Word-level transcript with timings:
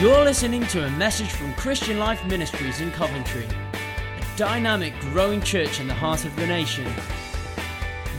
You're 0.00 0.24
listening 0.24 0.66
to 0.68 0.86
a 0.86 0.90
message 0.92 1.30
from 1.30 1.52
Christian 1.56 1.98
Life 1.98 2.24
Ministries 2.24 2.80
in 2.80 2.90
Coventry, 2.90 3.44
a 3.44 4.38
dynamic, 4.38 4.98
growing 5.00 5.42
church 5.42 5.78
in 5.78 5.88
the 5.88 5.92
heart 5.92 6.24
of 6.24 6.34
the 6.36 6.46
nation. 6.46 6.90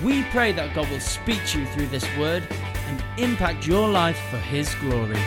We 0.03 0.21
pray 0.25 0.51
that 0.51 0.75
God 0.75 0.87
will 0.91 0.99
speak 0.99 1.43
to 1.47 1.61
you 1.61 1.65
through 1.65 1.87
this 1.87 2.05
word 2.19 2.43
and 2.85 3.03
impact 3.17 3.65
your 3.65 3.89
life 3.89 4.19
for 4.29 4.37
His 4.37 4.75
glory. 4.75 5.17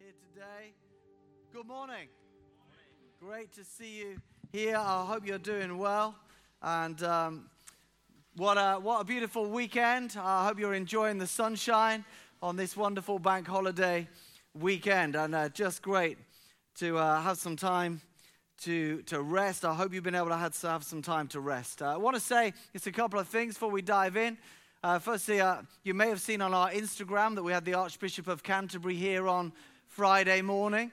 here 0.00 0.12
today. 0.34 0.72
Good 1.52 1.68
morning. 1.68 2.08
Great 3.20 3.52
to 3.52 3.62
see 3.62 3.98
you 3.98 4.20
here. 4.50 4.78
I 4.78 5.04
hope 5.04 5.24
you're 5.24 5.38
doing 5.38 5.78
well. 5.78 6.16
And 6.60 7.00
um, 7.04 7.50
what, 8.34 8.56
a, 8.56 8.80
what 8.80 9.00
a 9.00 9.04
beautiful 9.04 9.46
weekend. 9.48 10.16
I 10.20 10.44
hope 10.44 10.58
you're 10.58 10.74
enjoying 10.74 11.18
the 11.18 11.28
sunshine 11.28 12.04
on 12.42 12.56
this 12.56 12.74
wonderful 12.74 13.18
bank 13.18 13.46
holiday 13.46 14.08
weekend. 14.54 15.14
And 15.14 15.34
uh, 15.34 15.50
just 15.50 15.82
great 15.82 16.16
to 16.76 16.96
uh, 16.96 17.20
have 17.20 17.36
some 17.36 17.54
time 17.54 18.00
to, 18.62 19.02
to 19.02 19.20
rest. 19.20 19.62
I 19.62 19.74
hope 19.74 19.92
you've 19.92 20.04
been 20.04 20.14
able 20.14 20.28
to 20.28 20.36
have, 20.36 20.58
have 20.62 20.82
some 20.82 21.02
time 21.02 21.28
to 21.28 21.40
rest. 21.40 21.82
Uh, 21.82 21.92
I 21.92 21.96
want 21.98 22.16
to 22.16 22.20
say 22.20 22.54
just 22.72 22.86
a 22.86 22.92
couple 22.92 23.20
of 23.20 23.28
things 23.28 23.54
before 23.54 23.70
we 23.70 23.82
dive 23.82 24.16
in. 24.16 24.38
Uh, 24.82 24.98
firstly, 24.98 25.42
uh, 25.42 25.56
you 25.84 25.92
may 25.92 26.08
have 26.08 26.20
seen 26.20 26.40
on 26.40 26.54
our 26.54 26.70
Instagram 26.70 27.34
that 27.34 27.42
we 27.42 27.52
had 27.52 27.66
the 27.66 27.74
Archbishop 27.74 28.26
of 28.26 28.42
Canterbury 28.42 28.94
here 28.94 29.28
on 29.28 29.52
Friday 29.88 30.40
morning. 30.40 30.92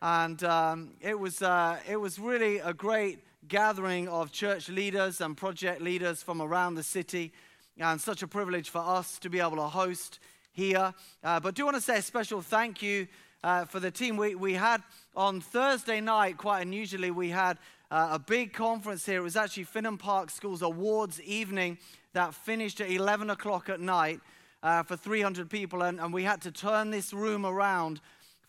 And 0.00 0.44
um, 0.44 0.92
it, 1.00 1.18
was, 1.18 1.42
uh, 1.42 1.76
it 1.90 1.96
was 1.96 2.20
really 2.20 2.58
a 2.58 2.72
great 2.72 3.18
gathering 3.48 4.06
of 4.06 4.30
church 4.30 4.68
leaders 4.68 5.20
and 5.20 5.36
project 5.36 5.80
leaders 5.80 6.22
from 6.22 6.40
around 6.40 6.76
the 6.76 6.84
city. 6.84 7.32
And 7.80 8.00
such 8.00 8.22
a 8.22 8.28
privilege 8.28 8.70
for 8.70 8.78
us 8.78 9.18
to 9.18 9.28
be 9.28 9.40
able 9.40 9.56
to 9.56 9.62
host 9.62 10.20
here. 10.54 10.94
Uh, 11.22 11.40
but 11.40 11.54
do 11.54 11.64
want 11.64 11.76
to 11.76 11.82
say 11.82 11.98
a 11.98 12.02
special 12.02 12.40
thank 12.40 12.80
you 12.80 13.06
uh, 13.42 13.66
for 13.66 13.78
the 13.78 13.90
team. 13.90 14.16
We, 14.16 14.34
we 14.34 14.54
had 14.54 14.82
on 15.14 15.40
Thursday 15.40 16.00
night, 16.00 16.38
quite 16.38 16.62
unusually, 16.62 17.10
we 17.10 17.28
had 17.28 17.58
uh, 17.90 18.08
a 18.12 18.18
big 18.18 18.52
conference 18.52 19.04
here. 19.04 19.18
It 19.18 19.22
was 19.22 19.36
actually 19.36 19.66
Finham 19.66 19.98
Park 19.98 20.30
School's 20.30 20.62
awards 20.62 21.20
evening 21.20 21.78
that 22.14 22.34
finished 22.34 22.80
at 22.80 22.90
11 22.90 23.28
o'clock 23.30 23.68
at 23.68 23.80
night 23.80 24.20
uh, 24.62 24.82
for 24.82 24.96
300 24.96 25.50
people. 25.50 25.82
And, 25.82 26.00
and 26.00 26.12
we 26.14 26.22
had 26.22 26.40
to 26.42 26.50
turn 26.50 26.90
this 26.90 27.12
room 27.12 27.44
around 27.44 28.00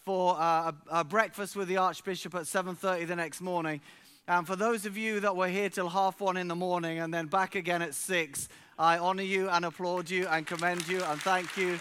for 0.05 0.35
uh, 0.39 0.71
a, 0.91 0.99
a 0.99 1.03
breakfast 1.03 1.55
with 1.55 1.67
the 1.67 1.77
Archbishop 1.77 2.35
at 2.35 2.43
7.30 2.43 3.07
the 3.07 3.15
next 3.15 3.41
morning. 3.41 3.81
And 4.27 4.47
for 4.47 4.55
those 4.55 4.85
of 4.85 4.97
you 4.97 5.19
that 5.19 5.35
were 5.35 5.47
here 5.47 5.69
till 5.69 5.89
half 5.89 6.21
one 6.21 6.37
in 6.37 6.47
the 6.47 6.55
morning 6.55 6.99
and 6.99 7.13
then 7.13 7.27
back 7.27 7.55
again 7.55 7.81
at 7.81 7.93
six, 7.93 8.49
I 8.77 8.97
honor 8.97 9.23
you 9.23 9.49
and 9.49 9.63
applaud 9.63 10.09
you 10.09 10.27
and 10.27 10.45
commend 10.45 10.87
you 10.87 11.01
and 11.01 11.21
thank 11.21 11.55
you. 11.55 11.79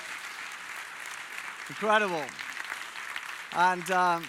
Incredible. 1.69 2.23
And 3.57 3.91
um, 3.91 4.25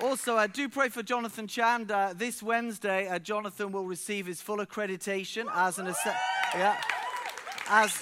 also, 0.00 0.36
uh, 0.36 0.46
do 0.46 0.68
pray 0.68 0.88
for 0.90 1.02
Jonathan 1.02 1.48
Chand. 1.48 1.90
Uh, 1.90 2.12
this 2.14 2.42
Wednesday, 2.42 3.08
uh, 3.08 3.18
Jonathan 3.18 3.72
will 3.72 3.86
receive 3.86 4.26
his 4.26 4.40
full 4.40 4.58
accreditation 4.58 5.46
as 5.52 5.78
an, 5.78 5.88
asse- 5.88 6.16
yeah, 6.54 6.80
as, 7.68 8.00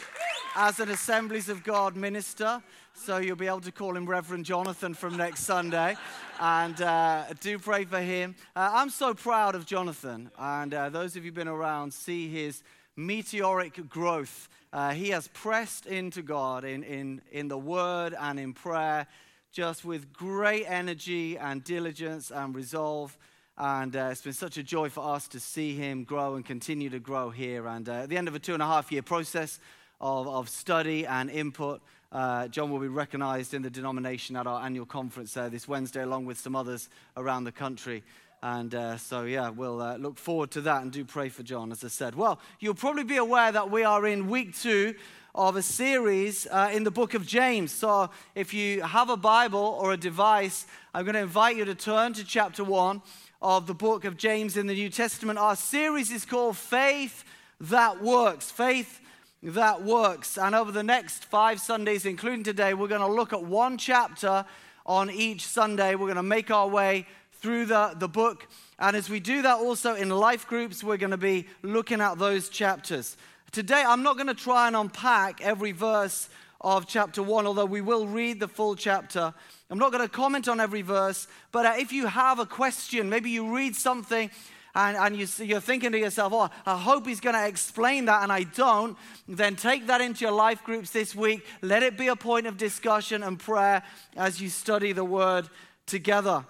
as 0.55 0.81
an 0.81 0.91
Assemblies 0.91 1.49
of 1.49 1.65
God 1.65 1.97
minister. 1.97 2.63
So 2.95 3.17
you'll 3.19 3.37
be 3.37 3.47
able 3.47 3.61
to 3.63 3.73
call 3.73 3.97
him 3.97 4.05
Reverend 4.05 4.45
Jonathan 4.45 4.93
from 4.93 5.17
next 5.17 5.45
Sunday. 5.45 5.97
And 6.41 6.81
uh, 6.83 7.25
do 7.41 7.59
pray 7.59 7.85
for 7.87 8.01
him. 8.01 8.35
Uh, 8.55 8.71
I'm 8.75 8.91
so 8.91 9.15
proud 9.15 9.55
of 9.55 9.65
Jonathan. 9.65 10.31
And 10.39 10.75
uh, 10.75 10.91
those 10.91 11.17
of 11.17 11.25
you 11.25 11.31
who've 11.31 11.35
been 11.35 11.49
around 11.49 11.95
see 11.95 12.29
his 12.29 12.63
meteoric 12.97 13.89
growth. 13.89 14.49
Uh, 14.73 14.91
he 14.91 15.11
has 15.11 15.29
pressed 15.29 15.87
into 15.87 16.23
God 16.23 16.65
in, 16.65 16.83
in, 16.83 17.23
in 17.31 17.49
the 17.49 17.59
word 17.59 18.15
and 18.19 18.39
in 18.39 18.53
prayer, 18.53 19.07
just 19.53 19.85
with 19.85 20.13
great 20.13 20.65
energy 20.67 21.37
and 21.37 21.63
diligence 21.63 22.31
and 22.31 22.55
resolve. 22.55 23.17
And 23.59 23.95
uh, 23.95 24.09
it's 24.11 24.23
been 24.23 24.33
such 24.33 24.57
a 24.57 24.63
joy 24.63 24.89
for 24.89 25.15
us 25.15 25.29
to 25.29 25.41
see 25.41 25.75
him 25.75 26.05
grow 26.05 26.37
and 26.37 26.45
continue 26.45 26.89
to 26.91 26.99
grow 26.99 27.31
here. 27.31 27.67
And 27.67 27.89
uh, 27.89 27.93
at 27.93 28.09
the 28.09 28.17
end 28.17 28.29
of 28.29 28.35
a 28.35 28.39
two 28.39 28.55
and 28.55 28.63
a 28.63 28.67
half 28.67 28.91
year 28.91 29.03
process 29.03 29.61
of, 30.01 30.27
of 30.27 30.49
study 30.49 31.07
and 31.07 31.31
input, 31.31 31.83
uh, 32.11 32.49
John 32.49 32.71
will 32.71 32.79
be 32.79 32.89
recognized 32.89 33.55
in 33.55 33.63
the 33.63 33.71
denomination 33.71 34.37
at 34.37 34.47
our 34.47 34.63
annual 34.63 34.87
conference 34.87 35.37
uh, 35.37 35.49
this 35.49 35.67
Wednesday, 35.67 36.03
along 36.03 36.27
with 36.27 36.39
some 36.39 36.57
others 36.57 36.89
around 37.17 37.45
the 37.45 37.53
country. 37.53 38.03
And 38.43 38.75
uh, 38.75 38.97
so, 38.97 39.23
yeah, 39.23 39.51
we'll 39.51 39.81
uh, 39.81 39.97
look 39.99 40.19
forward 40.19 40.51
to 40.53 40.63
that 40.63 40.83
and 40.83 40.91
do 40.91 41.05
pray 41.05 41.29
for 41.29 41.45
John, 41.45 41.71
as 41.71 41.85
I 41.85 41.89
said. 41.89 42.17
Well, 42.17 42.41
you'll 42.59 42.75
probably 42.75 43.05
be 43.05 43.19
aware 43.19 43.53
that 43.53 43.71
we 43.71 43.85
are 43.85 44.05
in 44.05 44.29
week 44.29 44.59
two 44.59 44.97
of 45.33 45.55
a 45.55 45.63
series 45.63 46.49
uh, 46.51 46.71
in 46.73 46.83
the 46.83 46.91
book 46.91 47.15
of 47.15 47.25
James. 47.25 47.71
So, 47.71 48.11
if 48.35 48.53
you 48.53 48.83
have 48.83 49.11
a 49.11 49.17
Bible 49.17 49.79
or 49.81 49.93
a 49.93 49.97
device, 49.97 50.67
I'm 50.93 51.05
going 51.05 51.15
to 51.15 51.21
invite 51.21 51.57
you 51.57 51.65
to 51.65 51.77
turn 51.77 52.15
to 52.15 52.25
chapter 52.25 52.65
one 52.65 53.03
of 53.41 53.69
the 53.69 53.75
book 53.75 54.05
of 54.05 54.17
James 54.17 54.57
in 54.57 54.67
the 54.67 54.75
New 54.75 54.91
Testament. 54.91 55.39
Our 55.39 55.55
series 55.55 56.11
is 56.11 56.25
called 56.25 56.57
Faith 56.57 57.25
That 57.61 58.03
Works. 58.03 58.51
Faith 58.51 59.01
that 59.45 59.83
works. 59.85 60.37
And 60.37 60.55
over 60.55 60.73
the 60.73 60.83
next 60.83 61.25
five 61.25 61.61
Sundays, 61.61 62.07
including 62.07 62.43
today, 62.43 62.75
we're 62.75 62.89
going 62.89 63.01
to 63.01 63.07
look 63.07 63.33
at 63.33 63.45
one 63.45 63.79
chapter 63.79 64.45
on 64.85 65.11
each 65.11 65.47
Sunday. 65.47 65.95
We're 65.95 66.07
going 66.07 66.17
to 66.17 66.23
make 66.25 66.51
our 66.51 66.69
way 66.69 67.07
through 67.43 67.67
the, 67.67 67.95
the 67.99 68.09
book. 68.09 68.47
And 68.79 68.97
as 68.97 69.11
we 69.11 69.21
do 69.21 69.43
that 69.43 69.59
also 69.59 69.95
in 69.95 70.09
life 70.09 70.47
groups, 70.47 70.83
we're 70.83 70.97
going 70.97 71.11
to 71.11 71.17
be 71.17 71.47
looking 71.63 72.01
at 72.01 72.19
those 72.19 72.49
chapters. 72.49 73.17
Today, 73.51 73.85
I'm 73.87 74.03
not 74.03 74.15
going 74.15 74.29
to 74.29 74.35
try 74.35 74.69
and 74.69 74.77
unpack 74.77 75.43
every 75.43 75.73
verse 75.73 76.31
of 76.61 76.87
chapter 76.87 77.23
one, 77.23 77.47
although 77.47 77.67
we 77.67 77.81
will 77.81 78.07
read 78.07 78.39
the 78.39 78.49
full 78.49 78.77
chapter. 78.77 79.35
I'm 79.69 79.79
not 79.79 79.91
going 79.91 80.05
to 80.05 80.09
comment 80.09 80.49
on 80.49 80.61
every 80.61 80.83
verse, 80.83 81.27
but 81.51 81.67
uh, 81.67 81.75
if 81.77 81.93
you 81.93 82.07
have 82.07 82.39
a 82.39 82.47
question, 82.47 83.11
maybe 83.11 83.31
you 83.31 83.55
read 83.55 83.75
something 83.75 84.31
and, 84.75 84.97
and 84.97 85.17
you, 85.17 85.27
you're 85.45 85.61
thinking 85.61 85.93
to 85.93 85.99
yourself, 85.99 86.33
oh, 86.33 86.49
I 86.65 86.79
hope 86.79 87.07
he's 87.07 87.21
going 87.21 87.35
to 87.35 87.47
explain 87.47 88.07
that, 88.07 88.23
and 88.23 88.33
I 88.33 88.45
don't, 88.45 88.97
then 89.29 89.57
take 89.57 89.89
that 89.89 90.01
into 90.01 90.25
your 90.25 90.33
life 90.33 90.63
groups 90.63 90.91
this 90.91 91.15
week. 91.15 91.45
Let 91.61 91.83
it 91.83 91.99
be 91.99 92.09
a 92.09 92.17
point 92.17 92.47
of 92.47 92.57
discussion 92.57 93.23
and 93.23 93.39
prayer 93.39 93.83
as 94.17 94.41
you 94.41 94.49
study 94.49 94.93
the 94.93 95.05
word 95.05 95.49
together. 95.87 96.45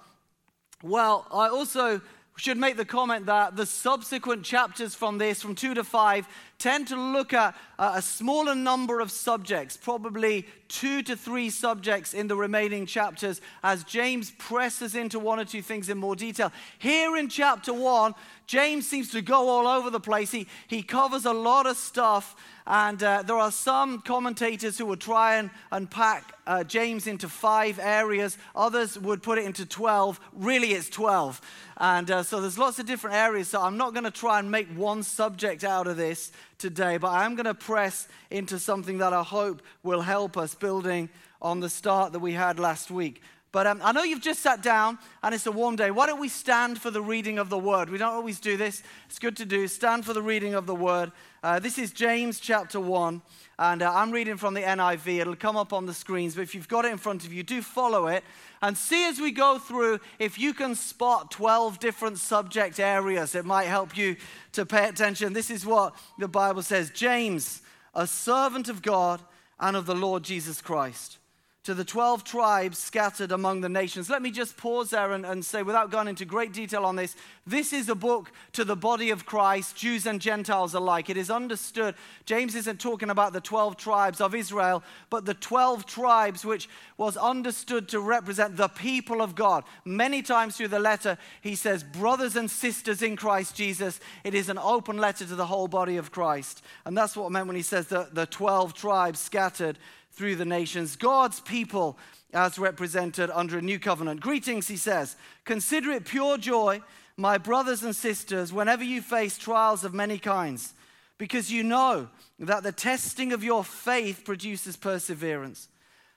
Well, 0.83 1.27
I 1.33 1.49
also 1.49 2.01
should 2.37 2.57
make 2.57 2.77
the 2.77 2.85
comment 2.85 3.27
that 3.27 3.57
the 3.57 3.67
subsequent 3.67 4.43
chapters 4.43 4.95
from 4.95 5.19
this, 5.19 5.43
from 5.43 5.55
two 5.55 5.75
to 5.75 5.85
five, 5.85 6.27
tend 6.59 6.89
to 6.89 6.97
look 6.97 7.33
at 7.33 7.55
a 7.79 8.01
smaller 8.01 8.55
number 8.55 9.01
of 9.01 9.11
subjects, 9.11 9.77
probably 9.77 10.47
two 10.69 11.03
to 11.03 11.15
three 11.15 11.51
subjects 11.51 12.15
in 12.15 12.29
the 12.29 12.37
remaining 12.37 12.87
chapters, 12.87 13.41
as 13.63 13.85
James 13.85 14.31
presses 14.39 14.95
into 14.95 15.19
one 15.19 15.39
or 15.39 15.45
two 15.45 15.63
things 15.63 15.89
in 15.89 15.99
more 15.99 16.17
detail. 16.17 16.51
Here 16.79 17.17
in 17.17 17.29
chapter 17.29 17.73
one, 17.73 18.15
James 18.53 18.87
seems 18.87 19.09
to 19.13 19.23
go 19.23 19.49
all 19.49 19.67
over 19.67 19.89
the 19.89 19.99
place. 19.99 20.31
He, 20.31 20.47
he 20.67 20.83
covers 20.83 21.25
a 21.25 21.33
lot 21.33 21.65
of 21.65 21.75
stuff, 21.75 22.37
and 22.67 23.03
uh, 23.03 23.23
there 23.23 23.39
are 23.39 23.51
some 23.51 24.03
commentators 24.03 24.77
who 24.77 24.85
would 24.85 25.01
try 25.01 25.37
and 25.37 25.49
unpack 25.71 26.35
uh, 26.47 26.63
James 26.63 27.07
into 27.07 27.31
five 27.31 27.79
areas. 27.79 28.37
Others 28.55 28.99
would 28.99 29.23
put 29.23 29.39
it 29.39 29.47
into 29.47 29.65
12. 29.65 30.21
Really, 30.35 30.73
it's 30.73 30.91
12. 30.91 31.41
And 31.79 32.11
uh, 32.11 32.23
so 32.25 32.43
there's 32.43 32.59
lots 32.59 32.79
of 32.79 32.85
different 32.85 33.17
areas. 33.17 33.49
So 33.49 33.63
I'm 33.63 33.79
not 33.79 33.95
going 33.95 34.05
to 34.05 34.11
try 34.11 34.39
and 34.39 34.51
make 34.51 34.69
one 34.77 35.03
subject 35.03 35.65
out 35.65 35.87
of 35.87 35.97
this 35.97 36.31
today, 36.59 36.99
but 36.99 37.09
I 37.09 37.25
am 37.25 37.37
going 37.37 37.47
to 37.47 37.55
press 37.55 38.07
into 38.31 38.59
something 38.59 38.99
that 38.99 39.15
I 39.15 39.23
hope 39.23 39.63
will 39.83 40.03
help 40.03 40.37
us 40.37 40.55
building 40.55 41.09
on 41.41 41.61
the 41.61 41.71
start 41.71 42.13
that 42.13 42.21
we 42.21 42.33
had 42.33 42.61
last 42.61 42.91
week. 42.91 43.23
But 43.53 43.67
um, 43.67 43.81
I 43.85 43.93
know 43.93 44.03
you've 44.03 44.23
just 44.23 44.41
sat 44.41 44.63
down 44.63 44.99
and 45.23 45.35
it's 45.35 45.47
a 45.47 45.53
warm 45.53 45.77
day. 45.77 45.91
Why 45.91 46.07
don't 46.07 46.19
we 46.19 46.31
stand 46.31 46.81
for 46.81 46.91
the 46.91 47.03
reading 47.03 47.39
of 47.39 47.51
the 47.51 47.59
word? 47.59 47.91
We 47.91 47.99
don't 47.99 48.15
always 48.15 48.41
do 48.41 48.57
this. 48.57 48.83
It's 49.11 49.19
good 49.19 49.37
to 49.37 49.45
do. 49.45 49.69
Stand 49.69 50.07
for 50.07 50.15
the 50.15 50.23
reading 50.23 50.55
of 50.55 50.65
the 50.65 50.75
word. 50.75 51.13
Uh, 51.43 51.59
this 51.59 51.77
is 51.77 51.93
James 51.93 52.41
chapter 52.41 52.81
1, 52.81 53.21
and 53.59 53.83
uh, 53.83 53.93
I'm 53.93 54.11
reading 54.11 54.39
from 54.39 54.55
the 54.55 54.63
NIV. 54.63 55.21
It'll 55.21 55.37
come 55.37 55.57
up 55.57 55.73
on 55.75 55.85
the 55.85 55.93
screens, 55.93 56.35
but 56.35 56.43
if 56.43 56.55
you've 56.55 56.69
got 56.69 56.87
it 56.87 56.93
in 56.93 56.99
front 56.99 57.27
of 57.27 57.33
you, 57.33 57.43
do 57.43 57.61
follow 57.61 58.07
it 58.07 58.25
and 58.63 58.79
see 58.79 59.05
as 59.07 59.21
we 59.21 59.33
go 59.33 59.59
through 59.59 59.99
if 60.19 60.39
you 60.39 60.55
can 60.55 60.75
spot 60.75 61.31
12 61.33 61.79
different 61.79 62.19
subject 62.19 62.81
areas. 62.81 63.35
It 63.35 63.45
might 63.45 63.67
help 63.67 63.99
you 63.99 64.17
to 64.53 64.65
pay 64.65 64.89
attention. 64.89 65.35
This 65.35 65.51
is 65.51 65.67
what 65.67 65.95
the 66.19 66.29
Bible 66.29 66.63
says 66.63 66.91
James, 66.91 67.61
a 67.95 68.07
servant 68.07 68.69
of 68.71 68.81
God 68.81 69.21
and 69.61 69.77
of 69.77 69.85
the 69.85 69.97
Lord 69.97 70.23
Jesus 70.23 70.63
Christ 70.63 71.19
to 71.65 71.75
the 71.75 71.85
12 71.85 72.25
tribes 72.25 72.77
scattered 72.77 73.31
among 73.31 73.61
the 73.61 73.69
nations. 73.69 74.11
Let 74.11 74.21
me 74.21 74.33
just 74.33 74.57
pause 74.57 74.91
there 74.91 75.13
and, 75.13 75.25
and, 75.25 75.45
say, 75.45 75.63
without 75.63 75.93
going 75.93 76.09
into 76.09 76.25
great 76.25 76.53
detail 76.53 76.85
on 76.85 76.97
this, 76.97 77.15
this 77.47 77.73
is 77.73 77.89
a 77.89 77.95
book 77.95 78.33
to 78.55 78.65
the 78.65 78.75
body 78.75 79.11
of 79.11 79.27
Christ, 79.27 79.77
Jews 79.77 80.07
and 80.07 80.21
Gentiles 80.21 80.75
alike. 80.75 81.09
It 81.09 81.17
is 81.17 81.31
understood. 81.31 81.95
James 82.25 82.57
isn't 82.57 82.81
talking 82.81 83.11
about 83.11 83.33
the 83.33 83.41
12 83.41 83.77
tribes 83.77 84.21
of 84.21 84.35
Israel, 84.35 84.83
but 85.09 85.25
the 85.25 85.35
12 85.35 85.87
tribes 85.87 86.45
which 86.45 86.69
was 86.97 87.17
understood 87.17 87.89
to 87.91 88.01
represent 88.01 88.57
the 88.57 88.69
people 88.69 89.23
of 89.23 89.37
God. 89.37 89.63
Many 89.85 90.21
times 90.23 90.57
through 90.57 90.69
the 90.69 90.81
letter, 90.81 91.17
he 91.43 91.55
says, 91.55 91.85
brothers 91.85 92.35
and 92.35 92.51
sisters 92.51 93.03
in 93.03 93.15
Christ 93.15 93.55
Jesus. 93.55 94.01
It 94.25 94.35
is 94.35 94.49
an 94.49 94.59
open 94.59 94.99
letter 94.99 95.25
to 95.25 95.37
the 95.37 95.47
whole 95.47 95.69
body 95.69 95.97
of 95.97 96.11
Christ. 96.11 96.63
And 96.85 96.99
that's 96.99 97.17
what 97.17 97.27
I 97.27 97.29
meant 97.29 97.47
when 97.47 97.57
he 97.57 97.63
says 97.63 97.87
that 97.89 98.17
the 98.17 98.27
12 98.27 98.75
tribes 98.75 99.21
scattered 99.21 99.79
through 100.13 100.37
the 100.37 100.45
nations, 100.45 100.97
God's 100.97 101.41
people 101.41 101.99
as 102.33 102.59
represented 102.59 103.31
under 103.31 103.59
a 103.59 103.63
new 103.63 103.79
covenant. 103.79 104.21
Greetings, 104.21 104.69
he 104.69 104.77
says. 104.77 105.17
Consider 105.45 105.91
it 105.93 106.07
pure 106.07 106.39
joy, 106.39 106.81
my 107.17 107.39
brothers 107.39 107.83
and 107.83 107.95
sisters, 107.95 108.53
whenever 108.53 108.83
you 108.83 109.03
face 109.03 109.37
trials 109.37 109.85
of 109.85 109.93
many 109.93 110.19
kinds, 110.19 110.73
because 111.19 111.53
you 111.53 111.63
know 111.63 112.09
that 112.39 112.63
the 112.63 112.73
testing 112.73 113.33
of 113.33 113.45
your 113.45 113.63
faith 113.63 114.25
produces 114.25 114.77
perseverance. 114.77 115.69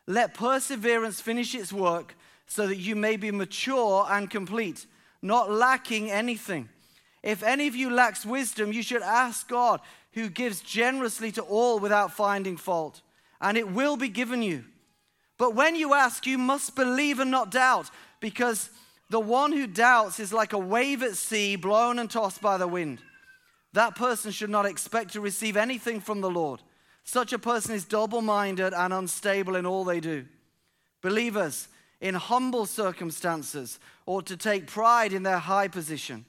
Let 0.07 0.33
perseverance 0.33 1.19
finish 1.19 1.53
its 1.53 1.73
work 1.73 2.15
so 2.47 2.67
that 2.67 2.77
you 2.77 2.95
may 2.95 3.17
be 3.17 3.31
mature 3.31 4.07
and 4.09 4.29
complete, 4.29 4.85
not 5.21 5.51
lacking 5.51 6.11
anything. 6.11 6.69
If 7.23 7.43
any 7.43 7.67
of 7.67 7.75
you 7.75 7.89
lacks 7.89 8.25
wisdom, 8.25 8.71
you 8.71 8.83
should 8.83 9.01
ask 9.01 9.47
God, 9.49 9.81
who 10.13 10.29
gives 10.29 10.61
generously 10.61 11.31
to 11.33 11.41
all 11.41 11.79
without 11.79 12.13
finding 12.13 12.55
fault, 12.55 13.01
and 13.41 13.57
it 13.57 13.69
will 13.69 13.97
be 13.97 14.09
given 14.09 14.41
you. 14.41 14.63
But 15.37 15.55
when 15.55 15.75
you 15.75 15.93
ask, 15.93 16.25
you 16.25 16.37
must 16.37 16.75
believe 16.75 17.19
and 17.19 17.31
not 17.31 17.51
doubt, 17.51 17.89
because 18.19 18.69
the 19.09 19.19
one 19.19 19.51
who 19.51 19.67
doubts 19.67 20.19
is 20.19 20.33
like 20.33 20.53
a 20.53 20.57
wave 20.57 21.03
at 21.03 21.15
sea 21.15 21.55
blown 21.55 21.99
and 21.99 22.09
tossed 22.09 22.41
by 22.41 22.57
the 22.57 22.67
wind. 22.67 22.99
That 23.73 23.95
person 23.95 24.31
should 24.31 24.49
not 24.49 24.65
expect 24.65 25.13
to 25.13 25.21
receive 25.21 25.57
anything 25.57 25.99
from 25.99 26.21
the 26.21 26.29
Lord. 26.29 26.61
Such 27.03 27.33
a 27.33 27.39
person 27.39 27.75
is 27.75 27.85
double 27.85 28.21
minded 28.21 28.73
and 28.73 28.93
unstable 28.93 29.55
in 29.55 29.65
all 29.65 29.83
they 29.83 29.99
do. 29.99 30.25
Believers 31.01 31.67
in 32.01 32.15
humble 32.15 32.65
circumstances 32.65 33.79
ought 34.05 34.25
to 34.27 34.37
take 34.37 34.67
pride 34.67 35.13
in 35.13 35.23
their 35.23 35.39
high 35.39 35.67
position. 35.67 36.25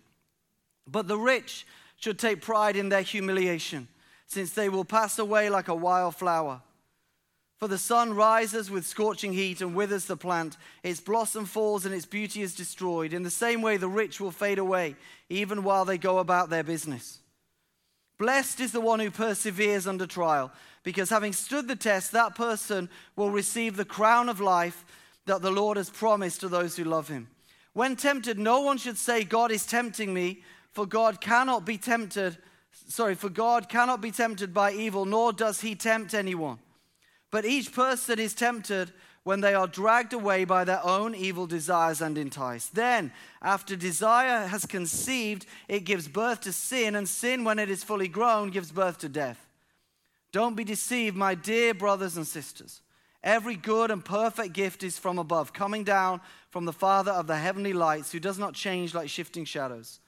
But 0.86 1.08
the 1.08 1.18
rich 1.18 1.66
should 1.96 2.18
take 2.18 2.42
pride 2.42 2.76
in 2.76 2.88
their 2.88 3.02
humiliation, 3.02 3.88
since 4.26 4.52
they 4.52 4.68
will 4.68 4.84
pass 4.84 5.18
away 5.18 5.48
like 5.48 5.68
a 5.68 5.74
wild 5.74 6.14
flower. 6.14 6.60
For 7.58 7.68
the 7.68 7.78
sun 7.78 8.12
rises 8.12 8.70
with 8.70 8.86
scorching 8.86 9.32
heat 9.32 9.62
and 9.62 9.74
withers 9.74 10.04
the 10.04 10.16
plant, 10.16 10.58
its 10.82 11.00
blossom 11.00 11.46
falls 11.46 11.86
and 11.86 11.94
its 11.94 12.04
beauty 12.04 12.42
is 12.42 12.54
destroyed. 12.54 13.14
In 13.14 13.22
the 13.22 13.30
same 13.30 13.62
way, 13.62 13.78
the 13.78 13.88
rich 13.88 14.20
will 14.20 14.30
fade 14.30 14.58
away, 14.58 14.94
even 15.30 15.62
while 15.62 15.86
they 15.86 15.96
go 15.96 16.18
about 16.18 16.50
their 16.50 16.62
business. 16.62 17.20
Blessed 18.18 18.60
is 18.60 18.72
the 18.72 18.80
one 18.80 19.00
who 19.00 19.10
perseveres 19.10 19.86
under 19.86 20.06
trial, 20.06 20.52
because 20.82 21.08
having 21.08 21.32
stood 21.32 21.66
the 21.66 21.76
test, 21.76 22.12
that 22.12 22.34
person 22.34 22.90
will 23.14 23.30
receive 23.30 23.76
the 23.76 23.84
crown 23.84 24.28
of 24.28 24.40
life 24.40 24.84
that 25.24 25.40
the 25.40 25.50
Lord 25.50 25.78
has 25.78 25.90
promised 25.90 26.40
to 26.40 26.48
those 26.48 26.76
who 26.76 26.84
love 26.84 27.08
him. 27.08 27.28
When 27.72 27.96
tempted, 27.96 28.38
no 28.38 28.60
one 28.60 28.78
should 28.78 28.98
say, 28.98 29.24
God 29.24 29.50
is 29.50 29.66
tempting 29.66 30.12
me, 30.12 30.42
for 30.72 30.86
God 30.86 31.20
cannot 31.20 31.64
be 31.64 31.78
tempted. 31.78 32.36
Sorry, 32.88 33.14
for 33.14 33.28
God 33.28 33.68
cannot 33.68 34.00
be 34.02 34.10
tempted 34.10 34.52
by 34.52 34.72
evil, 34.72 35.06
nor 35.06 35.32
does 35.32 35.62
he 35.62 35.74
tempt 35.74 36.14
anyone. 36.14 36.58
But 37.36 37.44
each 37.44 37.70
person 37.70 38.18
is 38.18 38.32
tempted 38.32 38.94
when 39.22 39.42
they 39.42 39.52
are 39.52 39.66
dragged 39.66 40.14
away 40.14 40.46
by 40.46 40.64
their 40.64 40.82
own 40.82 41.14
evil 41.14 41.46
desires 41.46 42.00
and 42.00 42.16
enticed. 42.16 42.74
Then, 42.74 43.12
after 43.42 43.76
desire 43.76 44.46
has 44.46 44.64
conceived, 44.64 45.44
it 45.68 45.80
gives 45.80 46.08
birth 46.08 46.40
to 46.40 46.52
sin, 46.54 46.96
and 46.96 47.06
sin, 47.06 47.44
when 47.44 47.58
it 47.58 47.68
is 47.68 47.84
fully 47.84 48.08
grown, 48.08 48.48
gives 48.48 48.72
birth 48.72 48.96
to 49.00 49.10
death. 49.10 49.50
Don't 50.32 50.56
be 50.56 50.64
deceived, 50.64 51.14
my 51.14 51.34
dear 51.34 51.74
brothers 51.74 52.16
and 52.16 52.26
sisters. 52.26 52.80
Every 53.22 53.56
good 53.56 53.90
and 53.90 54.02
perfect 54.02 54.54
gift 54.54 54.82
is 54.82 54.98
from 54.98 55.18
above, 55.18 55.52
coming 55.52 55.84
down 55.84 56.22
from 56.48 56.64
the 56.64 56.72
Father 56.72 57.12
of 57.12 57.26
the 57.26 57.36
heavenly 57.36 57.74
lights, 57.74 58.12
who 58.12 58.18
does 58.18 58.38
not 58.38 58.54
change 58.54 58.94
like 58.94 59.10
shifting 59.10 59.44
shadows. 59.44 60.00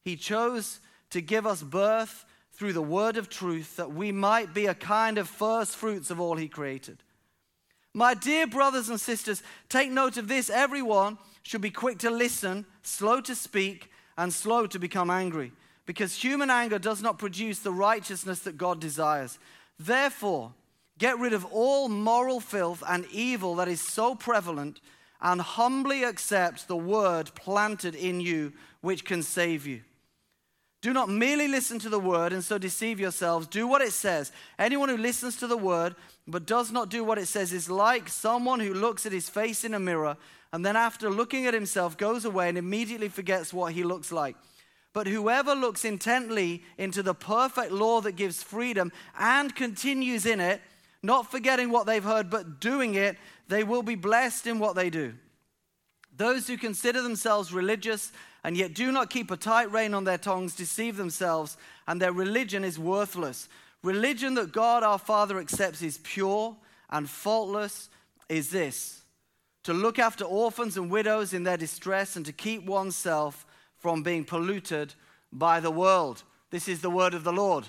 He 0.00 0.16
chose 0.16 0.80
to 1.10 1.20
give 1.20 1.46
us 1.46 1.62
birth 1.62 2.24
through 2.54 2.72
the 2.72 2.82
word 2.82 3.16
of 3.16 3.28
truth 3.28 3.76
that 3.76 3.92
we 3.92 4.12
might 4.12 4.54
be 4.54 4.66
a 4.66 4.74
kind 4.74 5.18
of 5.18 5.28
first 5.28 5.76
fruits 5.76 6.10
of 6.10 6.20
all 6.20 6.36
he 6.36 6.48
created. 6.48 7.02
My 7.92 8.14
dear 8.14 8.46
brothers 8.46 8.88
and 8.88 9.00
sisters, 9.00 9.42
take 9.68 9.90
note 9.90 10.16
of 10.16 10.28
this. 10.28 10.50
Everyone 10.50 11.18
should 11.42 11.60
be 11.60 11.70
quick 11.70 11.98
to 11.98 12.10
listen, 12.10 12.66
slow 12.82 13.20
to 13.20 13.34
speak, 13.34 13.90
and 14.16 14.32
slow 14.32 14.66
to 14.66 14.78
become 14.78 15.10
angry, 15.10 15.52
because 15.86 16.14
human 16.14 16.50
anger 16.50 16.78
does 16.78 17.02
not 17.02 17.18
produce 17.18 17.58
the 17.58 17.72
righteousness 17.72 18.40
that 18.40 18.56
God 18.56 18.80
desires. 18.80 19.38
Therefore, 19.78 20.52
get 20.98 21.18
rid 21.18 21.32
of 21.32 21.44
all 21.46 21.88
moral 21.88 22.40
filth 22.40 22.82
and 22.88 23.06
evil 23.12 23.56
that 23.56 23.68
is 23.68 23.80
so 23.80 24.14
prevalent, 24.14 24.80
and 25.20 25.40
humbly 25.40 26.04
accept 26.04 26.68
the 26.68 26.76
word 26.76 27.34
planted 27.34 27.94
in 27.94 28.20
you, 28.20 28.52
which 28.80 29.04
can 29.04 29.22
save 29.22 29.66
you. 29.66 29.80
Do 30.84 30.92
not 30.92 31.08
merely 31.08 31.48
listen 31.48 31.78
to 31.78 31.88
the 31.88 31.98
word 31.98 32.34
and 32.34 32.44
so 32.44 32.58
deceive 32.58 33.00
yourselves. 33.00 33.46
Do 33.46 33.66
what 33.66 33.80
it 33.80 33.94
says. 33.94 34.30
Anyone 34.58 34.90
who 34.90 34.98
listens 34.98 35.34
to 35.38 35.46
the 35.46 35.56
word 35.56 35.96
but 36.28 36.44
does 36.44 36.70
not 36.70 36.90
do 36.90 37.02
what 37.02 37.16
it 37.16 37.24
says 37.24 37.54
is 37.54 37.70
like 37.70 38.06
someone 38.06 38.60
who 38.60 38.74
looks 38.74 39.06
at 39.06 39.12
his 39.12 39.30
face 39.30 39.64
in 39.64 39.72
a 39.72 39.78
mirror 39.78 40.18
and 40.52 40.62
then, 40.62 40.76
after 40.76 41.08
looking 41.08 41.46
at 41.46 41.54
himself, 41.54 41.96
goes 41.96 42.26
away 42.26 42.50
and 42.50 42.58
immediately 42.58 43.08
forgets 43.08 43.54
what 43.54 43.72
he 43.72 43.82
looks 43.82 44.12
like. 44.12 44.36
But 44.92 45.06
whoever 45.06 45.54
looks 45.54 45.86
intently 45.86 46.62
into 46.76 47.02
the 47.02 47.14
perfect 47.14 47.72
law 47.72 48.02
that 48.02 48.16
gives 48.16 48.42
freedom 48.42 48.92
and 49.18 49.56
continues 49.56 50.26
in 50.26 50.38
it, 50.38 50.60
not 51.02 51.30
forgetting 51.30 51.70
what 51.70 51.86
they've 51.86 52.04
heard 52.04 52.28
but 52.28 52.60
doing 52.60 52.94
it, 52.94 53.16
they 53.48 53.64
will 53.64 53.82
be 53.82 53.94
blessed 53.94 54.46
in 54.46 54.58
what 54.58 54.76
they 54.76 54.90
do. 54.90 55.14
Those 56.14 56.46
who 56.46 56.58
consider 56.58 57.00
themselves 57.00 57.54
religious 57.54 58.12
and 58.44 58.56
yet 58.56 58.74
do 58.74 58.92
not 58.92 59.10
keep 59.10 59.30
a 59.30 59.36
tight 59.36 59.72
rein 59.72 59.94
on 59.94 60.04
their 60.04 60.18
tongues, 60.18 60.54
deceive 60.54 60.96
themselves, 60.96 61.56
and 61.88 62.00
their 62.00 62.12
religion 62.12 62.62
is 62.62 62.78
worthless. 62.78 63.48
Religion 63.82 64.34
that 64.34 64.52
God 64.52 64.82
our 64.82 64.98
Father 64.98 65.38
accepts 65.38 65.82
is 65.82 65.98
pure 65.98 66.54
and 66.90 67.08
faultless 67.08 67.88
is 68.28 68.50
this 68.50 69.00
to 69.64 69.72
look 69.72 69.98
after 69.98 70.24
orphans 70.24 70.76
and 70.76 70.90
widows 70.90 71.32
in 71.32 71.42
their 71.42 71.56
distress 71.56 72.16
and 72.16 72.26
to 72.26 72.32
keep 72.32 72.66
oneself 72.66 73.46
from 73.78 74.02
being 74.02 74.24
polluted 74.24 74.94
by 75.32 75.58
the 75.58 75.70
world. 75.70 76.22
This 76.50 76.68
is 76.68 76.82
the 76.82 76.90
word 76.90 77.14
of 77.14 77.24
the 77.24 77.32
Lord. 77.32 77.66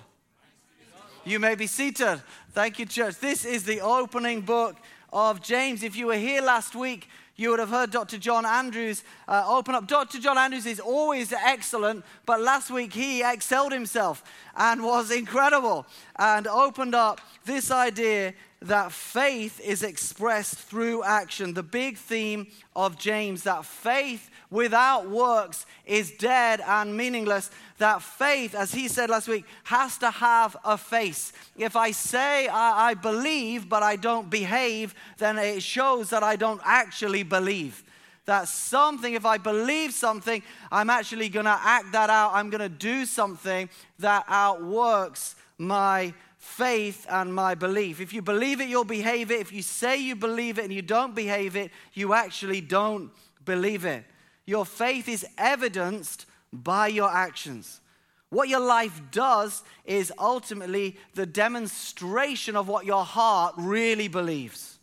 You 1.23 1.39
may 1.39 1.55
be 1.55 1.67
seated. 1.67 2.21
Thank 2.51 2.79
you, 2.79 2.85
church. 2.85 3.15
This 3.19 3.45
is 3.45 3.63
the 3.63 3.79
opening 3.79 4.41
book 4.41 4.75
of 5.11 5.41
James. 5.41 5.83
If 5.83 5.95
you 5.95 6.07
were 6.07 6.17
here 6.17 6.41
last 6.41 6.75
week, 6.75 7.07
you 7.35 7.49
would 7.49 7.59
have 7.59 7.69
heard 7.69 7.91
Dr. 7.91 8.17
John 8.17 8.45
Andrews 8.45 9.03
uh, 9.27 9.43
open 9.47 9.75
up. 9.75 9.87
Dr. 9.87 10.19
John 10.19 10.37
Andrews 10.37 10.65
is 10.65 10.79
always 10.79 11.33
excellent, 11.33 12.05
but 12.25 12.39
last 12.39 12.71
week 12.71 12.93
he 12.93 13.23
excelled 13.23 13.73
himself 13.73 14.23
and 14.55 14.83
was 14.83 15.11
incredible 15.11 15.85
and 16.17 16.47
opened 16.47 16.95
up 16.95 17.21
this 17.45 17.71
idea 17.71 18.33
that 18.61 18.91
faith 18.91 19.59
is 19.59 19.83
expressed 19.83 20.55
through 20.55 21.03
action. 21.03 21.53
The 21.53 21.63
big 21.63 21.97
theme 21.97 22.47
of 22.75 22.97
James 22.97 23.43
that 23.43 23.65
faith 23.65 24.29
without 24.49 25.09
works 25.09 25.65
is 25.85 26.11
dead 26.11 26.61
and 26.65 26.95
meaningless. 26.95 27.51
That 27.77 28.01
faith, 28.01 28.55
as 28.55 28.73
he 28.73 28.87
said 28.87 29.09
last 29.09 29.27
week, 29.27 29.45
has 29.65 29.97
to 29.99 30.09
have 30.09 30.57
a 30.63 30.77
face. 30.77 31.31
If 31.57 31.75
I 31.75 31.91
say 31.91 32.47
I, 32.47 32.89
I 32.89 32.93
believe 32.95 33.69
but 33.69 33.83
I 33.83 33.97
don't 33.97 34.29
behave, 34.29 34.95
then 35.17 35.37
it 35.37 35.61
shows 35.61 36.09
that 36.09 36.23
I 36.23 36.35
don't 36.35 36.61
actually 36.63 37.23
believe 37.23 37.83
that 38.25 38.47
something, 38.47 39.13
if 39.13 39.25
I 39.25 39.37
believe 39.37 39.93
something, 39.93 40.41
I'm 40.71 40.89
actually 40.89 41.29
going 41.29 41.45
to 41.45 41.59
act 41.61 41.91
that 41.91 42.09
out. 42.09 42.31
I'm 42.33 42.49
going 42.49 42.61
to 42.61 42.69
do 42.69 43.05
something 43.05 43.69
that 43.99 44.25
outworks 44.27 45.35
my 45.57 46.13
faith 46.37 47.05
and 47.09 47.33
my 47.33 47.55
belief. 47.55 47.99
If 47.99 48.13
you 48.13 48.21
believe 48.21 48.61
it, 48.61 48.69
you'll 48.69 48.83
behave 48.83 49.31
it. 49.31 49.39
If 49.39 49.51
you 49.51 49.61
say 49.61 49.97
you 49.97 50.15
believe 50.15 50.59
it 50.59 50.65
and 50.65 50.73
you 50.73 50.81
don't 50.81 51.15
behave 51.15 51.55
it, 51.55 51.71
you 51.93 52.13
actually 52.13 52.61
don't 52.61 53.11
believe 53.45 53.85
it. 53.85 54.05
Your 54.45 54.65
faith 54.65 55.09
is 55.09 55.25
evidenced 55.37 56.25
by 56.53 56.87
your 56.87 57.09
actions. 57.09 57.81
What 58.29 58.49
your 58.49 58.59
life 58.59 59.01
does 59.11 59.63
is 59.85 60.11
ultimately 60.19 60.97
the 61.13 61.25
demonstration 61.25 62.55
of 62.55 62.67
what 62.67 62.85
your 62.85 63.03
heart 63.03 63.55
really 63.57 64.07
believes. 64.07 64.74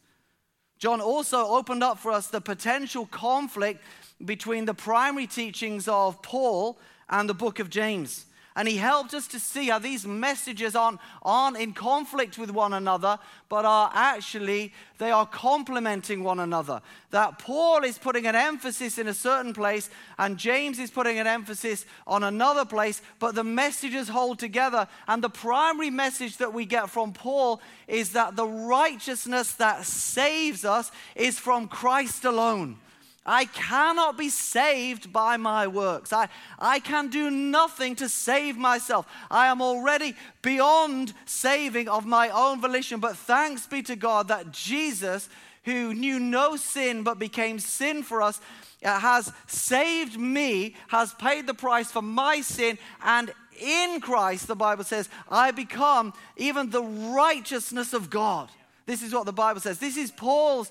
John 0.83 1.01
also 1.01 1.47
opened 1.47 1.85
up 1.85 1.97
for 2.01 2.11
us 2.11 2.27
the 2.27 2.41
potential 2.41 3.07
conflict 3.07 3.85
between 4.25 4.65
the 4.65 4.75
primary 4.75 5.29
teachings 5.29 5.87
of 5.87 6.21
Paul 6.23 6.77
and 7.09 7.29
the 7.29 7.35
book 7.35 7.61
of 7.61 7.71
James. 7.71 8.27
And 8.55 8.69
he 8.69 8.77
helped 8.77 9.15
us 9.15 9.27
to 9.29 9.41
see 9.41 9.69
how 9.69 9.79
these 9.79 10.07
messages 10.07 10.77
aren't, 10.77 11.01
aren't 11.23 11.57
in 11.57 11.73
conflict 11.73 12.37
with 12.37 12.51
one 12.51 12.75
another, 12.75 13.19
but 13.49 13.65
are 13.65 13.91
actually, 13.95 14.73
they 14.99 15.11
are 15.11 15.27
complementing 15.27 16.23
one 16.23 16.39
another. 16.39 16.83
That 17.11 17.39
Paul 17.39 17.85
is 17.85 17.99
putting 17.99 18.27
an 18.27 18.35
emphasis 18.35 18.99
in 18.99 19.09
a 19.09 19.15
certain 19.15 19.55
place, 19.55 19.89
and 20.19 20.37
James 20.37 20.79
is 20.79 20.91
putting 20.91 21.19
an 21.19 21.27
emphasis 21.27 21.87
on 22.07 22.23
another 22.23 22.65
place, 22.65 23.01
but 23.19 23.35
the 23.35 23.45
messages 23.45 24.09
hold 24.09 24.39
together. 24.39 24.87
And 25.09 25.23
the 25.23 25.31
primary 25.31 25.91
message 25.91 26.37
that 26.37 26.53
we 26.53 26.67
get 26.67 26.91
from 26.91 27.13
Paul 27.13 27.63
is 27.89 28.13
that 28.13 28.37
the 28.37 28.47
righteousness 28.47 29.53
that 29.55 29.87
saves 29.87 30.65
us 30.65 30.91
is 31.17 31.39
from 31.39 31.69
Christ 31.69 32.25
alone. 32.25 32.79
I 33.25 33.45
cannot 33.45 34.19
be 34.19 34.29
saved 34.29 35.12
by 35.12 35.37
my 35.37 35.69
works. 35.69 36.12
I, 36.12 36.29
I 36.59 36.81
can 36.81 37.09
do 37.09 37.31
nothing 37.31 37.95
to 37.97 38.09
save 38.09 38.57
myself. 38.57 39.07
I 39.31 39.47
am 39.47 39.62
already 39.62 40.17
beyond 40.43 41.14
saving 41.25 41.88
of 41.88 42.05
my 42.05 42.31
own 42.31 42.61
volition. 42.61 42.99
But 42.99 43.17
thanks 43.17 43.67
be 43.67 43.83
to 43.83 43.95
God 43.95 44.29
that 44.29 44.50
Jesus, 44.50 45.29
who 45.64 45.95
knew 45.95 46.19
no 46.19 46.57
sin 46.57 47.05
but 47.05 47.21
became 47.21 47.61
sin 47.61 48.02
for 48.02 48.23
us, 48.23 48.41
uh, 48.85 48.99
has 48.99 49.33
saved 49.47 50.19
me, 50.19 50.75
has 50.88 51.14
paid 51.14 51.47
the 51.47 51.55
price 51.55 51.93
for 51.93 52.02
my 52.02 52.41
sin, 52.41 52.76
and 53.05 53.33
in 53.61 54.00
Christ, 54.00 54.49
the 54.49 54.57
Bible 54.57 54.83
says, 54.83 55.09
I 55.31 55.52
become 55.52 56.12
even 56.37 56.71
the 56.71 56.83
righteousness 56.83 57.93
of 57.93 58.11
God. 58.11 58.50
This 58.87 59.03
is 59.03 59.15
what 59.15 59.27
the 59.27 59.33
Bible 59.33 59.61
says. 59.61 59.79
This 59.79 59.97
is 59.97 60.11
Paul's 60.11 60.71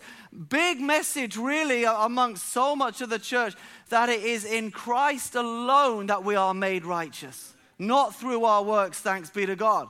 big 0.50 0.80
message, 0.82 1.38
really, 1.38 1.84
amongst 1.86 2.50
so 2.50 2.76
much 2.76 3.02
of 3.02 3.10
the 3.10 3.20
church 3.20 3.54
that 3.90 4.10
it 4.10 4.24
is 4.24 4.46
in 4.46 4.72
Christ 4.72 5.36
alone 5.36 6.08
that 6.08 6.24
we 6.24 6.36
are 6.36 6.54
made 6.54 6.86
righteous, 6.86 7.54
not 7.80 8.16
through 8.16 8.44
our 8.46 8.64
works, 8.64 9.00
thanks 9.00 9.30
be 9.30 9.46
to 9.46 9.56
God. 9.56 9.90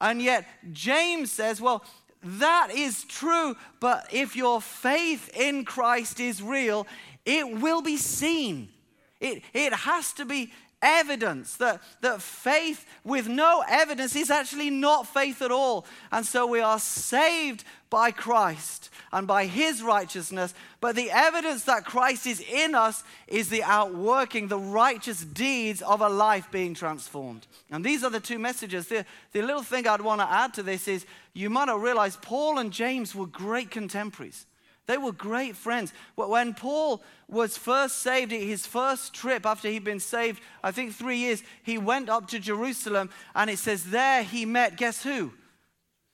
And 0.00 0.20
yet, 0.20 0.46
James 0.72 1.32
says, 1.32 1.60
well, 1.60 1.84
that 2.22 2.70
is 2.74 3.04
true, 3.04 3.56
but 3.80 4.08
if 4.12 4.34
your 4.34 4.60
faith 4.60 5.30
in 5.36 5.64
Christ 5.64 6.18
is 6.18 6.42
real, 6.42 6.86
it 7.24 7.60
will 7.60 7.82
be 7.82 7.96
seen. 7.96 8.68
It, 9.20 9.42
it 9.54 9.72
has 9.72 10.12
to 10.14 10.24
be 10.24 10.52
evidence 10.86 11.56
that, 11.56 11.82
that 12.00 12.22
faith 12.22 12.86
with 13.04 13.28
no 13.28 13.64
evidence 13.68 14.14
is 14.14 14.30
actually 14.30 14.70
not 14.70 15.06
faith 15.06 15.42
at 15.42 15.50
all. 15.50 15.84
And 16.12 16.24
so 16.24 16.46
we 16.46 16.60
are 16.60 16.78
saved 16.78 17.64
by 17.90 18.12
Christ 18.12 18.90
and 19.12 19.26
by 19.26 19.46
his 19.46 19.82
righteousness. 19.82 20.54
But 20.80 20.94
the 20.94 21.10
evidence 21.10 21.64
that 21.64 21.84
Christ 21.84 22.26
is 22.26 22.40
in 22.40 22.74
us 22.74 23.02
is 23.26 23.48
the 23.48 23.64
outworking, 23.64 24.48
the 24.48 24.58
righteous 24.58 25.24
deeds 25.24 25.82
of 25.82 26.00
a 26.00 26.08
life 26.08 26.50
being 26.50 26.74
transformed. 26.74 27.46
And 27.70 27.84
these 27.84 28.04
are 28.04 28.10
the 28.10 28.20
two 28.20 28.38
messages. 28.38 28.86
The, 28.86 29.04
the 29.32 29.42
little 29.42 29.62
thing 29.62 29.86
I'd 29.86 30.00
want 30.00 30.20
to 30.20 30.30
add 30.30 30.54
to 30.54 30.62
this 30.62 30.86
is 30.86 31.06
you 31.34 31.50
might 31.50 31.66
not 31.66 31.82
realize 31.82 32.16
Paul 32.16 32.58
and 32.58 32.72
James 32.72 33.14
were 33.14 33.26
great 33.26 33.70
contemporaries. 33.70 34.46
They 34.86 34.98
were 34.98 35.12
great 35.12 35.56
friends. 35.56 35.92
When 36.14 36.54
Paul 36.54 37.02
was 37.28 37.56
first 37.56 37.98
saved, 37.98 38.30
his 38.30 38.66
first 38.66 39.12
trip 39.12 39.44
after 39.44 39.68
he'd 39.68 39.84
been 39.84 40.00
saved, 40.00 40.40
I 40.62 40.70
think 40.70 40.94
three 40.94 41.18
years, 41.18 41.42
he 41.62 41.76
went 41.76 42.08
up 42.08 42.28
to 42.28 42.38
Jerusalem 42.38 43.10
and 43.34 43.50
it 43.50 43.58
says 43.58 43.90
there 43.90 44.22
he 44.22 44.46
met, 44.46 44.76
guess 44.76 45.02
who? 45.02 45.32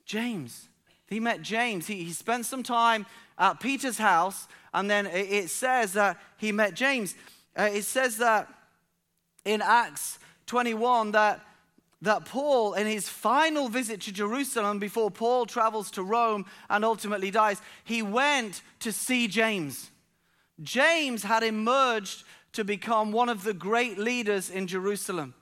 James. 0.07 0.69
He 1.07 1.21
met 1.21 1.43
James. 1.43 1.87
He, 1.87 2.05
he 2.05 2.13
spent 2.13 2.47
some 2.47 2.63
time 2.63 3.05
at 3.39 3.61
Peter's 3.61 3.99
house 3.99 4.49
and 4.73 4.91
then 4.91 5.07
it 5.07 5.51
says 5.51 5.93
that 5.93 6.19
he 6.39 6.51
met 6.51 6.75
James. 6.75 7.15
Uh, 7.57 7.69
it 7.73 7.83
says 7.83 8.17
that 8.19 8.49
in 9.45 9.61
Acts 9.61 10.19
21 10.47 11.13
that 11.13 11.41
that 12.03 12.25
Paul, 12.25 12.75
in 12.75 12.87
his 12.87 13.09
final 13.09 13.69
visit 13.69 14.01
to 14.03 14.13
Jerusalem 14.13 14.79
before 14.81 15.11
Paul 15.11 15.47
travels 15.47 15.91
to 15.93 16.03
Rome 16.03 16.45
and 16.69 16.85
ultimately 16.85 17.31
dies, 17.31 17.63
he 17.85 18.03
went 18.03 18.63
to 18.81 18.93
see 18.93 19.29
James. 19.29 19.91
James 20.61 21.23
had 21.23 21.45
emerged 21.45 22.25
to 22.53 22.65
become 22.65 23.13
one 23.13 23.29
of 23.29 23.45
the 23.45 23.55
great 23.55 23.99
leaders 23.99 24.51
in 24.51 24.67
Jerusalem. 24.67 25.35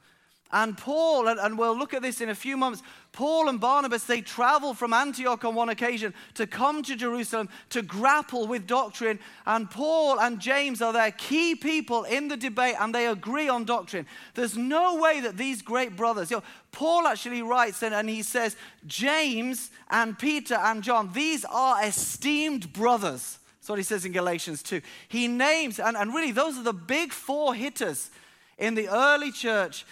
And 0.53 0.77
Paul, 0.77 1.29
and, 1.29 1.59
we'll 1.59 1.79
look 1.79 1.95
at 1.95 2.03
this 2.03 2.21
in 2.21 2.29
a 2.29 2.35
few 2.35 2.57
months, 2.57 2.83
Paul 3.13 3.49
and 3.49 3.61
Barnabas, 3.61 4.05
they 4.05 4.21
travel 4.21 4.73
from 4.73 4.93
Antioch 4.93 5.45
on 5.45 5.55
one 5.55 5.69
occasion 5.69 6.15
to 6.35 6.47
come 6.47 6.83
to 6.85 6.95
Jerusalem 6.95 7.49
to 7.71 7.83
grapple 7.83 8.47
with 8.47 8.69
doctrine. 8.69 9.19
And 9.47 9.69
Paul 9.69 10.21
and 10.21 10.39
James 10.39 10.81
are 10.81 10.93
their 10.93 11.11
key 11.11 11.57
people 11.57 12.05
in 12.05 12.29
the 12.29 12.37
debate 12.37 12.77
and 12.79 12.95
they 12.95 13.09
agree 13.09 13.49
on 13.49 13.65
doctrine. 13.65 14.07
There's 14.35 14.57
no 14.57 15.01
way 15.01 15.21
that 15.21 15.37
these 15.37 15.61
great 15.61 15.97
brothers, 15.97 16.31
you 16.31 16.37
know, 16.37 16.43
Paul 16.71 17.09
actually 17.09 17.43
writes 17.43 17.83
and, 17.83 17.95
and 17.95 18.09
he 18.09 18.23
says, 18.23 18.57
James 18.87 19.71
and 19.91 20.17
Peter 20.17 20.55
and 20.55 20.83
John, 20.83 21.11
these 21.13 21.45
are 21.45 21.85
esteemed 21.85 22.73
brothers. 22.73 23.39
That's 23.59 23.69
what 23.69 23.79
he 23.79 23.85
says 23.85 24.05
in 24.05 24.13
Galatians 24.13 24.63
2. 24.63 24.81
He 25.09 25.27
names, 25.27 25.81
and, 25.81 25.97
and 25.97 26.15
really, 26.15 26.31
those 26.31 26.57
are 26.57 26.63
the 26.63 26.73
big 26.73 27.13
four 27.13 27.55
hitters 27.55 28.11
in 28.57 28.75
the 28.75 28.89
early 28.89 29.33
church 29.33 29.85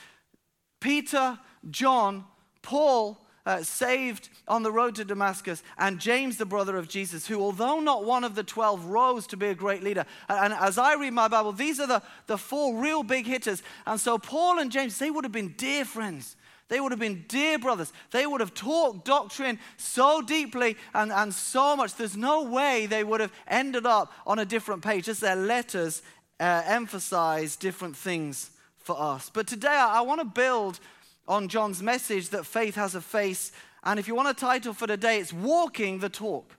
Peter, 0.80 1.38
John, 1.70 2.24
Paul, 2.68 3.18
uh, 3.46 3.62
saved 3.62 4.28
on 4.46 4.62
the 4.62 4.70
road 4.70 4.94
to 4.96 5.04
Damascus, 5.06 5.62
and 5.78 5.98
James, 5.98 6.36
the 6.36 6.44
brother 6.44 6.76
of 6.76 6.86
Jesus, 6.86 7.26
who, 7.26 7.40
although 7.40 7.80
not 7.80 8.04
one 8.04 8.24
of 8.24 8.34
the 8.34 8.42
12, 8.42 8.84
rose 8.84 9.26
to 9.28 9.38
be 9.38 9.46
a 9.46 9.54
great 9.54 9.82
leader. 9.82 10.04
And, 10.28 10.52
and 10.52 10.62
as 10.62 10.76
I 10.76 10.92
read 10.96 11.14
my 11.14 11.28
Bible, 11.28 11.52
these 11.52 11.80
are 11.80 11.86
the, 11.86 12.02
the 12.26 12.36
four 12.36 12.76
real 12.76 13.02
big 13.02 13.26
hitters. 13.26 13.62
And 13.86 13.98
so, 13.98 14.18
Paul 14.18 14.58
and 14.58 14.70
James, 14.70 14.98
they 14.98 15.10
would 15.10 15.24
have 15.24 15.32
been 15.32 15.54
dear 15.56 15.86
friends. 15.86 16.36
They 16.68 16.78
would 16.78 16.92
have 16.92 16.98
been 16.98 17.24
dear 17.26 17.58
brothers. 17.58 17.90
They 18.10 18.26
would 18.26 18.42
have 18.42 18.52
talked 18.52 19.06
doctrine 19.06 19.58
so 19.78 20.20
deeply 20.20 20.76
and, 20.92 21.10
and 21.10 21.32
so 21.32 21.74
much. 21.74 21.94
There's 21.94 22.18
no 22.18 22.42
way 22.42 22.84
they 22.84 23.02
would 23.02 23.22
have 23.22 23.32
ended 23.46 23.86
up 23.86 24.12
on 24.26 24.38
a 24.38 24.44
different 24.44 24.82
page. 24.82 25.06
Just 25.06 25.22
their 25.22 25.36
letters 25.36 26.02
uh, 26.38 26.64
emphasize 26.66 27.56
different 27.56 27.96
things 27.96 28.50
for 28.76 29.00
us. 29.00 29.30
But 29.30 29.46
today 29.46 29.68
I, 29.68 30.00
I 30.00 30.00
want 30.02 30.20
to 30.20 30.26
build 30.26 30.80
on 31.28 31.48
John's 31.48 31.82
message 31.82 32.30
that 32.30 32.46
faith 32.46 32.74
has 32.74 32.94
a 32.94 33.00
face. 33.00 33.52
And 33.84 34.00
if 34.00 34.08
you 34.08 34.14
want 34.14 34.28
a 34.28 34.34
title 34.34 34.72
for 34.72 34.86
today, 34.86 35.20
it's 35.20 35.32
Walking 35.32 35.98
the 35.98 36.08
Talk. 36.08 36.56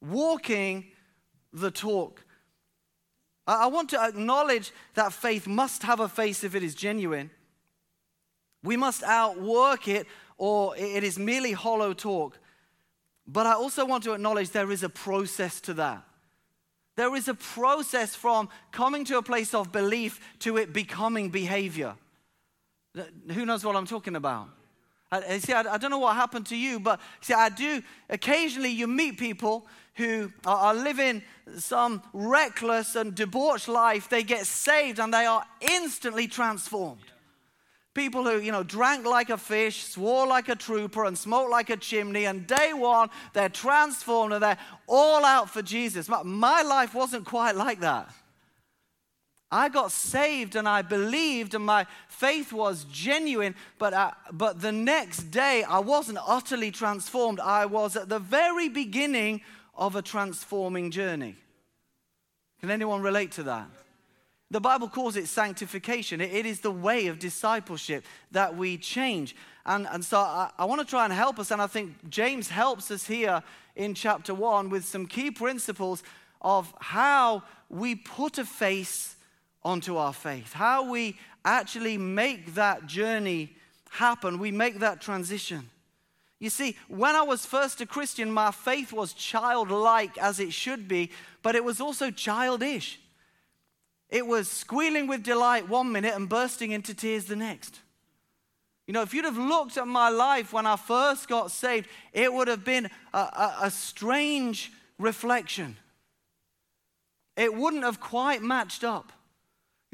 Walking 0.00 0.84
the 1.52 1.70
Talk. 1.70 2.22
I, 3.46 3.66
want 3.66 3.90
to 3.90 4.00
acknowledge 4.00 4.72
that 4.94 5.12
faith 5.12 5.46
must 5.46 5.82
have 5.82 6.00
a 6.00 6.08
face 6.08 6.44
if 6.44 6.54
it 6.54 6.62
is 6.62 6.74
genuine. 6.74 7.30
We 8.62 8.76
must 8.76 9.02
outwork 9.02 9.88
it, 9.88 10.06
or 10.38 10.74
it 10.76 11.04
is 11.04 11.18
merely 11.18 11.52
hollow 11.52 11.92
talk. 11.92 12.38
But 13.26 13.46
I 13.46 13.52
also 13.52 13.84
want 13.84 14.04
to 14.04 14.14
acknowledge 14.14 14.50
there 14.50 14.70
is 14.70 14.82
a 14.82 14.88
process 14.88 15.60
to 15.62 15.74
that. 15.74 16.02
There 16.96 17.14
is 17.14 17.28
a 17.28 17.34
process 17.34 18.14
from 18.14 18.48
coming 18.72 19.04
to 19.06 19.18
a 19.18 19.22
place 19.22 19.52
of 19.52 19.72
belief 19.72 20.20
to 20.40 20.56
it 20.56 20.72
becoming 20.72 21.28
behavior. 21.28 21.96
Who 23.32 23.44
knows 23.44 23.64
what 23.64 23.76
I'm 23.76 23.86
talking 23.86 24.16
about? 24.16 24.48
I, 25.10 25.38
see, 25.38 25.52
I, 25.52 25.74
I, 25.74 25.78
don't 25.78 25.90
know 25.90 25.98
what 25.98 26.16
happened 26.16 26.46
to 26.46 26.56
you, 26.56 26.80
but 26.80 27.00
see, 27.20 27.34
I 27.34 27.48
do. 27.48 27.82
Occasionally, 28.10 28.70
you 28.70 28.86
meet 28.86 29.18
people 29.18 29.66
who 29.94 30.32
are, 30.44 30.56
are 30.56 30.74
living 30.74 31.22
some 31.56 32.02
reckless 32.12 32.96
and 32.96 33.14
debauched 33.14 33.68
life. 33.68 34.08
They 34.08 34.22
get 34.22 34.46
saved 34.46 34.98
and 34.98 35.12
they 35.14 35.26
are 35.26 35.44
instantly 35.60 36.26
transformed. 36.26 37.00
People 37.92 38.24
who, 38.24 38.40
you 38.40 38.50
know, 38.50 38.64
drank 38.64 39.06
like 39.06 39.30
a 39.30 39.38
fish, 39.38 39.84
swore 39.84 40.26
like 40.26 40.48
a 40.48 40.56
trooper, 40.56 41.04
and 41.04 41.16
smoked 41.16 41.50
like 41.50 41.70
a 41.70 41.76
chimney, 41.76 42.24
and 42.24 42.44
day 42.44 42.72
one, 42.72 43.08
they're 43.34 43.48
transformed 43.48 44.32
and 44.32 44.42
they're 44.42 44.58
all 44.88 45.24
out 45.24 45.48
for 45.48 45.62
Jesus. 45.62 46.08
My 46.08 46.62
life 46.62 46.92
wasn't 46.92 47.24
quite 47.24 47.54
like 47.54 47.80
that. 47.80 48.12
I 49.54 49.68
got 49.68 49.92
saved 49.92 50.56
and 50.56 50.68
I 50.68 50.82
believed, 50.82 51.54
and 51.54 51.64
my 51.64 51.86
faith 52.08 52.52
was 52.52 52.86
genuine, 52.90 53.54
but, 53.78 53.94
I, 53.94 54.12
but 54.32 54.60
the 54.60 54.72
next 54.72 55.30
day 55.30 55.62
I 55.62 55.78
wasn't 55.78 56.18
utterly 56.26 56.72
transformed. 56.72 57.38
I 57.38 57.66
was 57.66 57.94
at 57.94 58.08
the 58.08 58.18
very 58.18 58.68
beginning 58.68 59.42
of 59.76 59.94
a 59.94 60.02
transforming 60.02 60.90
journey. 60.90 61.36
Can 62.58 62.72
anyone 62.72 63.00
relate 63.00 63.30
to 63.32 63.44
that? 63.44 63.68
The 64.50 64.60
Bible 64.60 64.88
calls 64.88 65.14
it 65.14 65.28
sanctification. 65.28 66.20
it 66.20 66.46
is 66.46 66.58
the 66.58 66.72
way 66.72 67.06
of 67.06 67.20
discipleship 67.20 68.04
that 68.32 68.56
we 68.56 68.76
change. 68.76 69.36
And, 69.64 69.86
and 69.92 70.04
so 70.04 70.18
I, 70.18 70.50
I 70.58 70.64
want 70.64 70.80
to 70.80 70.86
try 70.86 71.04
and 71.04 71.12
help 71.12 71.38
us, 71.38 71.52
and 71.52 71.62
I 71.62 71.68
think 71.68 72.10
James 72.10 72.48
helps 72.48 72.90
us 72.90 73.06
here 73.06 73.40
in 73.76 73.94
chapter 73.94 74.34
one 74.34 74.68
with 74.68 74.84
some 74.84 75.06
key 75.06 75.30
principles 75.30 76.02
of 76.42 76.74
how 76.80 77.44
we 77.70 77.94
put 77.94 78.38
a 78.38 78.44
face 78.44 79.13
onto 79.64 79.96
our 79.96 80.12
faith, 80.12 80.52
how 80.52 80.90
we 80.90 81.16
actually 81.44 81.98
make 81.98 82.54
that 82.54 82.86
journey 82.86 83.54
happen, 83.90 84.38
we 84.38 84.50
make 84.50 84.80
that 84.80 85.00
transition. 85.00 85.70
You 86.40 86.50
see, 86.50 86.76
when 86.88 87.14
I 87.14 87.22
was 87.22 87.46
first 87.46 87.80
a 87.80 87.86
Christian, 87.86 88.30
my 88.30 88.50
faith 88.50 88.92
was 88.92 89.12
childlike 89.12 90.18
as 90.18 90.40
it 90.40 90.52
should 90.52 90.88
be, 90.88 91.10
but 91.42 91.54
it 91.54 91.64
was 91.64 91.80
also 91.80 92.10
childish. 92.10 93.00
It 94.10 94.26
was 94.26 94.48
squealing 94.48 95.06
with 95.06 95.22
delight 95.22 95.68
one 95.68 95.90
minute 95.90 96.14
and 96.14 96.28
bursting 96.28 96.72
into 96.72 96.94
tears 96.94 97.24
the 97.24 97.36
next. 97.36 97.80
You 98.86 98.92
know, 98.92 99.02
if 99.02 99.14
you'd 99.14 99.24
have 99.24 99.38
looked 99.38 99.78
at 99.78 99.86
my 99.86 100.10
life 100.10 100.52
when 100.52 100.66
I 100.66 100.76
first 100.76 101.28
got 101.28 101.50
saved, 101.50 101.88
it 102.12 102.32
would 102.32 102.48
have 102.48 102.64
been 102.64 102.90
a, 103.14 103.18
a, 103.18 103.56
a 103.62 103.70
strange 103.70 104.70
reflection. 104.98 105.78
It 107.36 107.54
wouldn't 107.54 107.84
have 107.84 108.00
quite 108.00 108.42
matched 108.42 108.84
up. 108.84 109.12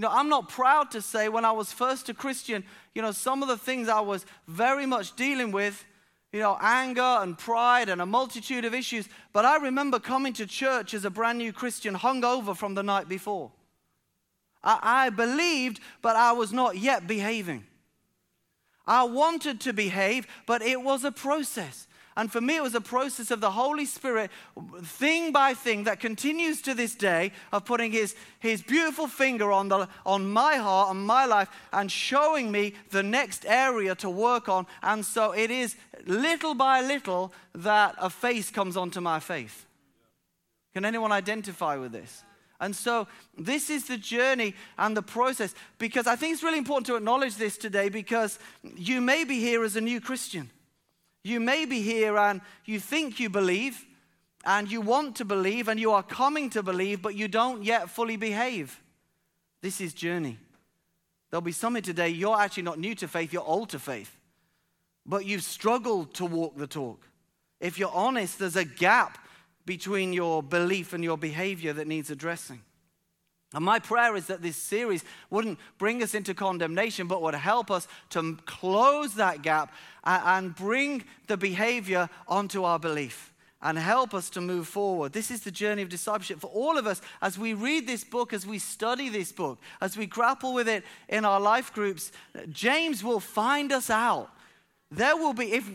You 0.00 0.06
know, 0.06 0.12
I'm 0.12 0.30
not 0.30 0.48
proud 0.48 0.90
to 0.92 1.02
say 1.02 1.28
when 1.28 1.44
I 1.44 1.52
was 1.52 1.74
first 1.74 2.08
a 2.08 2.14
Christian, 2.14 2.64
you 2.94 3.02
know, 3.02 3.12
some 3.12 3.42
of 3.42 3.50
the 3.50 3.58
things 3.58 3.86
I 3.86 4.00
was 4.00 4.24
very 4.48 4.86
much 4.86 5.14
dealing 5.14 5.52
with, 5.52 5.84
you 6.32 6.40
know, 6.40 6.56
anger 6.58 7.02
and 7.02 7.36
pride 7.36 7.90
and 7.90 8.00
a 8.00 8.06
multitude 8.06 8.64
of 8.64 8.72
issues. 8.72 9.10
But 9.34 9.44
I 9.44 9.58
remember 9.58 9.98
coming 9.98 10.32
to 10.32 10.46
church 10.46 10.94
as 10.94 11.04
a 11.04 11.10
brand 11.10 11.36
new 11.36 11.52
Christian, 11.52 11.94
hungover 11.94 12.56
from 12.56 12.74
the 12.74 12.82
night 12.82 13.10
before. 13.10 13.52
I, 14.64 14.78
I 14.80 15.10
believed, 15.10 15.80
but 16.00 16.16
I 16.16 16.32
was 16.32 16.50
not 16.50 16.78
yet 16.78 17.06
behaving. 17.06 17.66
I 18.86 19.02
wanted 19.02 19.60
to 19.60 19.74
behave, 19.74 20.26
but 20.46 20.62
it 20.62 20.80
was 20.80 21.04
a 21.04 21.12
process. 21.12 21.86
And 22.16 22.30
for 22.30 22.40
me, 22.40 22.56
it 22.56 22.62
was 22.62 22.74
a 22.74 22.80
process 22.80 23.30
of 23.30 23.40
the 23.40 23.52
Holy 23.52 23.86
Spirit, 23.86 24.30
thing 24.82 25.32
by 25.32 25.54
thing, 25.54 25.84
that 25.84 26.00
continues 26.00 26.60
to 26.62 26.74
this 26.74 26.94
day, 26.94 27.32
of 27.52 27.64
putting 27.64 27.92
his, 27.92 28.16
his 28.40 28.62
beautiful 28.62 29.06
finger 29.06 29.52
on, 29.52 29.68
the, 29.68 29.88
on 30.04 30.28
my 30.30 30.56
heart, 30.56 30.90
on 30.90 31.04
my 31.04 31.24
life, 31.24 31.48
and 31.72 31.90
showing 31.90 32.50
me 32.50 32.74
the 32.90 33.02
next 33.02 33.46
area 33.46 33.94
to 33.96 34.10
work 34.10 34.48
on. 34.48 34.66
And 34.82 35.04
so 35.04 35.32
it 35.32 35.50
is 35.50 35.76
little 36.06 36.54
by 36.54 36.80
little 36.80 37.32
that 37.54 37.94
a 37.98 38.10
face 38.10 38.50
comes 38.50 38.76
onto 38.76 39.00
my 39.00 39.20
faith. 39.20 39.66
Can 40.74 40.84
anyone 40.84 41.12
identify 41.12 41.76
with 41.76 41.92
this? 41.92 42.24
And 42.60 42.76
so, 42.76 43.08
this 43.38 43.70
is 43.70 43.86
the 43.86 43.96
journey 43.96 44.54
and 44.76 44.94
the 44.94 45.02
process 45.02 45.54
because 45.78 46.06
I 46.06 46.14
think 46.14 46.34
it's 46.34 46.42
really 46.42 46.58
important 46.58 46.86
to 46.88 46.96
acknowledge 46.96 47.36
this 47.36 47.56
today 47.56 47.88
because 47.88 48.38
you 48.76 49.00
may 49.00 49.24
be 49.24 49.40
here 49.40 49.64
as 49.64 49.76
a 49.76 49.80
new 49.80 49.98
Christian. 49.98 50.50
You 51.22 51.40
may 51.40 51.64
be 51.64 51.82
here 51.82 52.16
and 52.16 52.40
you 52.64 52.80
think 52.80 53.20
you 53.20 53.28
believe 53.28 53.84
and 54.44 54.70
you 54.70 54.80
want 54.80 55.16
to 55.16 55.24
believe 55.24 55.68
and 55.68 55.78
you 55.78 55.92
are 55.92 56.02
coming 56.02 56.50
to 56.50 56.62
believe, 56.62 57.02
but 57.02 57.14
you 57.14 57.28
don't 57.28 57.62
yet 57.62 57.90
fully 57.90 58.16
behave. 58.16 58.80
This 59.60 59.80
is 59.80 59.92
journey. 59.92 60.38
There'll 61.30 61.42
be 61.42 61.52
some 61.52 61.74
here 61.74 61.82
today, 61.82 62.08
you're 62.08 62.40
actually 62.40 62.64
not 62.64 62.78
new 62.78 62.94
to 62.96 63.06
faith, 63.06 63.32
you're 63.32 63.42
old 63.42 63.68
to 63.70 63.78
faith, 63.78 64.16
but 65.06 65.24
you've 65.24 65.44
struggled 65.44 66.14
to 66.14 66.26
walk 66.26 66.56
the 66.56 66.66
talk. 66.66 67.06
If 67.60 67.78
you're 67.78 67.92
honest, 67.94 68.38
there's 68.38 68.56
a 68.56 68.64
gap 68.64 69.18
between 69.66 70.12
your 70.12 70.42
belief 70.42 70.92
and 70.92 71.04
your 71.04 71.18
behavior 71.18 71.72
that 71.74 71.86
needs 71.86 72.10
addressing. 72.10 72.62
And 73.52 73.64
my 73.64 73.80
prayer 73.80 74.14
is 74.14 74.26
that 74.26 74.42
this 74.42 74.56
series 74.56 75.04
wouldn't 75.28 75.58
bring 75.78 76.02
us 76.02 76.14
into 76.14 76.34
condemnation, 76.34 77.08
but 77.08 77.20
would 77.22 77.34
help 77.34 77.70
us 77.70 77.88
to 78.10 78.36
close 78.46 79.14
that 79.14 79.42
gap 79.42 79.72
and 80.04 80.54
bring 80.54 81.04
the 81.26 81.36
behavior 81.36 82.08
onto 82.28 82.62
our 82.62 82.78
belief 82.78 83.32
and 83.62 83.76
help 83.76 84.14
us 84.14 84.30
to 84.30 84.40
move 84.40 84.66
forward. 84.66 85.12
This 85.12 85.30
is 85.30 85.40
the 85.40 85.50
journey 85.50 85.82
of 85.82 85.88
discipleship 85.88 86.40
for 86.40 86.46
all 86.46 86.78
of 86.78 86.86
us 86.86 87.02
as 87.20 87.38
we 87.38 87.52
read 87.52 87.86
this 87.86 88.04
book, 88.04 88.32
as 88.32 88.46
we 88.46 88.58
study 88.58 89.08
this 89.08 89.32
book, 89.32 89.60
as 89.80 89.96
we 89.96 90.06
grapple 90.06 90.54
with 90.54 90.68
it 90.68 90.84
in 91.08 91.24
our 91.24 91.40
life 91.40 91.72
groups. 91.72 92.12
James 92.48 93.04
will 93.04 93.20
find 93.20 93.72
us 93.72 93.90
out. 93.90 94.30
There 94.90 95.16
will 95.16 95.34
be, 95.34 95.52
if, 95.52 95.70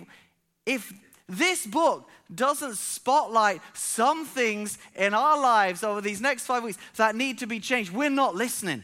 if 0.66 0.94
this 1.28 1.66
book 1.66 2.08
doesn't 2.34 2.76
spotlight 2.76 3.62
some 3.74 4.26
things 4.26 4.78
in 4.96 5.14
our 5.14 5.40
lives 5.40 5.84
over 5.84 6.02
these 6.02 6.22
next 6.22 6.46
five 6.46 6.64
weeks 6.64 6.78
that 6.98 7.16
need 7.16 7.40
to 7.40 7.48
be 7.48 7.60
changed. 7.60 7.92
We're 7.92 8.10
not 8.10 8.36
listening, 8.36 8.84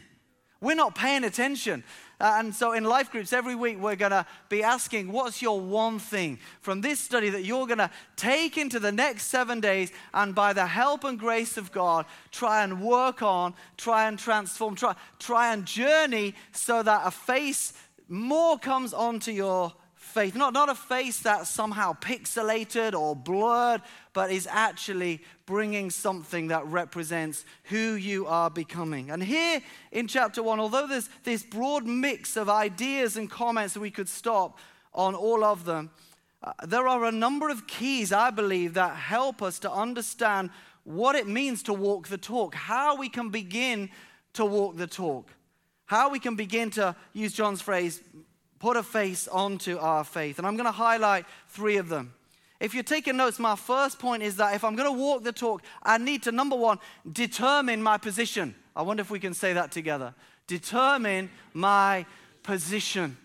we're 0.60 0.76
not 0.76 0.94
paying 0.94 1.24
attention. 1.24 1.84
Uh, 2.20 2.36
and 2.38 2.54
so, 2.54 2.70
in 2.70 2.84
life 2.84 3.10
groups, 3.10 3.32
every 3.32 3.56
week 3.56 3.80
we're 3.80 3.96
going 3.96 4.12
to 4.12 4.24
be 4.48 4.62
asking, 4.62 5.10
What's 5.10 5.42
your 5.42 5.60
one 5.60 5.98
thing 5.98 6.38
from 6.60 6.80
this 6.80 7.00
study 7.00 7.30
that 7.30 7.44
you're 7.44 7.66
going 7.66 7.78
to 7.78 7.90
take 8.14 8.56
into 8.56 8.78
the 8.78 8.92
next 8.92 9.24
seven 9.24 9.58
days 9.58 9.90
and 10.14 10.32
by 10.32 10.52
the 10.52 10.66
help 10.66 11.02
and 11.02 11.18
grace 11.18 11.56
of 11.56 11.72
God, 11.72 12.06
try 12.30 12.62
and 12.62 12.80
work 12.80 13.22
on, 13.22 13.54
try 13.76 14.06
and 14.06 14.16
transform, 14.16 14.76
try, 14.76 14.94
try 15.18 15.52
and 15.52 15.66
journey 15.66 16.36
so 16.52 16.80
that 16.80 17.02
a 17.04 17.10
face 17.10 17.72
more 18.08 18.56
comes 18.56 18.94
onto 18.94 19.32
your 19.32 19.72
faith. 20.12 20.36
Not, 20.36 20.52
not 20.52 20.68
a 20.68 20.74
face 20.74 21.20
that's 21.20 21.50
somehow 21.50 21.94
pixelated 21.94 22.94
or 22.94 23.16
blurred, 23.16 23.82
but 24.12 24.30
is 24.30 24.46
actually 24.50 25.22
bringing 25.46 25.90
something 25.90 26.48
that 26.48 26.66
represents 26.66 27.44
who 27.64 27.94
you 27.94 28.26
are 28.26 28.50
becoming. 28.50 29.10
And 29.10 29.22
here 29.22 29.60
in 29.90 30.06
chapter 30.06 30.42
one, 30.42 30.60
although 30.60 30.86
there's 30.86 31.08
this 31.24 31.42
broad 31.42 31.86
mix 31.86 32.36
of 32.36 32.48
ideas 32.48 33.16
and 33.16 33.30
comments 33.30 33.76
we 33.76 33.90
could 33.90 34.08
stop 34.08 34.58
on 34.94 35.14
all 35.14 35.42
of 35.42 35.64
them, 35.64 35.90
uh, 36.42 36.52
there 36.66 36.86
are 36.86 37.04
a 37.04 37.12
number 37.12 37.48
of 37.48 37.66
keys, 37.66 38.12
I 38.12 38.30
believe, 38.30 38.74
that 38.74 38.96
help 38.96 39.42
us 39.42 39.58
to 39.60 39.70
understand 39.70 40.50
what 40.84 41.14
it 41.14 41.26
means 41.26 41.62
to 41.64 41.72
walk 41.72 42.08
the 42.08 42.18
talk, 42.18 42.54
how 42.54 42.96
we 42.96 43.08
can 43.08 43.30
begin 43.30 43.90
to 44.34 44.44
walk 44.44 44.76
the 44.76 44.86
talk, 44.86 45.30
how 45.86 46.10
we 46.10 46.18
can 46.18 46.34
begin 46.34 46.70
to 46.70 46.96
use 47.12 47.32
John's 47.32 47.62
phrase, 47.62 48.00
put 48.62 48.76
a 48.76 48.82
face 48.84 49.26
onto 49.26 49.76
our 49.78 50.04
faith. 50.04 50.38
And 50.38 50.46
I'm 50.46 50.54
going 50.54 50.66
to 50.66 50.70
highlight 50.70 51.26
three 51.48 51.78
of 51.78 51.88
them. 51.88 52.14
If 52.60 52.74
you're 52.74 52.84
taking 52.84 53.16
notes, 53.16 53.40
my 53.40 53.56
first 53.56 53.98
point 53.98 54.22
is 54.22 54.36
that 54.36 54.54
if 54.54 54.62
I'm 54.62 54.76
going 54.76 54.88
to 54.88 54.96
walk 54.96 55.24
the 55.24 55.32
talk, 55.32 55.64
I 55.82 55.98
need 55.98 56.22
to, 56.22 56.32
number 56.32 56.54
one, 56.54 56.78
determine 57.12 57.82
my 57.82 57.98
position. 57.98 58.54
I 58.76 58.82
wonder 58.82 59.00
if 59.00 59.10
we 59.10 59.18
can 59.18 59.34
say 59.34 59.52
that 59.54 59.72
together. 59.72 60.14
Determine 60.46 61.28
my 61.52 62.06
position. 62.44 63.16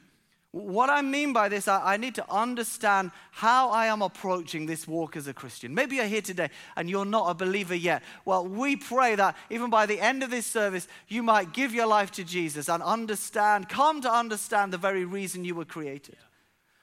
What 0.51 0.89
I 0.89 1.01
mean 1.01 1.33
by 1.33 1.49
this, 1.49 1.67
I, 1.67 1.93
I, 1.93 1.97
need 1.97 2.15
to 2.15 2.31
understand 2.31 3.11
how 3.31 3.69
I 3.69 3.87
am 3.87 4.01
approaching 4.01 4.65
this 4.65 4.87
walk 4.87 5.17
as 5.17 5.27
a 5.27 5.33
Christian. 5.33 5.75
Maybe 5.75 5.97
you're 5.97 6.05
here 6.05 6.21
today 6.21 6.49
and 6.75 6.89
you're 6.89 7.05
not 7.05 7.29
a 7.29 7.33
believer 7.33 7.75
yet. 7.75 8.01
Well, 8.23 8.47
we 8.47 8.77
pray 8.77 9.15
that 9.15 9.35
even 9.49 9.69
by 9.69 9.85
the 9.85 9.99
end 9.99 10.23
of 10.23 10.31
this 10.31 10.45
service, 10.45 10.87
you 11.09 11.21
might 11.21 11.53
give 11.53 11.73
your 11.73 11.85
life 11.85 12.11
to 12.11 12.23
Jesus 12.23 12.69
and 12.69 12.81
understand, 12.81 13.67
come 13.67 14.01
to 14.01 14.11
understand 14.11 14.71
the 14.71 14.77
very 14.77 15.03
reason 15.03 15.43
you 15.43 15.53
were 15.53 15.65
created. 15.65 16.17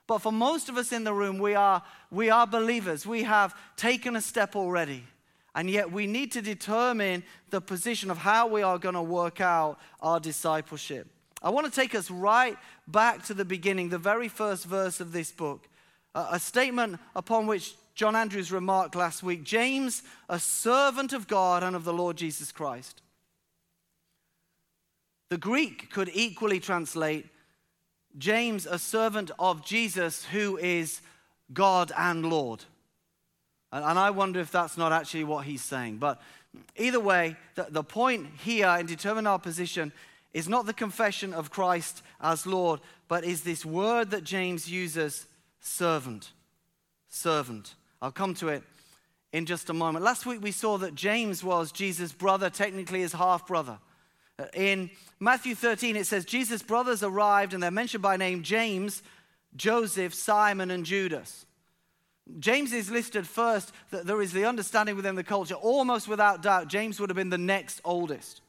But 0.06 0.18
for 0.18 0.32
most 0.32 0.68
of 0.68 0.76
us 0.76 0.92
in 0.92 1.04
the 1.04 1.14
room, 1.14 1.38
we 1.38 1.54
are, 1.54 1.82
we 2.10 2.28
are 2.28 2.46
believers. 2.46 3.06
We 3.06 3.22
have 3.22 3.54
taken 3.76 4.14
a 4.14 4.20
step 4.20 4.54
already. 4.54 5.04
And 5.54 5.70
yet 5.70 5.90
we 5.90 6.06
need 6.06 6.32
to 6.32 6.42
determine 6.42 7.22
the 7.48 7.60
position 7.60 8.10
of 8.10 8.18
how 8.18 8.46
we 8.48 8.62
are 8.62 8.78
going 8.78 8.96
to 8.96 9.02
work 9.02 9.40
out 9.40 9.78
our 10.00 10.20
discipleship. 10.20 11.08
I 11.44 11.50
want 11.50 11.66
to 11.66 11.80
take 11.80 11.94
us 11.94 12.10
right 12.10 12.56
back 12.88 13.26
to 13.26 13.34
the 13.34 13.44
beginning, 13.44 13.90
the 13.90 13.98
very 13.98 14.28
first 14.28 14.64
verse 14.64 14.98
of 14.98 15.12
this 15.12 15.30
book, 15.30 15.68
a 16.14 16.40
statement 16.40 16.98
upon 17.14 17.46
which 17.46 17.74
John 17.94 18.16
Andrews 18.16 18.50
remarked 18.50 18.96
last 18.96 19.22
week 19.22 19.44
James, 19.44 20.02
a 20.30 20.38
servant 20.38 21.12
of 21.12 21.28
God 21.28 21.62
and 21.62 21.76
of 21.76 21.84
the 21.84 21.92
Lord 21.92 22.16
Jesus 22.16 22.50
Christ. 22.50 23.02
The 25.28 25.36
Greek 25.36 25.90
could 25.90 26.10
equally 26.14 26.60
translate 26.60 27.26
James, 28.16 28.64
a 28.64 28.78
servant 28.78 29.30
of 29.38 29.66
Jesus 29.66 30.24
who 30.24 30.56
is 30.56 31.02
God 31.52 31.92
and 31.96 32.24
Lord. 32.24 32.64
And, 33.70 33.98
I 33.98 34.10
wonder 34.10 34.40
if 34.40 34.52
that's 34.52 34.78
not 34.78 34.92
actually 34.92 35.24
what 35.24 35.44
he's 35.44 35.62
saying. 35.62 35.96
But 35.96 36.22
either 36.76 37.00
way, 37.00 37.36
the, 37.56 37.82
point 37.82 38.28
here 38.44 38.68
in 38.78 38.86
determining 38.86 39.26
our 39.26 39.40
position 39.40 39.92
is 40.34 40.48
not 40.48 40.66
the 40.66 40.74
confession 40.74 41.32
of 41.32 41.50
Christ 41.50 42.02
as 42.20 42.46
Lord, 42.46 42.80
but 43.08 43.24
is 43.24 43.42
this 43.42 43.64
word 43.64 44.10
that 44.10 44.24
James 44.24 44.68
uses 44.70 45.26
servant. 45.60 46.32
Servant. 47.08 47.74
I'll 48.02 48.12
come 48.12 48.34
to 48.34 48.48
it 48.48 48.64
in 49.32 49.46
just 49.46 49.70
a 49.70 49.72
moment. 49.72 50.04
Last 50.04 50.26
week 50.26 50.42
we 50.42 50.50
saw 50.50 50.76
that 50.78 50.94
James 50.94 51.42
was 51.42 51.72
Jesus' 51.72 52.12
brother, 52.12 52.50
technically 52.50 53.00
his 53.00 53.12
half 53.12 53.46
brother. 53.46 53.78
In 54.52 54.90
Matthew 55.20 55.54
13, 55.54 55.94
it 55.94 56.06
says, 56.06 56.24
Jesus' 56.24 56.62
brothers 56.62 57.04
arrived 57.04 57.54
and 57.54 57.62
they're 57.62 57.70
mentioned 57.70 58.02
by 58.02 58.16
name 58.16 58.42
James, 58.42 59.02
Joseph, 59.54 60.12
Simon, 60.12 60.72
and 60.72 60.84
Judas. 60.84 61.46
James 62.40 62.72
is 62.72 62.90
listed 62.90 63.26
first. 63.26 63.70
That 63.90 64.06
there 64.06 64.20
is 64.20 64.32
the 64.32 64.46
understanding 64.46 64.96
within 64.96 65.14
the 65.14 65.22
culture, 65.22 65.54
almost 65.54 66.08
without 66.08 66.42
doubt, 66.42 66.68
James 66.68 66.98
would 66.98 67.10
have 67.10 67.16
been 67.16 67.30
the 67.30 67.38
next 67.38 67.80
oldest. 67.84 68.40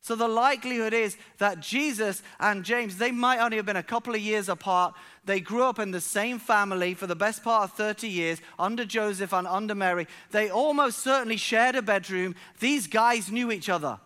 So 0.00 0.14
the 0.14 0.28
likelihood 0.28 0.92
is 0.92 1.16
that 1.38 1.58
Jesus 1.58 2.22
and 2.38 2.64
James, 2.64 2.96
they 2.96 3.10
might 3.10 3.40
only 3.40 3.56
have 3.56 3.66
been 3.66 3.76
a 3.76 3.82
couple 3.82 4.14
of 4.14 4.20
years 4.20 4.48
apart. 4.48 4.94
They 5.24 5.40
grew 5.40 5.64
up 5.64 5.80
in 5.80 5.90
the 5.90 6.00
same 6.00 6.38
family 6.38 6.94
for 6.94 7.08
the 7.08 7.16
best 7.16 7.42
part 7.42 7.64
of 7.64 7.76
30 7.76 8.06
years 8.06 8.40
under 8.58 8.84
Joseph 8.84 9.32
and 9.32 9.48
under 9.48 9.74
Mary. 9.74 10.06
They 10.30 10.48
almost 10.48 10.98
certainly 10.98 11.36
shared 11.36 11.74
a 11.74 11.82
bedroom. 11.82 12.36
These 12.60 12.86
guys 12.86 13.32
knew 13.32 13.50
each 13.50 13.68
other. 13.68 13.98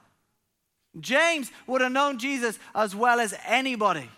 James 0.98 1.53
would 1.66 1.83
have 1.83 1.92
known 1.92 2.18
Jesus 2.18 2.59
as 2.74 2.96
well 2.96 3.20
as 3.20 3.35
anybody. 3.46 4.09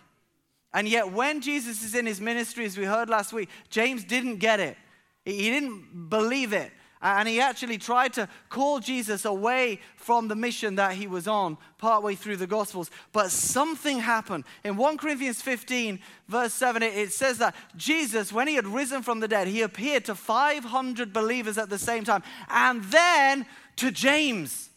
And 0.72 0.88
yet, 0.88 1.12
when 1.12 1.40
Jesus 1.40 1.82
is 1.82 1.94
in 1.94 2.06
his 2.06 2.20
ministry, 2.20 2.64
as 2.64 2.78
we 2.78 2.84
heard 2.84 3.10
last 3.10 3.32
week, 3.32 3.48
James 3.68 4.04
didn't 4.04 4.36
get 4.36 4.58
it. 4.58 4.76
He 5.24 5.50
didn't 5.50 6.08
believe 6.08 6.52
it. 6.52 6.72
And 7.02 7.28
he 7.28 7.40
actually 7.40 7.78
tried 7.78 8.12
to 8.14 8.28
call 8.48 8.78
Jesus 8.78 9.24
away 9.24 9.80
from 9.96 10.28
the 10.28 10.36
mission 10.36 10.76
that 10.76 10.94
he 10.94 11.08
was 11.08 11.26
on 11.26 11.58
partway 11.78 12.14
through 12.14 12.36
the 12.36 12.46
Gospels. 12.46 12.90
But 13.12 13.30
something 13.32 13.98
happened. 13.98 14.44
In 14.62 14.76
1 14.76 14.98
Corinthians 14.98 15.42
15, 15.42 15.98
verse 16.28 16.54
7, 16.54 16.82
it 16.82 17.12
says 17.12 17.38
that 17.38 17.56
Jesus, 17.76 18.32
when 18.32 18.46
he 18.46 18.54
had 18.54 18.66
risen 18.66 19.02
from 19.02 19.20
the 19.20 19.28
dead, 19.28 19.48
he 19.48 19.62
appeared 19.62 20.04
to 20.04 20.14
500 20.14 21.12
believers 21.12 21.58
at 21.58 21.68
the 21.68 21.78
same 21.78 22.04
time, 22.04 22.22
and 22.48 22.84
then 22.84 23.46
to 23.76 23.90
James. 23.90 24.70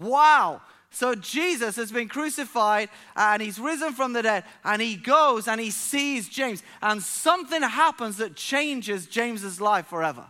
Wow. 0.00 0.62
So 0.90 1.16
Jesus 1.16 1.74
has 1.76 1.90
been 1.90 2.08
crucified 2.08 2.88
and 3.16 3.42
he's 3.42 3.58
risen 3.58 3.94
from 3.94 4.12
the 4.12 4.22
dead 4.22 4.44
and 4.62 4.80
he 4.80 4.94
goes 4.94 5.48
and 5.48 5.60
he 5.60 5.72
sees 5.72 6.28
James 6.28 6.62
and 6.80 7.02
something 7.02 7.62
happens 7.62 8.18
that 8.18 8.36
changes 8.36 9.06
James's 9.06 9.60
life 9.60 9.88
forever. 9.88 10.26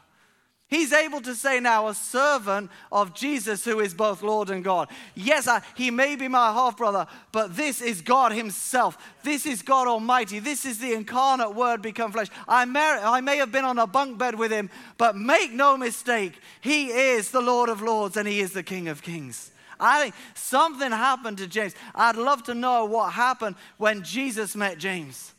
He's 0.74 0.92
able 0.92 1.20
to 1.20 1.36
say 1.36 1.60
now, 1.60 1.86
a 1.86 1.94
servant 1.94 2.68
of 2.90 3.14
Jesus 3.14 3.64
who 3.64 3.78
is 3.78 3.94
both 3.94 4.24
Lord 4.24 4.50
and 4.50 4.64
God. 4.64 4.88
Yes, 5.14 5.46
I, 5.46 5.62
he 5.76 5.92
may 5.92 6.16
be 6.16 6.26
my 6.26 6.52
half 6.52 6.76
brother, 6.76 7.06
but 7.30 7.54
this 7.54 7.80
is 7.80 8.02
God 8.02 8.32
Himself. 8.32 8.98
This 9.22 9.46
is 9.46 9.62
God 9.62 9.86
Almighty. 9.86 10.40
This 10.40 10.66
is 10.66 10.80
the 10.80 10.92
incarnate 10.92 11.54
Word 11.54 11.80
become 11.80 12.10
flesh. 12.10 12.26
I 12.48 12.64
may, 12.64 12.80
I 12.80 13.20
may 13.20 13.36
have 13.36 13.52
been 13.52 13.64
on 13.64 13.78
a 13.78 13.86
bunk 13.86 14.18
bed 14.18 14.34
with 14.34 14.50
Him, 14.50 14.68
but 14.98 15.16
make 15.16 15.52
no 15.52 15.76
mistake, 15.76 16.40
He 16.60 16.88
is 16.88 17.30
the 17.30 17.40
Lord 17.40 17.68
of 17.68 17.80
Lords 17.80 18.16
and 18.16 18.26
He 18.26 18.40
is 18.40 18.52
the 18.52 18.64
King 18.64 18.88
of 18.88 19.00
Kings. 19.00 19.52
I 19.78 20.02
think 20.02 20.14
something 20.34 20.90
happened 20.90 21.38
to 21.38 21.46
James. 21.46 21.76
I'd 21.94 22.16
love 22.16 22.42
to 22.44 22.54
know 22.54 22.84
what 22.84 23.12
happened 23.12 23.54
when 23.76 24.02
Jesus 24.02 24.56
met 24.56 24.78
James. 24.78 25.34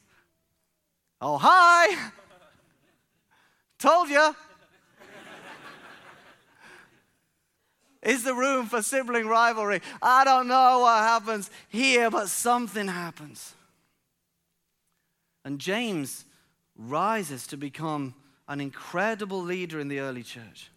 Oh, 1.20 1.38
hi! 1.38 2.12
Told 3.80 4.08
you. 4.08 4.34
Is 8.06 8.24
there 8.24 8.36
room 8.36 8.68
for 8.68 8.84
sibling 8.84 9.28
rivalry? 9.28 9.82
I 10.00 10.24
don't 10.24 10.48
know 10.48 10.82
what 10.82 11.00
happens 11.00 11.50
here, 11.70 12.12
but 12.12 12.30
something 12.30 12.88
happens. 12.88 13.56
And 15.44 15.60
James 15.60 16.26
rises 16.78 17.48
to 17.48 17.58
become 17.58 18.14
an 18.48 18.62
incredible 18.62 19.42
leader 19.42 19.80
in 19.80 19.88
the 19.88 20.00
early 20.00 20.22
church. 20.22 20.70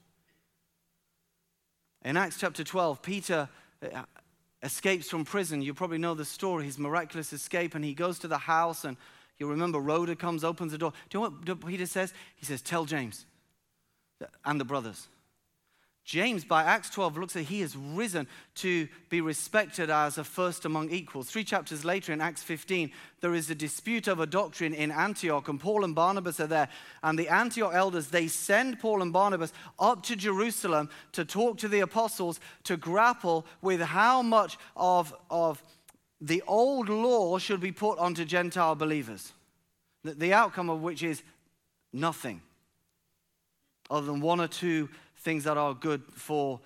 In 2.03 2.17
Acts 2.17 2.39
chapter 2.41 2.65
12, 2.65 3.03
Peter 3.03 3.49
uh, 3.83 4.05
escapes 4.63 5.11
from 5.11 5.27
prison. 5.27 5.61
You 5.61 5.75
probably 5.75 5.99
know 5.99 6.15
the 6.15 6.25
story, 6.25 6.65
his 6.65 6.79
miraculous 6.79 7.35
escape, 7.35 7.75
and 7.75 7.85
he 7.85 7.93
goes 7.93 8.19
to 8.21 8.29
the 8.29 8.39
house, 8.39 8.85
and 8.85 8.97
you 9.39 9.49
remember 9.49 9.79
Rhoda 9.81 10.17
comes, 10.17 10.45
opens 10.45 10.73
the 10.73 10.79
door. 10.79 10.93
Do 11.11 11.19
you 11.19 11.25
know 11.25 11.55
what 11.55 11.67
Peter 11.67 11.85
says? 11.85 12.15
He 12.37 12.47
says, 12.47 12.63
Tell 12.63 12.87
James 12.87 13.27
and 14.47 14.59
the 14.59 14.65
brothers. 14.65 15.09
James, 16.09 16.43
by 16.43 16.63
Acts 16.63 16.89
12, 16.89 17.19
looks 17.19 17.37
at 17.37 17.43
he 17.43 17.61
has 17.61 17.77
risen 17.77 18.27
to 18.55 18.89
be 19.11 19.21
respected 19.21 19.91
as 19.91 20.17
a 20.17 20.25
first 20.25 20.65
among 20.65 20.89
equals. 20.89 21.29
Three 21.29 21.45
chapters 21.45 21.85
later, 21.85 22.15
in 22.15 22.23
Acts 22.23 22.43
15, 22.43 22.91
there 23.21 23.35
is 23.35 23.51
a 23.51 23.55
dispute 23.55 24.09
over 24.09 24.25
doctrine 24.25 24.73
in 24.73 24.91
Antioch, 24.91 25.49
and 25.49 25.61
Paul 25.61 25.85
and 25.85 25.95
Barnabas 25.95 26.41
are 26.41 26.47
there. 26.47 26.71
And 27.03 27.19
the 27.19 27.29
Antioch 27.29 27.75
elders, 27.75 28.09
they 28.09 28.27
send 28.27 28.81
Paul 28.81 29.03
and 29.03 29.13
Barnabas 29.13 29.53
up 29.79 30.03
to 30.05 30.17
Jerusalem 30.17 30.89
to 31.13 31.27
talk 31.27 31.59
to 31.59 31.69
the 31.69 31.81
apostles 31.81 32.41
to 32.65 32.79
grapple 32.79 33.45
with 33.61 33.83
how 33.83 34.23
much 34.23 34.57
of, 34.79 35.15
of 35.31 35.63
the 36.23 36.43
old 36.47 36.89
law 36.89 37.37
should 37.37 37.61
be 37.61 37.71
put 37.71 37.99
onto 37.99 38.25
Gentile 38.25 38.77
believers. 38.77 39.35
The, 40.05 40.15
the 40.15 40.33
outcome 40.33 40.71
of 40.71 40.81
which 40.81 41.03
is 41.03 41.23
nothing 41.93 42.41
other 43.91 44.07
than 44.07 44.21
one 44.21 44.41
or 44.41 44.49
two 44.49 44.89
things 45.29 45.45
that 45.45 45.59
are 45.59 45.75
good 45.75 46.03
for, 46.15 46.59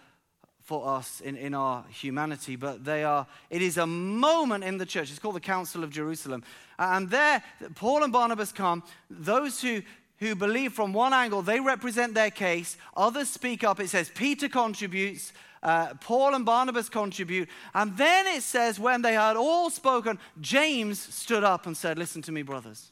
for 0.60 0.86
us 0.86 1.20
in, 1.20 1.36
in 1.36 1.52
our 1.52 1.84
humanity, 1.88 2.54
but 2.54 2.84
they 2.84 3.02
are, 3.02 3.26
it 3.50 3.60
is 3.60 3.76
a 3.76 3.88
moment 3.88 4.62
in 4.62 4.78
the 4.78 4.86
church. 4.86 5.10
It's 5.10 5.18
called 5.18 5.34
the 5.34 5.40
Council 5.40 5.82
of 5.82 5.90
Jerusalem. 5.90 6.44
And 6.78 7.10
there, 7.10 7.42
Paul 7.74 8.04
and 8.04 8.12
Barnabas 8.12 8.52
come. 8.52 8.84
Those 9.10 9.60
who, 9.60 9.82
who 10.18 10.36
believe 10.36 10.74
from 10.74 10.92
one 10.92 11.12
angle, 11.12 11.42
they 11.42 11.58
represent 11.58 12.14
their 12.14 12.30
case. 12.30 12.76
Others 12.96 13.30
speak 13.30 13.64
up. 13.64 13.80
It 13.80 13.88
says 13.88 14.12
Peter 14.14 14.48
contributes, 14.48 15.32
uh, 15.64 15.94
Paul 16.00 16.36
and 16.36 16.46
Barnabas 16.46 16.88
contribute. 16.88 17.48
And 17.74 17.96
then 17.96 18.28
it 18.28 18.44
says, 18.44 18.78
when 18.78 19.02
they 19.02 19.14
had 19.14 19.34
all 19.34 19.70
spoken, 19.70 20.20
James 20.40 21.00
stood 21.00 21.42
up 21.42 21.66
and 21.66 21.76
said, 21.76 21.98
Listen 21.98 22.22
to 22.22 22.30
me, 22.30 22.42
brothers. 22.42 22.91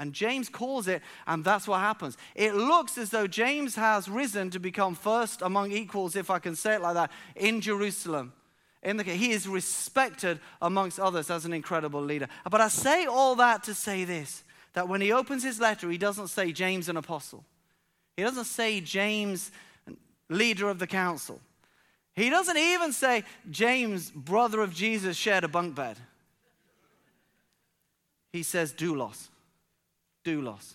And 0.00 0.14
James 0.14 0.48
calls 0.48 0.88
it, 0.88 1.02
and 1.26 1.44
that's 1.44 1.68
what 1.68 1.80
happens. 1.80 2.16
It 2.34 2.54
looks 2.54 2.96
as 2.96 3.10
though 3.10 3.26
James 3.26 3.74
has 3.74 4.08
risen 4.08 4.48
to 4.48 4.58
become 4.58 4.94
first 4.94 5.42
among 5.42 5.72
equals, 5.72 6.16
if 6.16 6.30
I 6.30 6.38
can 6.38 6.56
say 6.56 6.76
it 6.76 6.80
like 6.80 6.94
that, 6.94 7.10
in 7.36 7.60
Jerusalem. 7.60 8.32
In 8.82 8.96
the, 8.96 9.04
he 9.04 9.32
is 9.32 9.46
respected 9.46 10.40
amongst 10.62 10.98
others 10.98 11.30
as 11.30 11.44
an 11.44 11.52
incredible 11.52 12.00
leader. 12.00 12.28
But 12.50 12.62
I 12.62 12.68
say 12.68 13.04
all 13.04 13.34
that 13.36 13.62
to 13.64 13.74
say 13.74 14.04
this 14.04 14.42
that 14.72 14.88
when 14.88 15.02
he 15.02 15.12
opens 15.12 15.44
his 15.44 15.60
letter, 15.60 15.90
he 15.90 15.98
doesn't 15.98 16.28
say 16.28 16.50
James, 16.50 16.88
an 16.88 16.96
apostle. 16.96 17.44
He 18.16 18.22
doesn't 18.22 18.44
say 18.44 18.80
James, 18.80 19.52
leader 20.30 20.70
of 20.70 20.78
the 20.78 20.86
council. 20.86 21.40
He 22.14 22.30
doesn't 22.30 22.56
even 22.56 22.94
say 22.94 23.24
James, 23.50 24.10
brother 24.10 24.62
of 24.62 24.72
Jesus, 24.72 25.14
shared 25.14 25.44
a 25.44 25.48
bunk 25.48 25.74
bed. 25.74 25.98
He 28.32 28.42
says 28.42 28.72
doulos 28.72 29.28
doulos. 30.24 30.74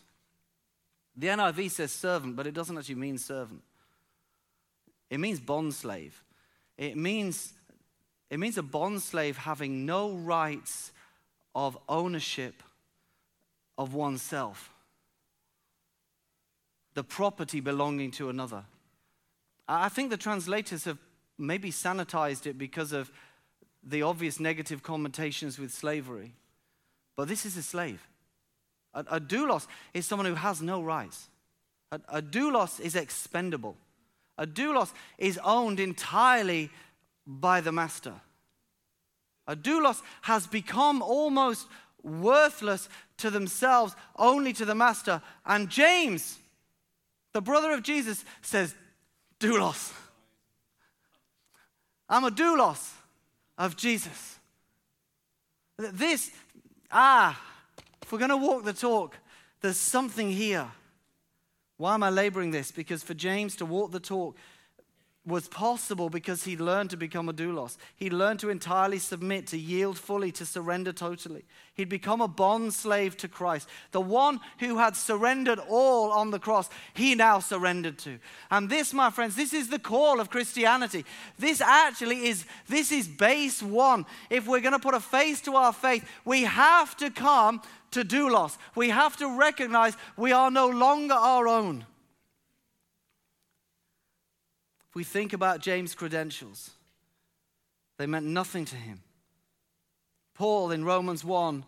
The 1.15 1.27
NIV 1.27 1.71
says 1.71 1.91
servant, 1.91 2.35
but 2.35 2.47
it 2.47 2.53
doesn't 2.53 2.77
actually 2.77 2.95
mean 2.95 3.17
servant. 3.17 3.61
It 5.09 5.19
means 5.19 5.39
bond 5.39 5.73
slave. 5.73 6.23
It 6.77 6.97
means, 6.97 7.53
it 8.29 8.39
means 8.39 8.57
a 8.57 8.63
bond 8.63 9.01
slave 9.01 9.37
having 9.37 9.85
no 9.85 10.11
rights 10.11 10.91
of 11.53 11.77
ownership 11.87 12.61
of 13.77 13.93
oneself, 13.93 14.73
the 16.93 17.03
property 17.03 17.59
belonging 17.59 18.11
to 18.11 18.29
another. 18.29 18.63
I 19.67 19.89
think 19.89 20.09
the 20.09 20.17
translators 20.17 20.85
have 20.85 20.97
maybe 21.37 21.71
sanitized 21.71 22.45
it 22.45 22.57
because 22.57 22.91
of 22.91 23.11
the 23.83 24.01
obvious 24.01 24.39
negative 24.39 24.83
connotations 24.83 25.59
with 25.59 25.71
slavery. 25.71 26.33
But 27.15 27.27
this 27.27 27.45
is 27.45 27.57
a 27.57 27.63
slave. 27.63 28.05
A, 28.95 29.01
a 29.11 29.19
doulos 29.19 29.67
is 29.93 30.07
someone 30.07 30.25
who 30.25 30.35
has 30.35 30.61
no 30.61 30.81
rights. 30.81 31.29
A, 31.91 31.99
a 32.09 32.21
doulos 32.21 32.79
is 32.79 32.95
expendable. 32.95 33.75
A 34.37 34.47
doulos 34.47 34.91
is 35.17 35.39
owned 35.43 35.79
entirely 35.79 36.71
by 37.27 37.61
the 37.61 37.71
master. 37.71 38.13
A 39.47 39.55
doulos 39.55 40.01
has 40.23 40.47
become 40.47 41.01
almost 41.01 41.67
worthless 42.01 42.89
to 43.17 43.29
themselves, 43.29 43.95
only 44.17 44.53
to 44.53 44.65
the 44.65 44.75
master. 44.75 45.21
And 45.45 45.69
James, 45.69 46.37
the 47.33 47.41
brother 47.41 47.71
of 47.71 47.83
Jesus, 47.83 48.25
says, 48.41 48.73
Doulos. 49.39 49.93
I'm 52.07 52.23
a 52.23 52.31
doulos 52.31 52.91
of 53.57 53.75
Jesus. 53.75 54.39
This, 55.77 56.31
ah, 56.91 57.39
if 58.05 58.11
we're 58.11 58.19
going 58.19 58.29
to 58.29 58.37
walk 58.37 58.63
the 58.63 58.71
talk, 58.71 59.17
there's 59.61 59.79
something 59.79 60.29
here. 60.29 60.67
Why 61.77 61.95
am 61.95 62.03
I 62.03 62.11
laboring 62.11 62.51
this? 62.51 62.71
Because 62.71 63.01
for 63.01 63.15
James 63.15 63.55
to 63.55 63.65
walk 63.65 63.91
the 63.91 63.99
talk 63.99 64.37
was 65.25 65.47
possible 65.47 66.09
because 66.09 66.43
he 66.43 66.55
learned 66.55 66.91
to 66.91 66.97
become 66.97 67.27
a 67.29 67.33
doulos. 67.33 67.77
He 67.95 68.09
learned 68.09 68.39
to 68.41 68.49
entirely 68.49 68.99
submit, 68.99 69.47
to 69.47 69.57
yield 69.57 69.97
fully, 69.97 70.31
to 70.33 70.45
surrender 70.45 70.93
totally. 70.93 71.45
He'd 71.73 71.89
become 71.89 72.21
a 72.21 72.27
bond 72.27 72.73
slave 72.73 73.17
to 73.17 73.27
Christ. 73.27 73.67
The 73.91 74.01
one 74.01 74.39
who 74.59 74.77
had 74.77 74.95
surrendered 74.95 75.59
all 75.67 76.11
on 76.11 76.29
the 76.31 76.39
cross, 76.39 76.69
he 76.93 77.15
now 77.15 77.39
surrendered 77.39 77.97
to. 77.99 78.19
And 78.51 78.69
this, 78.69 78.93
my 78.93 79.09
friends, 79.09 79.35
this 79.35 79.53
is 79.53 79.69
the 79.69 79.79
call 79.79 80.19
of 80.19 80.29
Christianity. 80.29 81.05
This 81.39 81.59
actually 81.59 82.27
is, 82.27 82.45
this 82.67 82.91
is 82.91 83.07
base 83.07 83.63
one. 83.63 84.05
If 84.29 84.47
we're 84.47 84.61
going 84.61 84.73
to 84.73 84.79
put 84.79 84.93
a 84.93 84.99
face 84.99 85.41
to 85.41 85.55
our 85.55 85.73
faith, 85.73 86.07
we 86.23 86.43
have 86.43 86.95
to 86.97 87.09
come 87.09 87.61
to 87.91 88.05
doulos. 88.05 88.57
We 88.75 88.89
have 88.89 89.17
to 89.17 89.37
recognize 89.37 89.97
we 90.17 90.31
are 90.31 90.51
no 90.51 90.67
longer 90.67 91.15
our 91.15 91.47
own. 91.47 91.85
We 94.95 95.03
think 95.03 95.33
about 95.33 95.59
James' 95.59 95.93
credentials, 95.93 96.71
they 97.99 98.07
meant 98.07 98.25
nothing 98.25 98.65
to 98.65 98.75
him. 98.75 99.01
Paul 100.33 100.71
in 100.71 100.83
Romans 100.83 101.23
1, 101.23 101.63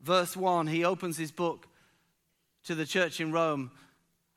verse 0.00 0.36
1, 0.36 0.66
he 0.66 0.84
opens 0.84 1.16
his 1.16 1.30
book 1.30 1.66
to 2.64 2.74
the 2.74 2.86
church 2.86 3.20
in 3.20 3.32
Rome. 3.32 3.70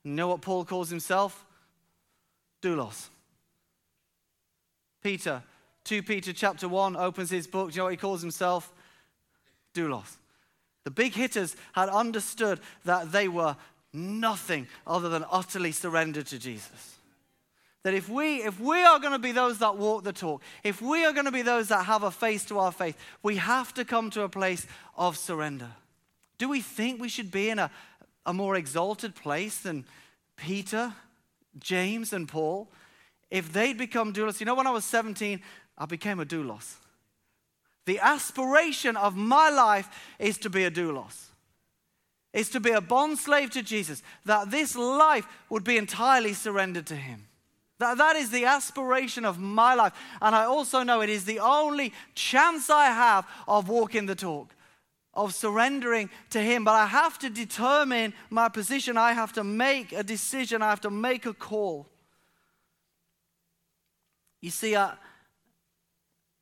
You 0.04 0.12
know 0.12 0.28
what 0.28 0.42
Paul 0.42 0.66
calls 0.66 0.90
himself? 0.90 1.46
Doulos. 2.62 3.08
Peter, 5.02 5.44
2 5.86 6.04
Peter 6.04 6.34
chapter 6.34 6.68
1 6.68 6.96
opens 6.96 7.30
his 7.30 7.48
book. 7.48 7.72
Do 7.72 7.76
you 7.76 7.80
know 7.80 7.84
what 7.86 7.92
he 7.92 7.98
calls 7.98 8.22
himself? 8.22 8.74
Doulos. 9.74 10.16
The 10.84 10.92
big 10.92 11.14
hitters 11.14 11.56
had 11.74 11.90
understood 11.90 12.60
that 12.86 13.12
they 13.12 13.28
were 13.28 13.56
nothing 13.94 14.68
other 14.86 15.10
than 15.10 15.26
utterly 15.30 15.72
surrendered 15.72 16.28
to 16.28 16.40
Jesus. 16.40 16.97
That 17.88 17.94
if 17.94 18.10
we, 18.10 18.44
if 18.44 18.60
we 18.60 18.84
are 18.84 19.00
going 19.00 19.14
to 19.14 19.20
be 19.20 19.32
those 19.32 19.60
that 19.60 19.78
walk 19.78 20.04
the 20.04 20.12
talk, 20.12 20.42
if 20.62 20.82
we 20.82 21.06
are 21.06 21.14
going 21.14 21.24
to 21.24 21.32
be 21.32 21.42
those 21.42 21.70
that 21.70 21.86
have 21.86 22.04
a 22.04 22.12
face 22.12 22.44
to 22.46 22.60
our 22.60 22.74
faith, 22.74 22.98
we 23.24 23.38
have 23.38 23.74
to 23.76 23.86
come 23.86 24.10
to 24.10 24.24
a 24.24 24.30
place 24.30 24.68
of 24.98 25.16
surrender. 25.16 25.70
Do 26.38 26.50
we 26.50 26.60
think 26.60 27.00
we 27.00 27.08
should 27.08 27.32
be 27.32 27.50
in 27.50 27.60
a, 27.60 27.72
a 28.26 28.34
more 28.34 28.58
exalted 28.58 29.16
place 29.16 29.60
than 29.60 29.86
Peter, 30.36 30.94
James, 31.58 32.12
and 32.12 32.28
Paul? 32.28 32.68
if 33.30 33.52
they'd 33.52 33.78
become 33.78 34.14
doulos, 34.14 34.40
you 34.40 34.46
know, 34.46 34.56
when 34.56 34.68
I 34.68 34.72
was 34.72 34.86
17, 34.86 35.42
I 35.78 35.86
became 35.86 36.20
a 36.20 36.26
doulos. 36.26 36.76
The 37.86 38.00
aspiration 38.00 38.98
of 38.98 39.16
my 39.16 39.50
life 39.50 39.90
is 40.20 40.38
to 40.40 40.50
be 40.50 40.66
a 40.66 40.72
doulos, 40.72 41.28
is 42.34 42.50
to 42.50 42.60
be 42.60 42.72
a 42.72 42.82
bond 42.82 43.18
slave 43.18 43.52
to 43.52 43.62
Jesus, 43.62 44.02
that 44.26 44.52
this 44.52 44.76
life 44.76 45.26
would 45.50 45.64
be 45.64 45.78
entirely 45.78 46.34
surrendered 46.34 46.86
to 46.88 46.96
Him. 46.96 47.28
That, 47.80 47.98
that 48.00 48.16
is 48.16 48.32
the 48.32 48.46
aspiration 48.46 49.24
of 49.24 49.40
my 49.40 49.76
life. 49.76 49.94
And 50.22 50.36
I 50.36 50.46
also 50.46 50.84
know 50.84 51.02
it 51.02 51.10
is 51.10 51.26
the 51.26 51.40
only 51.40 51.94
chance 52.16 52.70
I 52.70 52.86
have 52.86 53.28
of 53.48 53.70
walking 53.70 54.08
the 54.08 54.16
talk, 54.16 54.56
of 55.14 55.34
surrendering 55.34 56.10
to 56.32 56.42
Him. 56.42 56.64
But 56.64 56.74
I 56.74 56.88
have 56.88 57.20
to 57.20 57.30
determine 57.30 58.14
my 58.30 58.50
position. 58.50 58.98
I 58.98 59.14
have 59.14 59.34
to 59.34 59.44
make 59.44 59.94
a 59.94 60.04
decision. 60.04 60.62
I 60.62 60.70
have 60.70 60.82
to 60.82 60.90
make 60.90 61.26
a 61.28 61.34
call. 61.34 61.88
You 64.42 64.50
see, 64.50 64.76
I, 64.76 64.94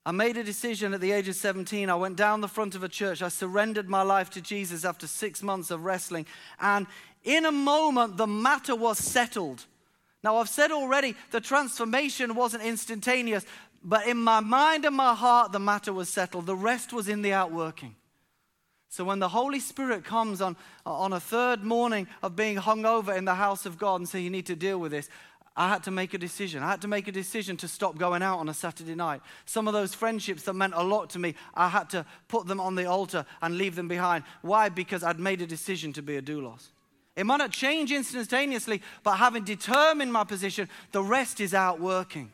I 0.06 0.12
made 0.12 0.38
a 0.38 0.44
decision 0.44 0.94
at 0.94 1.02
the 1.02 1.12
age 1.12 1.28
of 1.28 1.36
17. 1.36 1.90
I 1.90 1.96
went 1.96 2.16
down 2.16 2.40
the 2.40 2.48
front 2.48 2.76
of 2.76 2.84
a 2.84 2.90
church. 2.90 3.22
I 3.22 3.28
surrendered 3.28 3.90
my 3.90 4.04
life 4.04 4.30
to 4.32 4.42
Jesus 4.42 4.86
after 4.86 5.08
six 5.08 5.44
months 5.44 5.70
of 5.70 5.84
wrestling. 5.84 6.28
And 6.62 6.88
in 7.24 7.46
a 7.46 7.52
moment, 7.52 8.16
the 8.16 8.28
matter 8.28 8.76
was 8.76 9.00
settled. 9.00 9.66
Now, 10.26 10.38
I've 10.38 10.50
said 10.50 10.72
already 10.72 11.16
the 11.30 11.40
transformation 11.40 12.34
wasn't 12.34 12.64
instantaneous, 12.64 13.46
but 13.84 14.08
in 14.08 14.18
my 14.18 14.40
mind 14.40 14.84
and 14.84 14.96
my 14.96 15.14
heart, 15.14 15.52
the 15.52 15.60
matter 15.60 15.94
was 15.94 16.10
settled. 16.10 16.48
The 16.48 16.56
rest 16.56 16.92
was 16.92 17.08
in 17.08 17.22
the 17.22 17.32
outworking. 17.32 17.96
So 18.90 19.04
when 19.04 19.20
the 19.20 19.30
Holy 19.30 19.60
Spirit 19.60 20.04
comes 20.04 20.42
on, 20.42 20.58
on 20.84 21.14
a 21.14 21.20
third 21.20 21.64
morning 21.64 22.08
of 22.24 22.36
being 22.36 22.58
hung 22.58 22.88
over 22.88 23.14
in 23.14 23.26
the 23.26 23.36
house 23.36 23.68
of 23.68 23.78
God 23.78 24.02
and 24.02 24.10
say, 24.10 24.20
You 24.20 24.32
need 24.32 24.48
to 24.48 24.56
deal 24.56 24.80
with 24.80 24.92
this, 24.92 25.12
I 25.56 25.70
had 25.70 25.84
to 25.84 25.92
make 25.92 26.16
a 26.16 26.18
decision. 26.18 26.64
I 26.64 26.72
had 26.72 26.82
to 26.82 26.88
make 26.88 27.08
a 27.08 27.12
decision 27.12 27.56
to 27.58 27.68
stop 27.68 27.96
going 27.96 28.24
out 28.24 28.40
on 28.40 28.50
a 28.50 28.54
Saturday 28.56 28.96
night. 28.96 29.22
Some 29.46 29.68
of 29.68 29.76
those 29.76 29.94
friendships 29.94 30.42
that 30.44 30.54
meant 30.54 30.74
a 30.76 30.82
lot 30.82 31.12
to 31.12 31.20
me, 31.20 31.36
I 31.54 31.70
had 31.70 31.88
to 31.92 32.04
put 32.30 32.48
them 32.48 32.60
on 32.60 32.74
the 32.74 32.86
altar 32.86 33.28
and 33.44 33.60
leave 33.60 33.76
them 33.76 33.88
behind. 33.88 34.24
Why? 34.42 34.70
Because 34.70 35.04
I'd 35.04 35.20
made 35.20 35.44
a 35.44 35.48
decision 35.48 35.94
to 35.94 36.02
be 36.02 36.16
a 36.16 36.22
doulos. 36.24 36.70
It 37.16 37.26
might 37.26 37.38
not 37.38 37.52
change 37.52 37.92
instantaneously, 37.92 38.82
but 39.04 39.16
having 39.16 39.44
determined 39.44 40.12
my 40.12 40.24
position, 40.24 40.70
the 40.92 41.04
rest 41.04 41.40
is 41.40 41.54
outworking. 41.54 42.32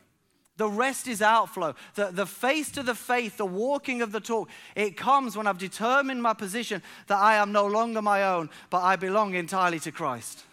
The 0.56 0.68
rest 0.68 1.08
is 1.08 1.22
outflow. 1.22 1.74
The, 1.94 2.10
the 2.12 2.26
face 2.26 2.70
to 2.72 2.82
the 2.82 2.94
faith, 2.94 3.36
the 3.36 3.46
walking 3.46 4.02
of 4.02 4.12
the 4.12 4.20
talk, 4.20 4.48
it 4.74 4.96
comes 4.96 5.36
when 5.36 5.46
I've 5.46 5.58
determined 5.58 6.22
my 6.22 6.34
position 6.34 6.82
that 7.06 7.18
I 7.18 7.36
am 7.36 7.52
no 7.52 7.66
longer 7.66 8.02
my 8.02 8.24
own, 8.24 8.50
but 8.70 8.82
I 8.82 8.96
belong 8.96 9.34
entirely 9.34 9.78
to 9.80 9.92
Christ. 9.92 10.44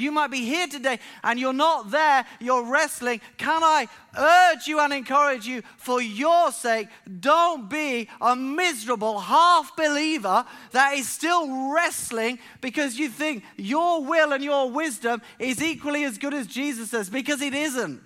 You 0.00 0.12
might 0.12 0.30
be 0.30 0.44
here 0.44 0.66
today 0.66 0.98
and 1.22 1.38
you're 1.38 1.52
not 1.52 1.90
there, 1.90 2.24
you're 2.40 2.64
wrestling. 2.64 3.20
Can 3.36 3.62
I 3.62 3.86
urge 4.16 4.66
you 4.66 4.80
and 4.80 4.92
encourage 4.92 5.46
you 5.46 5.62
for 5.76 6.00
your 6.00 6.50
sake? 6.52 6.88
Don't 7.20 7.68
be 7.68 8.08
a 8.20 8.34
miserable 8.34 9.18
half 9.18 9.76
believer 9.76 10.44
that 10.72 10.94
is 10.94 11.08
still 11.08 11.72
wrestling 11.72 12.38
because 12.60 12.98
you 12.98 13.08
think 13.08 13.44
your 13.56 14.02
will 14.04 14.32
and 14.32 14.42
your 14.42 14.70
wisdom 14.70 15.22
is 15.38 15.62
equally 15.62 16.04
as 16.04 16.18
good 16.18 16.34
as 16.34 16.46
Jesus' 16.46 17.08
because 17.08 17.42
it 17.42 17.54
isn't. 17.54 18.02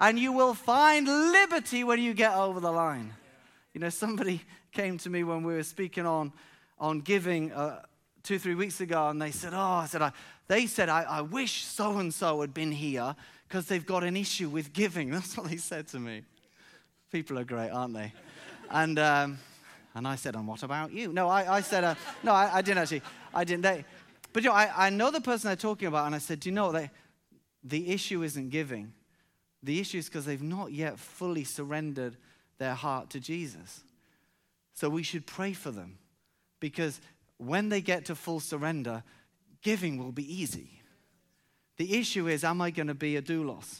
And 0.00 0.18
you 0.18 0.32
will 0.32 0.54
find 0.54 1.06
liberty 1.06 1.82
when 1.82 2.00
you 2.00 2.14
get 2.14 2.34
over 2.34 2.60
the 2.60 2.70
line. 2.70 3.12
You 3.74 3.80
know, 3.80 3.88
somebody 3.90 4.42
came 4.72 4.98
to 4.98 5.10
me 5.10 5.24
when 5.24 5.42
we 5.42 5.54
were 5.54 5.62
speaking 5.62 6.06
on, 6.06 6.32
on 6.78 7.00
giving 7.00 7.52
uh, 7.52 7.82
two, 8.22 8.38
three 8.38 8.54
weeks 8.54 8.80
ago, 8.80 9.08
and 9.08 9.20
they 9.20 9.30
said, 9.30 9.54
Oh, 9.54 9.58
I 9.58 9.86
said, 9.86 10.02
I, 10.02 10.12
they 10.48 10.66
said, 10.66 10.88
I, 10.88 11.02
I 11.02 11.20
wish 11.20 11.64
so 11.64 11.98
and 11.98 12.12
so 12.12 12.40
had 12.40 12.52
been 12.52 12.72
here 12.72 13.14
because 13.46 13.66
they've 13.66 13.84
got 13.84 14.02
an 14.02 14.16
issue 14.16 14.48
with 14.48 14.72
giving. 14.72 15.10
That's 15.12 15.36
what 15.36 15.48
they 15.48 15.58
said 15.58 15.86
to 15.88 15.98
me. 15.98 16.22
People 17.12 17.38
are 17.38 17.44
great, 17.44 17.70
aren't 17.70 17.94
they? 17.94 18.12
And, 18.70 18.98
um, 18.98 19.38
and 19.94 20.06
I 20.06 20.16
said, 20.16 20.34
And 20.34 20.46
what 20.46 20.62
about 20.62 20.92
you? 20.92 21.12
No, 21.12 21.28
I, 21.28 21.56
I 21.56 21.60
said, 21.60 21.84
uh, 21.84 21.94
No, 22.22 22.32
I, 22.32 22.56
I, 22.56 22.62
didn't 22.62 22.78
actually. 22.78 23.02
I 23.32 23.44
didn't. 23.44 23.62
They, 23.62 23.84
but 24.32 24.42
you 24.42 24.50
know, 24.50 24.54
I, 24.54 24.86
I 24.86 24.90
know 24.90 25.10
the 25.10 25.20
person 25.20 25.48
they're 25.48 25.56
talking 25.56 25.88
about, 25.88 26.06
and 26.06 26.14
I 26.14 26.18
said, 26.18 26.40
Do 26.40 26.48
you 26.48 26.54
know, 26.54 26.72
they, 26.72 26.90
the 27.62 27.90
issue 27.92 28.22
isn't 28.22 28.50
giving. 28.50 28.92
The 29.62 29.80
issue 29.80 29.98
is 29.98 30.06
because 30.06 30.24
they've 30.24 30.42
not 30.42 30.72
yet 30.72 30.98
fully 30.98 31.44
surrendered 31.44 32.16
their 32.58 32.74
heart 32.74 33.10
to 33.10 33.20
Jesus. 33.20 33.82
So 34.74 34.88
we 34.88 35.02
should 35.02 35.26
pray 35.26 35.52
for 35.52 35.70
them 35.70 35.98
because 36.60 37.00
when 37.38 37.68
they 37.68 37.80
get 37.80 38.04
to 38.06 38.14
full 38.14 38.40
surrender, 38.40 39.02
giving 39.62 39.98
will 39.98 40.12
be 40.12 40.40
easy. 40.40 40.70
The 41.76 41.96
issue 41.96 42.28
is, 42.28 42.44
am 42.44 42.60
I 42.60 42.70
going 42.70 42.88
to 42.88 42.94
be 42.94 43.16
a 43.16 43.22
doulos? 43.22 43.78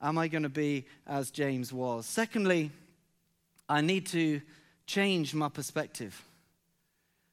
Am 0.00 0.18
I 0.18 0.28
going 0.28 0.42
to 0.42 0.48
be 0.48 0.84
as 1.06 1.30
James 1.30 1.72
was? 1.72 2.06
Secondly, 2.06 2.70
I 3.68 3.80
need 3.80 4.06
to 4.08 4.40
change 4.86 5.34
my 5.34 5.48
perspective. 5.48 6.22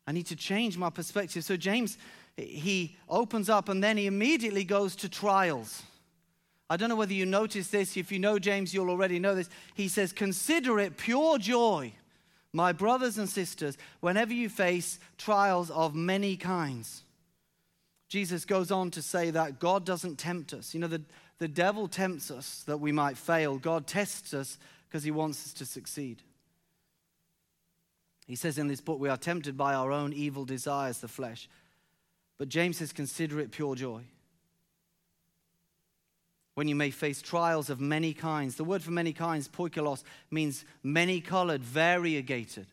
I 0.07 0.11
need 0.11 0.27
to 0.27 0.35
change 0.35 0.77
my 0.77 0.89
perspective. 0.89 1.43
So, 1.43 1.57
James, 1.57 1.97
he 2.37 2.95
opens 3.09 3.49
up 3.49 3.69
and 3.69 3.83
then 3.83 3.97
he 3.97 4.07
immediately 4.07 4.63
goes 4.63 4.95
to 4.97 5.09
trials. 5.09 5.83
I 6.69 6.77
don't 6.77 6.89
know 6.89 6.95
whether 6.95 7.13
you 7.13 7.25
notice 7.25 7.67
this. 7.67 7.97
If 7.97 8.11
you 8.11 8.19
know 8.19 8.39
James, 8.39 8.73
you'll 8.73 8.89
already 8.89 9.19
know 9.19 9.35
this. 9.35 9.49
He 9.75 9.87
says, 9.87 10.11
Consider 10.11 10.79
it 10.79 10.97
pure 10.97 11.37
joy, 11.37 11.93
my 12.51 12.71
brothers 12.71 13.17
and 13.17 13.29
sisters, 13.29 13.77
whenever 13.99 14.33
you 14.33 14.49
face 14.49 14.99
trials 15.17 15.69
of 15.69 15.93
many 15.95 16.35
kinds 16.37 17.02
Jesus 18.13 18.45
goes 18.45 18.69
on 18.69 18.91
to 18.91 19.01
say 19.01 19.31
that 19.31 19.57
God 19.57 19.85
doesn't 19.85 20.19
tempt 20.19 20.53
us. 20.53 20.75
You 20.75 20.79
know, 20.81 20.87
the, 20.87 21.01
the 21.39 21.47
devil 21.47 21.87
tempts 21.87 22.29
us 22.29 22.61
that 22.67 22.77
we 22.77 22.91
might 22.91 23.17
fail. 23.17 23.57
God 23.57 23.87
tests 23.87 24.35
us 24.35 24.59
because 24.87 25.03
he 25.03 25.09
wants 25.09 25.43
us 25.47 25.53
to 25.53 25.65
succeed. 25.65 26.21
He 28.27 28.35
says 28.35 28.59
in 28.59 28.67
this 28.67 28.81
book, 28.81 28.99
we 28.99 29.09
are 29.09 29.17
tempted 29.17 29.57
by 29.57 29.73
our 29.73 29.91
own 29.91 30.13
evil 30.13 30.45
desires, 30.45 30.99
the 30.99 31.07
flesh. 31.07 31.49
But 32.37 32.49
James 32.49 32.77
says, 32.77 32.93
consider 32.93 33.39
it 33.39 33.49
pure 33.49 33.73
joy. 33.73 34.03
When 36.53 36.67
you 36.67 36.75
may 36.75 36.91
face 36.91 37.19
trials 37.19 37.71
of 37.71 37.81
many 37.81 38.13
kinds. 38.13 38.57
The 38.57 38.63
word 38.63 38.83
for 38.83 38.91
many 38.91 39.13
kinds, 39.13 39.49
poikilos, 39.49 40.03
means 40.29 40.65
many 40.83 41.19
colored, 41.19 41.63
variegated 41.63 42.67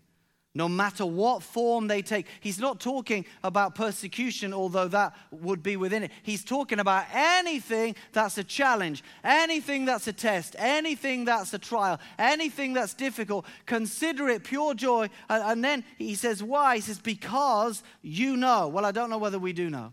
no 0.55 0.69
matter 0.69 1.07
what 1.07 1.43
form 1.43 1.87
they 1.87 2.03
take. 2.03 2.27
He's 2.41 2.59
not 2.59 2.81
talking 2.81 3.25
about 3.45 3.77
persecution, 3.77 4.53
although 4.53 4.89
that 4.89 5.15
would 5.31 5.63
be 5.63 5.77
within 5.77 6.03
it. 6.03 6.11
He's 6.25 6.45
talking 6.45 6.81
about 6.81 7.07
anything 7.13 7.95
that's 8.13 8.37
a 8.37 8.43
challenge, 8.43 9.05
anything 9.23 9.85
that's 9.85 10.09
a 10.09 10.13
test, 10.13 10.57
anything 10.59 11.25
that's 11.25 11.55
a 11.55 11.59
trial, 11.59 12.01
anything 12.19 12.73
that's 12.73 12.95
difficult. 12.95 13.47
Consider 13.67 14.29
it 14.29 14.43
pure 14.43 14.75
joy. 14.75 15.09
And 15.29 15.63
then 15.63 15.85
he 15.99 16.17
says, 16.17 16.43
Why? 16.43 16.77
He 16.77 16.81
says, 16.81 16.99
Because 16.99 17.85
you 18.03 18.37
know. 18.37 18.67
Well, 18.67 18.85
I 18.85 18.91
don't 18.91 19.11
know 19.11 19.19
whether 19.19 19.39
we 19.39 19.53
do 19.53 19.71
know. 19.71 19.93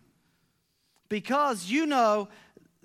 Because 1.08 1.70
you 1.70 1.86
know 1.86 2.30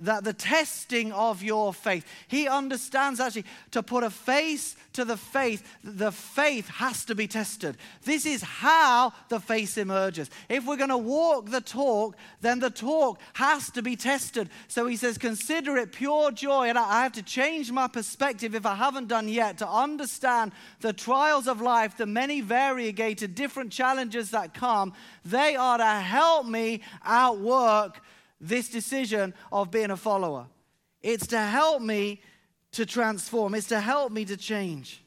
that 0.02 0.24
the 0.24 0.32
testing 0.32 1.12
of 1.12 1.42
your 1.42 1.72
faith. 1.72 2.04
He 2.28 2.48
understands 2.48 3.20
actually 3.20 3.44
to 3.70 3.82
put 3.82 4.04
a 4.04 4.10
face 4.10 4.76
to 4.92 5.04
the 5.04 5.16
faith, 5.16 5.66
the 5.82 6.12
faith 6.12 6.68
has 6.68 7.04
to 7.06 7.14
be 7.14 7.26
tested. 7.26 7.76
This 8.04 8.26
is 8.26 8.42
how 8.42 9.12
the 9.28 9.40
faith 9.40 9.78
emerges. 9.78 10.28
If 10.48 10.66
we're 10.66 10.76
going 10.76 10.90
to 10.90 10.98
walk 10.98 11.50
the 11.50 11.60
talk, 11.60 12.16
then 12.40 12.58
the 12.58 12.70
talk 12.70 13.18
has 13.34 13.70
to 13.70 13.82
be 13.82 13.96
tested. 13.96 14.50
So 14.68 14.86
he 14.86 14.96
says, 14.96 15.16
consider 15.18 15.76
it 15.76 15.92
pure 15.92 16.30
joy. 16.30 16.68
And 16.68 16.78
I 16.78 17.04
have 17.04 17.12
to 17.12 17.22
change 17.22 17.72
my 17.72 17.88
perspective 17.88 18.54
if 18.54 18.66
I 18.66 18.74
haven't 18.74 19.08
done 19.08 19.28
yet 19.28 19.58
to 19.58 19.68
understand 19.68 20.52
the 20.80 20.92
trials 20.92 21.48
of 21.48 21.60
life, 21.60 21.96
the 21.96 22.06
many 22.06 22.40
variegated 22.40 23.34
different 23.34 23.72
challenges 23.72 24.30
that 24.30 24.52
come. 24.52 24.92
They 25.24 25.56
are 25.56 25.78
to 25.78 25.84
help 25.84 26.46
me 26.46 26.82
outwork 27.04 28.02
this 28.42 28.68
decision 28.68 29.32
of 29.50 29.70
being 29.70 29.90
a 29.90 29.96
follower. 29.96 30.46
It's 31.00 31.28
to 31.28 31.38
help 31.38 31.80
me 31.80 32.20
to 32.72 32.84
transform, 32.84 33.54
it's 33.54 33.68
to 33.68 33.80
help 33.80 34.12
me 34.12 34.24
to 34.24 34.36
change. 34.36 35.02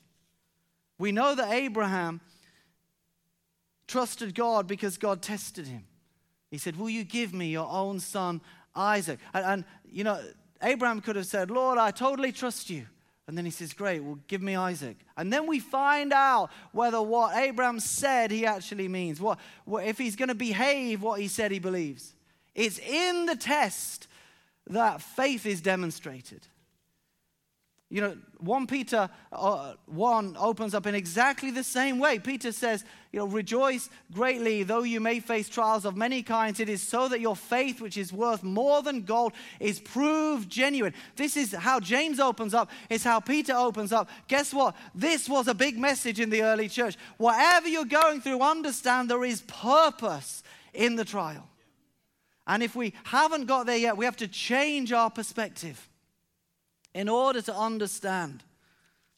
We 0.98 1.12
know 1.12 1.36
that 1.36 1.52
Abraham 1.52 2.21
trusted 3.88 4.34
God 4.34 4.65
because 4.67 4.98
God 4.98 5.21
tested 5.21 5.67
him. 5.67 5.86
He 6.50 6.58
said, 6.58 6.78
Will 6.78 6.89
you 6.89 7.04
give 7.04 7.34
me 7.34 7.48
your 7.48 7.67
own 7.69 8.00
son, 8.00 8.41
Isaac? 8.76 9.19
And, 9.34 9.45
and, 9.45 9.65
you 9.91 10.04
know, 10.04 10.21
Abraham 10.63 11.02
could 11.02 11.17
have 11.17 11.26
said, 11.26 11.52
Lord, 11.52 11.78
I 11.78 11.91
totally 11.91 12.32
trust 12.32 12.69
you. 12.69 12.86
And 13.28 13.38
then 13.38 13.43
he 13.43 13.52
says, 13.52 13.74
Great, 13.74 14.02
well, 14.02 14.19
give 14.28 14.41
me 14.41 14.56
Isaac. 14.56 14.98
And 15.17 15.34
then 15.34 15.48
we 15.48 15.60
find 15.60 16.13
out 16.13 16.52
whether 16.71 17.02
what 17.02 17.36
Abraham 17.36 17.80
said 17.80 18.32
he 18.32 18.45
actually 18.45 18.88
means, 18.88 19.19
what, 19.19 19.39
what 19.65 19.86
if 19.86 19.98
he's 19.98 20.15
going 20.15 20.30
to 20.30 20.36
behave 20.36 21.02
what 21.02 21.19
he 21.19 21.28
said 21.28 21.52
he 21.52 21.60
believes. 21.60 22.14
It's 22.56 22.80
in 22.80 23.26
the 23.26 23.36
test 23.36 24.08
that 24.68 25.02
faith 25.02 25.46
is 25.46 25.62
demonstrated. 25.62 26.48
You 27.91 28.02
know, 28.02 28.18
1 28.39 28.65
Peter 28.65 29.10
uh, 29.32 29.76
1 29.86 30.38
opens 30.39 30.74
up 30.74 30.88
in 30.88 30.96
exactly 30.96 31.52
the 31.52 31.63
same 31.63 32.00
way. 32.00 32.18
Peter 32.18 32.52
says, 32.52 32.84
you 33.12 33.20
know, 33.20 33.28
rejoice 33.28 33.89
greatly, 34.12 34.63
though 34.63 34.82
you 34.82 35.00
may 35.00 35.20
face 35.20 35.48
trials 35.48 35.86
of 35.86 35.96
many 35.96 36.24
kinds. 36.24 36.60
It 36.60 36.68
is 36.68 36.82
so 36.82 37.08
that 37.08 37.22
your 37.22 37.36
faith, 37.36 37.82
which 37.82 37.96
is 37.96 38.12
worth 38.12 38.41
more 38.41 38.82
than 38.82 39.04
gold, 39.04 39.34
is 39.60 39.80
proved 39.80 40.50
genuine. 40.50 40.96
This 41.15 41.38
is 41.38 41.54
how 41.54 41.80
James 41.80 42.20
opens 42.20 42.56
up, 42.56 42.72
it's 42.89 43.04
how 43.04 43.20
Peter 43.20 43.54
opens 43.54 43.94
up. 43.94 44.10
Guess 44.28 44.52
what? 44.54 44.76
This 44.96 45.30
was 45.30 45.48
a 45.48 45.54
big 45.54 45.78
message 45.78 46.20
in 46.20 46.32
the 46.32 46.41
early 46.41 46.68
church. 46.68 46.98
Whatever 47.18 47.68
you're 47.68 47.86
going 47.86 48.20
through, 48.20 48.41
understand 48.41 49.10
there 49.10 49.24
is 49.24 49.41
purpose 49.44 50.41
in 50.74 50.96
the 50.96 51.06
trial. 51.06 51.48
And 52.47 52.62
if 52.62 52.75
we 52.75 52.93
haven't 53.05 53.45
got 53.45 53.65
there 53.65 53.77
yet, 53.77 53.97
we 53.97 54.05
have 54.05 54.17
to 54.17 54.27
change 54.27 54.91
our 54.91 55.10
perspective 55.10 55.89
in 56.93 57.10
order 57.10 57.41
to 57.41 57.55
understand 57.55 58.43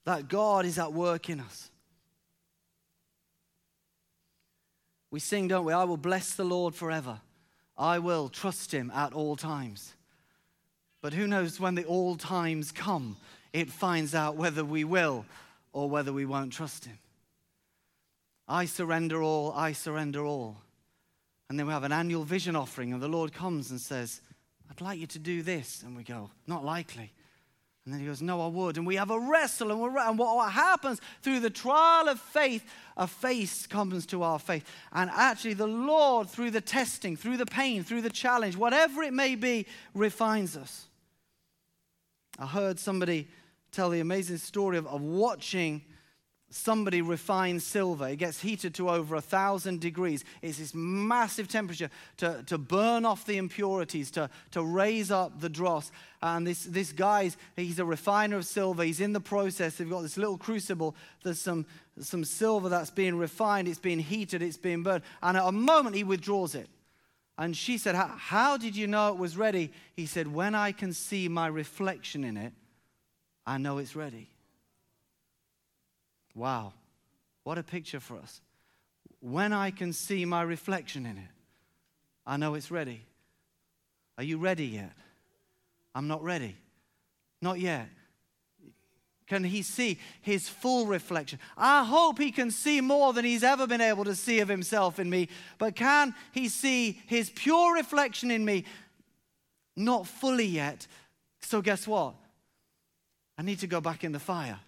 that 0.06 0.30
God 0.30 0.66
is 0.66 0.80
at 0.80 0.94
work 0.94 1.30
in 1.30 1.40
us. 1.40 1.70
We 5.12 5.20
sing, 5.20 5.48
don't 5.48 5.66
we? 5.66 5.74
I 5.74 5.84
will 5.84 5.98
bless 5.98 6.36
the 6.36 6.44
Lord 6.44 6.76
forever. 6.76 7.20
I 7.78 8.00
will 8.00 8.30
trust 8.30 8.74
him 8.74 8.92
at 8.94 9.14
all 9.14 9.36
times. 9.36 9.94
But 11.02 11.14
who 11.14 11.28
knows 11.28 11.60
when 11.60 11.76
the 11.76 11.86
all 11.86 12.16
times 12.16 12.72
come, 12.72 13.18
it 13.54 13.70
finds 13.70 14.16
out 14.16 14.36
whether 14.36 14.66
we 14.66 14.84
will 14.84 15.26
or 15.72 15.90
whether 15.90 16.12
we 16.12 16.26
won't 16.26 16.54
trust 16.54 16.86
him. 16.86 16.98
I 18.48 18.66
surrender 18.66 19.22
all, 19.22 19.52
I 19.52 19.74
surrender 19.74 20.26
all. 20.26 20.58
And 21.50 21.58
then 21.58 21.68
we 21.68 21.74
have 21.74 21.84
an 21.84 21.92
annual 21.92 22.24
vision 22.24 22.56
offering, 22.56 22.94
and 22.94 23.02
the 23.02 23.08
Lord 23.08 23.34
comes 23.34 23.72
and 23.72 23.80
says, 23.80 24.22
I'd 24.70 24.82
like 24.82 25.00
you 25.00 25.08
to 25.08 25.20
do 25.20 25.42
this. 25.42 25.82
And 25.84 25.96
we 25.96 26.04
go, 26.04 26.30
Not 26.46 26.66
likely. 26.66 27.14
And 27.86 27.94
then 27.94 28.02
he 28.02 28.06
goes, 28.08 28.22
No, 28.22 28.42
I 28.42 28.48
would. 28.48 28.76
And 28.76 28.86
we 28.86 28.98
have 28.98 29.12
a 29.12 29.20
wrestle. 29.20 29.72
And, 29.72 29.80
we're, 29.80 29.98
and 29.98 30.20
what, 30.20 30.52
happens 30.52 31.00
through 31.22 31.40
the 31.40 31.50
trial 31.50 32.10
of 32.10 32.20
faith, 32.20 32.66
a 32.98 33.08
face 33.08 33.66
comes 33.66 34.06
to 34.08 34.24
our 34.24 34.40
faith. 34.40 34.70
And 34.92 35.10
actually, 35.14 35.54
the 35.54 35.68
Lord, 35.68 36.30
through 36.30 36.52
the 36.52 36.60
testing, 36.60 37.16
through 37.16 37.38
the 37.38 37.46
pain, 37.46 37.86
through 37.86 38.02
the 38.02 38.10
challenge, 38.10 38.58
whatever 38.58 39.04
it 39.04 39.14
may 39.14 39.36
be, 39.36 39.68
refines 39.94 40.58
us. 40.58 40.88
I 42.38 42.46
heard 42.46 42.78
somebody 42.78 43.30
tell 43.72 43.90
the 43.90 44.02
amazing 44.02 44.38
story 44.38 44.78
of, 44.78 44.86
of 44.88 45.02
watching 45.02 45.82
somebody 46.50 47.02
refines 47.02 47.66
silver. 47.66 48.08
It 48.08 48.18
gets 48.18 48.42
heated 48.42 48.74
to 48.76 48.90
over 48.90 49.16
a 49.16 49.22
thousand 49.22 49.82
degrees. 49.82 50.24
It's 50.42 50.58
this 50.58 50.74
massive 50.74 51.48
temperature 51.48 51.90
to, 52.18 52.44
to 52.48 52.58
burn 52.58 53.06
off 53.06 53.26
the 53.26 53.38
impurities, 53.38 54.12
to, 54.12 54.30
to 54.52 54.64
raise 54.64 55.12
up 55.12 55.40
the 55.42 55.50
dross. 55.50 55.92
And 56.22 56.48
this, 56.48 56.64
this 56.64 56.94
guy's, 56.94 57.36
he's 57.56 57.80
a 57.80 57.86
refiner 57.86 58.38
of 58.38 58.46
silver. 58.46 58.84
He's 58.84 59.02
in 59.02 59.14
the 59.14 59.20
process. 59.20 59.76
They've 59.76 59.90
got 59.90 60.02
this 60.02 60.18
little 60.18 60.38
crucible. 60.38 60.96
There's 61.24 61.40
some, 61.40 61.66
some 62.00 62.24
silver 62.24 62.70
that's 62.70 62.92
being 62.92 63.18
refined. 63.18 63.68
It's 63.68 63.80
being 63.80 64.00
heated. 64.00 64.42
It's 64.42 64.58
being 64.58 64.84
burned. 64.84 65.04
And 65.22 65.38
at 65.38 65.46
a 65.46 65.52
moment, 65.52 65.96
he 65.96 66.04
withdraws 66.04 66.56
it. 66.56 66.70
And 67.38 67.56
she 67.56 67.78
said, 67.78 67.94
How 67.96 68.58
did 68.58 68.76
you 68.76 68.88
know 68.88 69.10
it 69.10 69.18
was 69.18 69.38
ready? 69.38 69.72
He 69.96 70.08
said, 70.08 70.28
When 70.28 70.56
I 70.56 70.72
can 70.72 70.94
see 70.94 71.28
my 71.28 71.48
reflection 71.48 72.24
in 72.24 72.36
it, 72.36 72.54
I 73.46 73.58
know 73.58 73.78
it's 73.78 73.96
ready. 73.96 74.32
Wow, 76.38 76.74
what 77.44 77.58
a 77.58 77.64
picture 77.64 78.00
for 78.00 78.18
us. 78.18 78.42
When 79.22 79.54
I 79.54 79.72
can 79.72 79.92
see 79.92 80.24
my 80.24 80.44
reflection 80.44 81.08
in 81.08 81.18
it, 81.18 81.32
I 82.28 82.38
know 82.38 82.54
it's 82.54 82.70
ready. 82.70 83.02
Are 84.20 84.24
you 84.24 84.38
ready 84.38 84.68
yet? 84.68 84.94
I'm 85.96 86.08
not 86.08 86.24
ready. 86.24 86.56
Not 87.42 87.60
yet. 87.60 87.90
Can 89.26 89.44
he 89.44 89.64
see 89.64 89.98
his 90.22 90.48
full 90.48 90.86
reflection? 90.86 91.40
I 91.58 91.84
hope 91.84 92.20
he 92.20 92.32
can 92.32 92.52
see 92.52 92.82
more 92.82 93.14
than 93.14 93.26
he's 93.26 93.44
ever 93.44 93.66
been 93.66 93.82
able 93.82 94.06
to 94.06 94.14
see 94.14 94.40
of 94.40 94.48
himself 94.48 95.00
in 95.00 95.10
me. 95.10 95.30
But 95.58 95.76
can 95.76 96.14
he 96.34 96.50
see 96.50 97.02
his 97.08 97.32
pure 97.32 97.74
reflection 97.74 98.30
in 98.30 98.46
me? 98.46 98.66
Not 99.76 100.06
fully 100.06 100.46
yet. 100.46 100.86
So, 101.42 101.64
guess 101.64 101.88
what? 101.88 102.14
I 103.40 103.42
need 103.42 103.60
to 103.60 103.68
go 103.68 103.82
back 103.82 104.04
in 104.04 104.12
the 104.12 104.20
fire. 104.20 104.60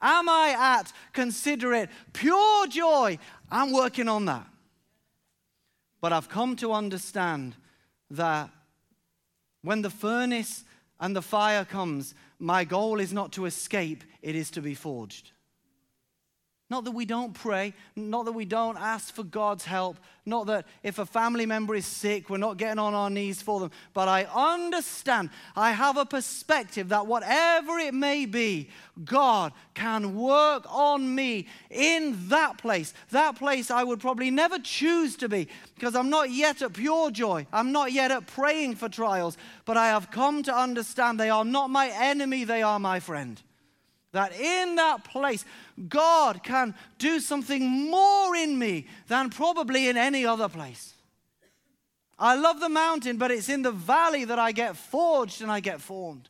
Am 0.00 0.28
I 0.28 0.54
at, 0.58 0.92
considerate, 1.12 1.90
pure 2.12 2.66
joy? 2.68 3.18
I'm 3.50 3.72
working 3.72 4.08
on 4.08 4.26
that. 4.26 4.46
But 6.00 6.12
I've 6.12 6.28
come 6.28 6.54
to 6.56 6.72
understand 6.72 7.56
that 8.10 8.50
when 9.62 9.82
the 9.82 9.90
furnace 9.90 10.64
and 11.00 11.14
the 11.14 11.22
fire 11.22 11.64
comes, 11.64 12.14
my 12.38 12.64
goal 12.64 13.00
is 13.00 13.12
not 13.12 13.32
to 13.32 13.46
escape, 13.46 14.04
it 14.22 14.36
is 14.36 14.50
to 14.52 14.62
be 14.62 14.74
forged. 14.74 15.32
Not 16.70 16.84
that 16.84 16.90
we 16.90 17.06
don't 17.06 17.32
pray, 17.32 17.72
not 17.96 18.26
that 18.26 18.32
we 18.32 18.44
don't 18.44 18.76
ask 18.76 19.14
for 19.14 19.24
God's 19.24 19.64
help, 19.64 19.96
not 20.26 20.48
that 20.48 20.66
if 20.82 20.98
a 20.98 21.06
family 21.06 21.46
member 21.46 21.74
is 21.74 21.86
sick, 21.86 22.28
we're 22.28 22.36
not 22.36 22.58
getting 22.58 22.78
on 22.78 22.92
our 22.92 23.08
knees 23.08 23.40
for 23.40 23.58
them, 23.58 23.70
but 23.94 24.06
I 24.06 24.24
understand, 24.24 25.30
I 25.56 25.72
have 25.72 25.96
a 25.96 26.04
perspective 26.04 26.90
that 26.90 27.06
whatever 27.06 27.78
it 27.78 27.94
may 27.94 28.26
be, 28.26 28.68
God 29.02 29.54
can 29.72 30.14
work 30.14 30.66
on 30.68 31.14
me 31.14 31.46
in 31.70 32.28
that 32.28 32.58
place. 32.58 32.92
That 33.12 33.36
place 33.36 33.70
I 33.70 33.82
would 33.82 34.00
probably 34.00 34.30
never 34.30 34.58
choose 34.58 35.16
to 35.16 35.28
be 35.28 35.48
because 35.74 35.96
I'm 35.96 36.10
not 36.10 36.30
yet 36.30 36.60
at 36.60 36.74
pure 36.74 37.10
joy. 37.10 37.46
I'm 37.50 37.72
not 37.72 37.92
yet 37.92 38.10
at 38.10 38.26
praying 38.26 38.74
for 38.74 38.90
trials, 38.90 39.38
but 39.64 39.78
I 39.78 39.86
have 39.86 40.10
come 40.10 40.42
to 40.42 40.54
understand 40.54 41.18
they 41.18 41.30
are 41.30 41.46
not 41.46 41.70
my 41.70 41.88
enemy, 41.88 42.44
they 42.44 42.60
are 42.60 42.78
my 42.78 43.00
friend. 43.00 43.40
That 44.12 44.32
in 44.32 44.76
that 44.76 45.04
place, 45.04 45.44
God 45.88 46.42
can 46.42 46.74
do 46.98 47.20
something 47.20 47.90
more 47.90 48.34
in 48.34 48.58
me 48.58 48.86
than 49.06 49.30
probably 49.30 49.88
in 49.88 49.96
any 49.96 50.24
other 50.24 50.48
place. 50.48 50.94
I 52.18 52.34
love 52.34 52.58
the 52.58 52.68
mountain, 52.68 53.16
but 53.16 53.30
it's 53.30 53.48
in 53.48 53.62
the 53.62 53.70
valley 53.70 54.24
that 54.24 54.38
I 54.38 54.52
get 54.52 54.76
forged 54.76 55.40
and 55.42 55.52
I 55.52 55.60
get 55.60 55.80
formed. 55.80 56.28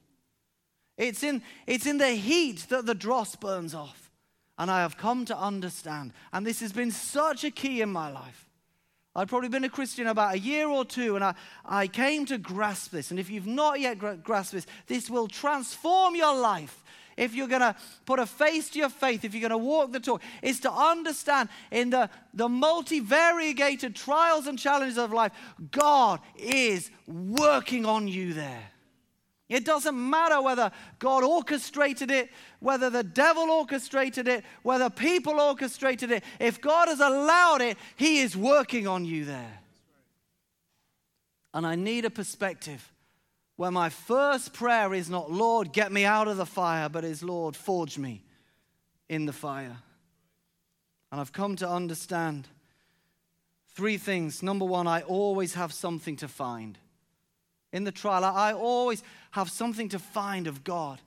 It's 0.99 1.23
in, 1.23 1.43
it's 1.67 1.87
in 1.87 1.99
the 1.99 2.11
heat 2.11 2.67
that 2.69 2.85
the 2.85 2.95
dross 2.95 3.37
burns 3.37 3.75
off. 3.75 4.11
And 4.59 4.71
I 4.71 4.81
have 4.81 4.99
come 4.99 5.25
to 5.27 5.39
understand. 5.39 6.13
And 6.33 6.45
this 6.45 6.61
has 6.61 6.73
been 6.73 6.91
such 6.91 7.45
a 7.45 7.51
key 7.51 7.81
in 7.81 7.91
my 7.91 8.11
life. 8.11 8.49
I'd 9.15 9.29
probably 9.29 9.49
been 9.49 9.65
a 9.65 9.69
Christian 9.69 10.09
about 10.09 10.35
a 10.35 10.39
year 10.39 10.69
or 10.69 10.85
two, 10.85 11.15
and 11.15 11.25
I, 11.25 11.35
I 11.65 11.87
came 11.87 12.27
to 12.27 12.39
grasp 12.39 12.91
this. 12.91 13.11
And 13.11 13.19
if 13.19 13.31
you've 13.31 13.47
not 13.47 13.81
yet 13.81 13.99
grasped 14.23 14.53
this, 14.53 14.67
this 14.87 15.09
will 15.09 15.29
transform 15.29 16.15
your 16.15 16.37
life 16.37 16.85
if 17.19 17.35
you're 17.35 17.49
going 17.49 17.61
to 17.61 17.75
put 18.07 18.19
a 18.19 18.27
face 18.27 18.71
to 18.71 18.79
your 18.79 18.89
faith, 18.89 19.25
if 19.25 19.35
you're 19.35 19.47
going 19.47 19.51
to 19.51 19.59
walk 19.59 19.93
the 19.93 20.01
talk, 20.01 20.23
is 20.41 20.61
to 20.61 20.73
understand 20.73 21.49
in 21.71 21.91
the, 21.91 22.09
the 22.33 22.49
multi-variegated 22.49 23.95
trials 23.95 24.47
and 24.47 24.59
challenges 24.59 24.97
of 24.97 25.13
life, 25.13 25.33
God 25.71 26.21
is 26.37 26.91
working 27.07 27.85
on 27.85 28.09
you 28.09 28.33
there. 28.33 28.71
It 29.49 29.65
doesn't 29.65 29.97
matter 29.97 30.43
whether 30.43 30.71
God 30.99 31.25
orchestrated 31.25 32.11
it, 32.11 32.31
whether 32.61 32.91
the 32.91 33.03
devil 33.03 33.51
orchestrated 33.51 34.29
it, 34.29 34.45
whether 34.63 34.91
people 34.91 35.41
orchestrated 35.41 36.11
it. 36.11 36.23
If 36.39 36.61
God 36.61 36.89
has 36.89 37.01
allowed 37.01 37.63
it, 37.63 37.79
He 37.97 38.19
is 38.19 38.37
working 38.37 38.87
on 38.87 39.05
you 39.05 39.25
there. 39.25 39.61
And 41.55 41.67
I 41.67 41.77
need 41.77 42.05
a 42.05 42.11
perspective 42.11 42.93
where 43.59 43.73
my 43.73 43.89
first 43.89 44.53
prayer 44.53 44.95
is 44.95 45.11
not, 45.11 45.33
Lord, 45.33 45.73
get 45.73 45.91
me 45.91 46.05
out 46.05 46.29
of 46.29 46.37
the 46.37 46.47
fire, 46.47 46.89
but 46.89 47.05
is, 47.05 47.25
Lord, 47.25 47.57
forge 47.57 47.99
me 47.99 48.23
in 49.09 49.27
the 49.27 49.33
fire. 49.33 49.79
And 51.11 51.21
I've 51.21 51.33
come 51.33 51.57
to 51.57 51.69
understand 51.69 52.47
three 53.75 53.97
things. 53.97 54.45
Number 54.45 54.65
one, 54.65 54.87
I 54.87 55.01
always 55.01 55.55
have 55.55 55.73
something 55.73 56.15
to 56.19 56.29
find. 56.29 56.79
In 57.73 57.83
the 57.83 57.91
trial, 57.91 58.25
I 58.25 58.53
always 58.53 59.03
have 59.33 59.51
something 59.51 59.89
to 59.89 59.99
find 59.99 60.47
of 60.47 60.63
God. 60.63 61.01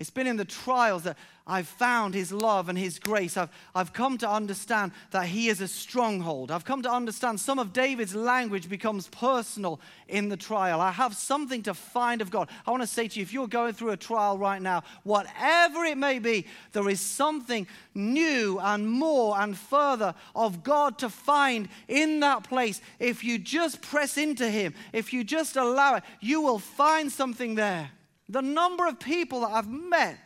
It's 0.00 0.08
been 0.08 0.26
in 0.26 0.38
the 0.38 0.46
trials 0.46 1.02
that 1.02 1.18
I've 1.46 1.68
found 1.68 2.14
His 2.14 2.32
love 2.32 2.70
and 2.70 2.78
His 2.78 2.98
grace. 2.98 3.36
I've, 3.36 3.50
I've 3.74 3.92
come 3.92 4.16
to 4.18 4.30
understand 4.30 4.92
that 5.10 5.26
He 5.26 5.48
is 5.48 5.60
a 5.60 5.68
stronghold. 5.68 6.50
I've 6.50 6.64
come 6.64 6.80
to 6.84 6.90
understand 6.90 7.38
some 7.38 7.58
of 7.58 7.74
David's 7.74 8.14
language 8.14 8.70
becomes 8.70 9.08
personal 9.08 9.78
in 10.08 10.30
the 10.30 10.38
trial. 10.38 10.80
I 10.80 10.90
have 10.90 11.14
something 11.14 11.62
to 11.64 11.74
find 11.74 12.22
of 12.22 12.30
God. 12.30 12.48
I 12.66 12.70
want 12.70 12.82
to 12.82 12.86
say 12.86 13.08
to 13.08 13.18
you 13.18 13.22
if 13.22 13.34
you're 13.34 13.46
going 13.46 13.74
through 13.74 13.90
a 13.90 13.96
trial 13.98 14.38
right 14.38 14.62
now, 14.62 14.84
whatever 15.02 15.84
it 15.84 15.98
may 15.98 16.18
be, 16.18 16.46
there 16.72 16.88
is 16.88 17.02
something 17.02 17.66
new 17.94 18.58
and 18.58 18.90
more 18.90 19.38
and 19.38 19.54
further 19.54 20.14
of 20.34 20.64
God 20.64 20.96
to 21.00 21.10
find 21.10 21.68
in 21.88 22.20
that 22.20 22.44
place. 22.44 22.80
If 22.98 23.22
you 23.22 23.38
just 23.38 23.82
press 23.82 24.16
into 24.16 24.48
Him, 24.48 24.72
if 24.94 25.12
you 25.12 25.24
just 25.24 25.56
allow 25.56 25.96
it, 25.96 26.04
you 26.20 26.40
will 26.40 26.58
find 26.58 27.12
something 27.12 27.54
there. 27.54 27.90
The 28.30 28.42
number 28.42 28.86
of 28.86 29.00
people 29.00 29.40
that 29.40 29.50
I've 29.50 29.68
met 29.68 30.16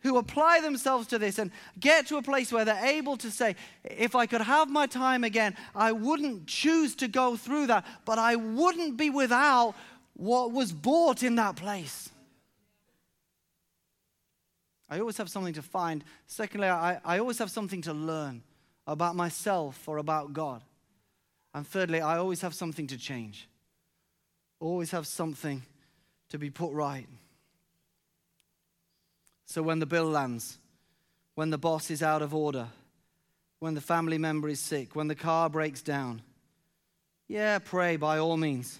who 0.00 0.16
apply 0.16 0.60
themselves 0.60 1.06
to 1.08 1.18
this 1.18 1.38
and 1.38 1.50
get 1.78 2.06
to 2.08 2.16
a 2.16 2.22
place 2.22 2.52
where 2.52 2.64
they're 2.64 2.86
able 2.86 3.16
to 3.18 3.30
say, 3.30 3.54
if 3.84 4.14
I 4.14 4.26
could 4.26 4.40
have 4.40 4.68
my 4.68 4.86
time 4.86 5.24
again, 5.24 5.54
I 5.74 5.92
wouldn't 5.92 6.46
choose 6.46 6.96
to 6.96 7.08
go 7.08 7.36
through 7.36 7.68
that, 7.68 7.86
but 8.04 8.18
I 8.18 8.36
wouldn't 8.36 8.96
be 8.96 9.10
without 9.10 9.74
what 10.14 10.52
was 10.52 10.72
bought 10.72 11.22
in 11.22 11.36
that 11.36 11.56
place. 11.56 12.08
I 14.88 14.98
always 14.98 15.18
have 15.18 15.28
something 15.28 15.54
to 15.54 15.62
find. 15.62 16.02
Secondly, 16.26 16.68
I, 16.68 16.98
I 17.04 17.18
always 17.18 17.38
have 17.38 17.50
something 17.50 17.82
to 17.82 17.92
learn 17.92 18.42
about 18.86 19.14
myself 19.14 19.88
or 19.88 19.98
about 19.98 20.32
God. 20.32 20.64
And 21.54 21.66
thirdly, 21.66 22.00
I 22.00 22.18
always 22.18 22.40
have 22.40 22.54
something 22.54 22.88
to 22.88 22.98
change. 22.98 23.48
Always 24.58 24.90
have 24.90 25.06
something 25.06 25.62
to 26.30 26.38
be 26.38 26.50
put 26.50 26.72
right. 26.72 27.06
So 29.50 29.64
when 29.64 29.80
the 29.80 29.86
bill 29.86 30.04
lands, 30.04 30.58
when 31.34 31.50
the 31.50 31.58
boss 31.58 31.90
is 31.90 32.04
out 32.04 32.22
of 32.22 32.32
order, 32.32 32.68
when 33.58 33.74
the 33.74 33.80
family 33.80 34.16
member 34.16 34.48
is 34.48 34.60
sick, 34.60 34.94
when 34.94 35.08
the 35.08 35.16
car 35.16 35.50
breaks 35.50 35.82
down, 35.82 36.22
yeah, 37.26 37.58
pray 37.58 37.96
by 37.96 38.18
all 38.18 38.36
means. 38.36 38.78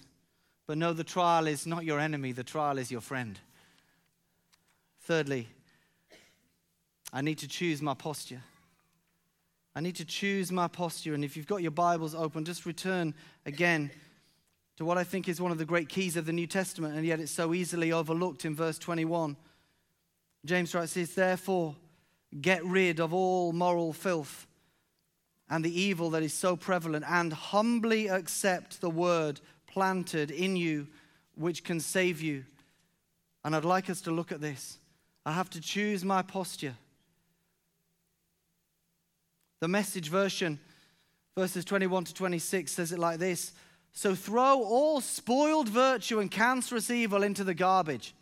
But 0.67 0.77
know 0.77 0.93
the 0.93 1.03
trial 1.03 1.47
is 1.47 1.67
not 1.67 1.83
your 1.83 1.99
enemy, 1.99 2.31
the 2.31 2.45
trial 2.45 2.77
is 2.77 2.89
your 2.89 3.01
friend. 3.01 3.37
Thirdly, 5.01 5.49
I 7.11 7.19
need 7.19 7.39
to 7.39 7.49
choose 7.49 7.81
my 7.81 7.93
posture. 7.93 8.41
I 9.75 9.81
need 9.81 9.97
to 9.97 10.05
choose 10.05 10.53
my 10.53 10.69
posture. 10.69 11.13
And 11.13 11.25
if 11.25 11.35
you've 11.35 11.47
got 11.47 11.61
your 11.61 11.71
Bibles 11.71 12.15
open, 12.15 12.45
just 12.45 12.65
return 12.65 13.13
again 13.45 13.91
to 14.77 14.85
what 14.85 14.97
I 14.97 15.03
think 15.03 15.27
is 15.27 15.41
one 15.41 15.51
of 15.51 15.57
the 15.57 15.65
great 15.65 15.89
keys 15.89 16.15
of 16.15 16.25
the 16.25 16.31
New 16.31 16.47
Testament, 16.47 16.95
and 16.95 17.05
yet 17.05 17.19
it's 17.19 17.29
so 17.29 17.53
easily 17.53 17.91
overlooked 17.91 18.45
in 18.45 18.55
verse 18.55 18.79
21. 18.79 19.35
James 20.45 20.73
writes 20.73 20.93
this 20.93 21.13
Therefore, 21.13 21.75
get 22.39 22.63
rid 22.65 22.99
of 22.99 23.13
all 23.13 23.53
moral 23.53 23.93
filth 23.93 24.47
and 25.51 25.65
the 25.65 25.81
evil 25.81 26.09
that 26.11 26.23
is 26.23 26.33
so 26.33 26.55
prevalent, 26.55 27.03
and 27.09 27.33
humbly 27.33 28.07
accept 28.07 28.79
the 28.79 28.89
word 28.89 29.41
planted 29.67 30.31
in 30.31 30.55
you, 30.55 30.87
which 31.35 31.65
can 31.65 31.81
save 31.81 32.21
you. 32.21 32.45
And 33.43 33.53
I'd 33.53 33.65
like 33.65 33.89
us 33.89 33.99
to 34.01 34.11
look 34.11 34.31
at 34.31 34.39
this. 34.39 34.77
I 35.25 35.33
have 35.33 35.49
to 35.51 35.59
choose 35.59 36.05
my 36.05 36.21
posture. 36.21 36.75
The 39.59 39.67
message 39.67 40.07
version, 40.07 40.57
verses 41.37 41.65
21 41.65 42.05
to 42.05 42.13
26, 42.13 42.71
says 42.71 42.93
it 42.93 42.99
like 42.99 43.19
this 43.19 43.51
So 43.91 44.15
throw 44.15 44.63
all 44.63 45.01
spoiled 45.01 45.67
virtue 45.67 46.19
and 46.19 46.31
cancerous 46.31 46.89
evil 46.89 47.23
into 47.23 47.43
the 47.43 47.53
garbage. 47.53 48.15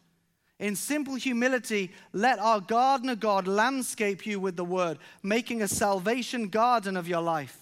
In 0.60 0.76
simple 0.76 1.16
humility, 1.16 1.92
let 2.12 2.38
our 2.38 2.60
gardener 2.60 3.16
God 3.16 3.48
landscape 3.48 4.26
you 4.26 4.40
with 4.40 4.58
the 4.58 4.66
word, 4.66 5.00
making 5.24 5.62
a 5.62 5.68
salvation 5.68 6.50
garden 6.50 6.98
of 6.98 7.08
your 7.08 7.22
life. 7.22 7.58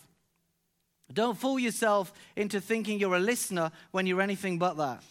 Don't 1.14 1.38
fool 1.38 1.60
yourself 1.60 2.12
into 2.36 2.60
thinking 2.60 3.00
you're 3.00 3.16
a 3.16 3.20
listener 3.20 3.72
when 3.92 4.08
you're 4.08 4.22
anything 4.22 4.58
but 4.58 4.78
that. 4.78 5.04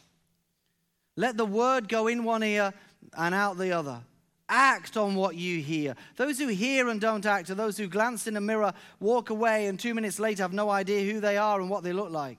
Let 1.15 1.37
the 1.37 1.47
word 1.47 1.89
go 1.89 2.09
in 2.09 2.25
one 2.25 2.43
ear 2.43 2.75
and 3.17 3.35
out 3.35 3.57
the 3.57 3.73
other. 3.73 4.01
Act 4.49 4.97
on 4.97 5.15
what 5.15 5.37
you 5.37 5.61
hear. 5.61 5.95
Those 6.17 6.39
who 6.39 6.49
hear 6.49 6.89
and 6.89 7.01
don't 7.01 7.25
act 7.25 7.51
are 7.51 7.55
those 7.55 7.77
who 7.77 7.89
glance 7.89 8.27
in 8.27 8.37
a 8.37 8.41
mirror, 8.41 8.75
walk 9.01 9.31
away, 9.31 9.67
and 9.67 9.79
two 9.79 9.95
minutes 9.95 10.19
later 10.21 10.43
have 10.43 10.53
no 10.53 10.71
idea 10.71 11.11
who 11.11 11.21
they 11.21 11.37
are 11.37 11.61
and 11.61 11.71
what 11.71 11.83
they 11.83 11.93
look 11.93 12.11
like. 12.11 12.39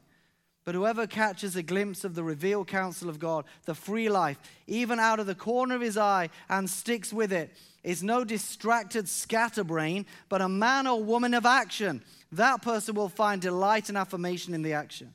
But 0.68 0.76
whoever 0.76 1.07
catches 1.07 1.55
a 1.55 1.63
glimpse 1.63 2.03
of 2.03 2.13
the 2.13 2.26
revealed 2.26 2.68
counsel 2.68 3.07
of 3.07 3.20
God, 3.20 3.45
the 3.63 3.74
free 3.74 4.09
life, 4.09 4.38
even 4.68 4.99
out 4.99 5.18
of 5.18 5.26
the 5.26 5.34
corner 5.34 5.74
of 5.76 5.80
his 5.80 5.97
eye, 5.97 6.30
and 6.49 6.70
sticks 6.70 7.13
with 7.13 7.32
it, 7.32 7.55
is 7.86 8.03
no 8.03 8.26
distracted 8.26 9.07
scatterbrain, 9.07 10.05
but 10.28 10.41
a 10.41 10.49
man 10.49 10.86
or 10.86 11.01
woman 11.01 11.34
of 11.34 11.45
action. 11.45 12.03
That 12.34 12.61
person 12.61 12.95
will 12.95 13.07
find 13.07 13.41
delight 13.41 13.88
and 13.88 13.97
affirmation 13.97 14.53
in 14.53 14.61
the 14.61 14.74
action. 14.74 15.13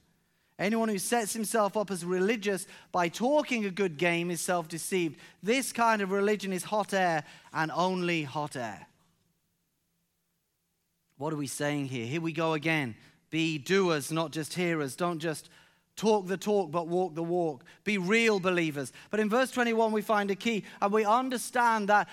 Anyone 0.59 0.88
who 0.88 0.98
sets 0.98 1.34
himself 1.34 1.76
up 1.76 1.90
as 1.90 2.03
religious 2.03 2.66
by 2.90 3.09
talking 3.09 3.66
a 3.66 3.70
good 3.70 3.98
game 3.98 4.30
is 4.30 4.40
self 4.40 4.68
deceived. 4.68 5.18
This 5.42 5.70
kind 5.70 6.00
of 6.00 6.12
religion 6.12 6.55
is 6.55 6.64
hot 6.64 6.94
air 6.94 7.24
and 7.53 7.70
only 7.74 8.22
hot 8.22 8.57
air. 8.57 8.86
What 11.18 11.34
are 11.34 11.36
we 11.36 11.46
saying 11.46 11.88
here? 11.88 12.07
Here 12.07 12.22
we 12.22 12.32
go 12.32 12.55
again. 12.55 12.94
Be 13.33 13.57
doers, 13.57 14.12
not 14.12 14.30
just 14.30 14.53
hearers. 14.53 14.95
Don't 14.95 15.18
just 15.18 15.49
talk 15.97 16.26
the 16.26 16.37
talk, 16.37 16.70
but 16.70 16.87
walk 16.87 17.14
the 17.14 17.22
walk. 17.22 17.64
Be 17.83 17.97
real 17.97 18.39
believers. 18.39 18.93
But 19.11 19.20
in 19.20 19.30
verse 19.30 19.51
21, 19.51 19.91
we 19.91 20.03
find 20.03 20.30
a 20.30 20.37
key, 20.37 20.64
and 20.83 20.93
we 20.93 21.07
understand 21.07 21.89
that 21.89 22.09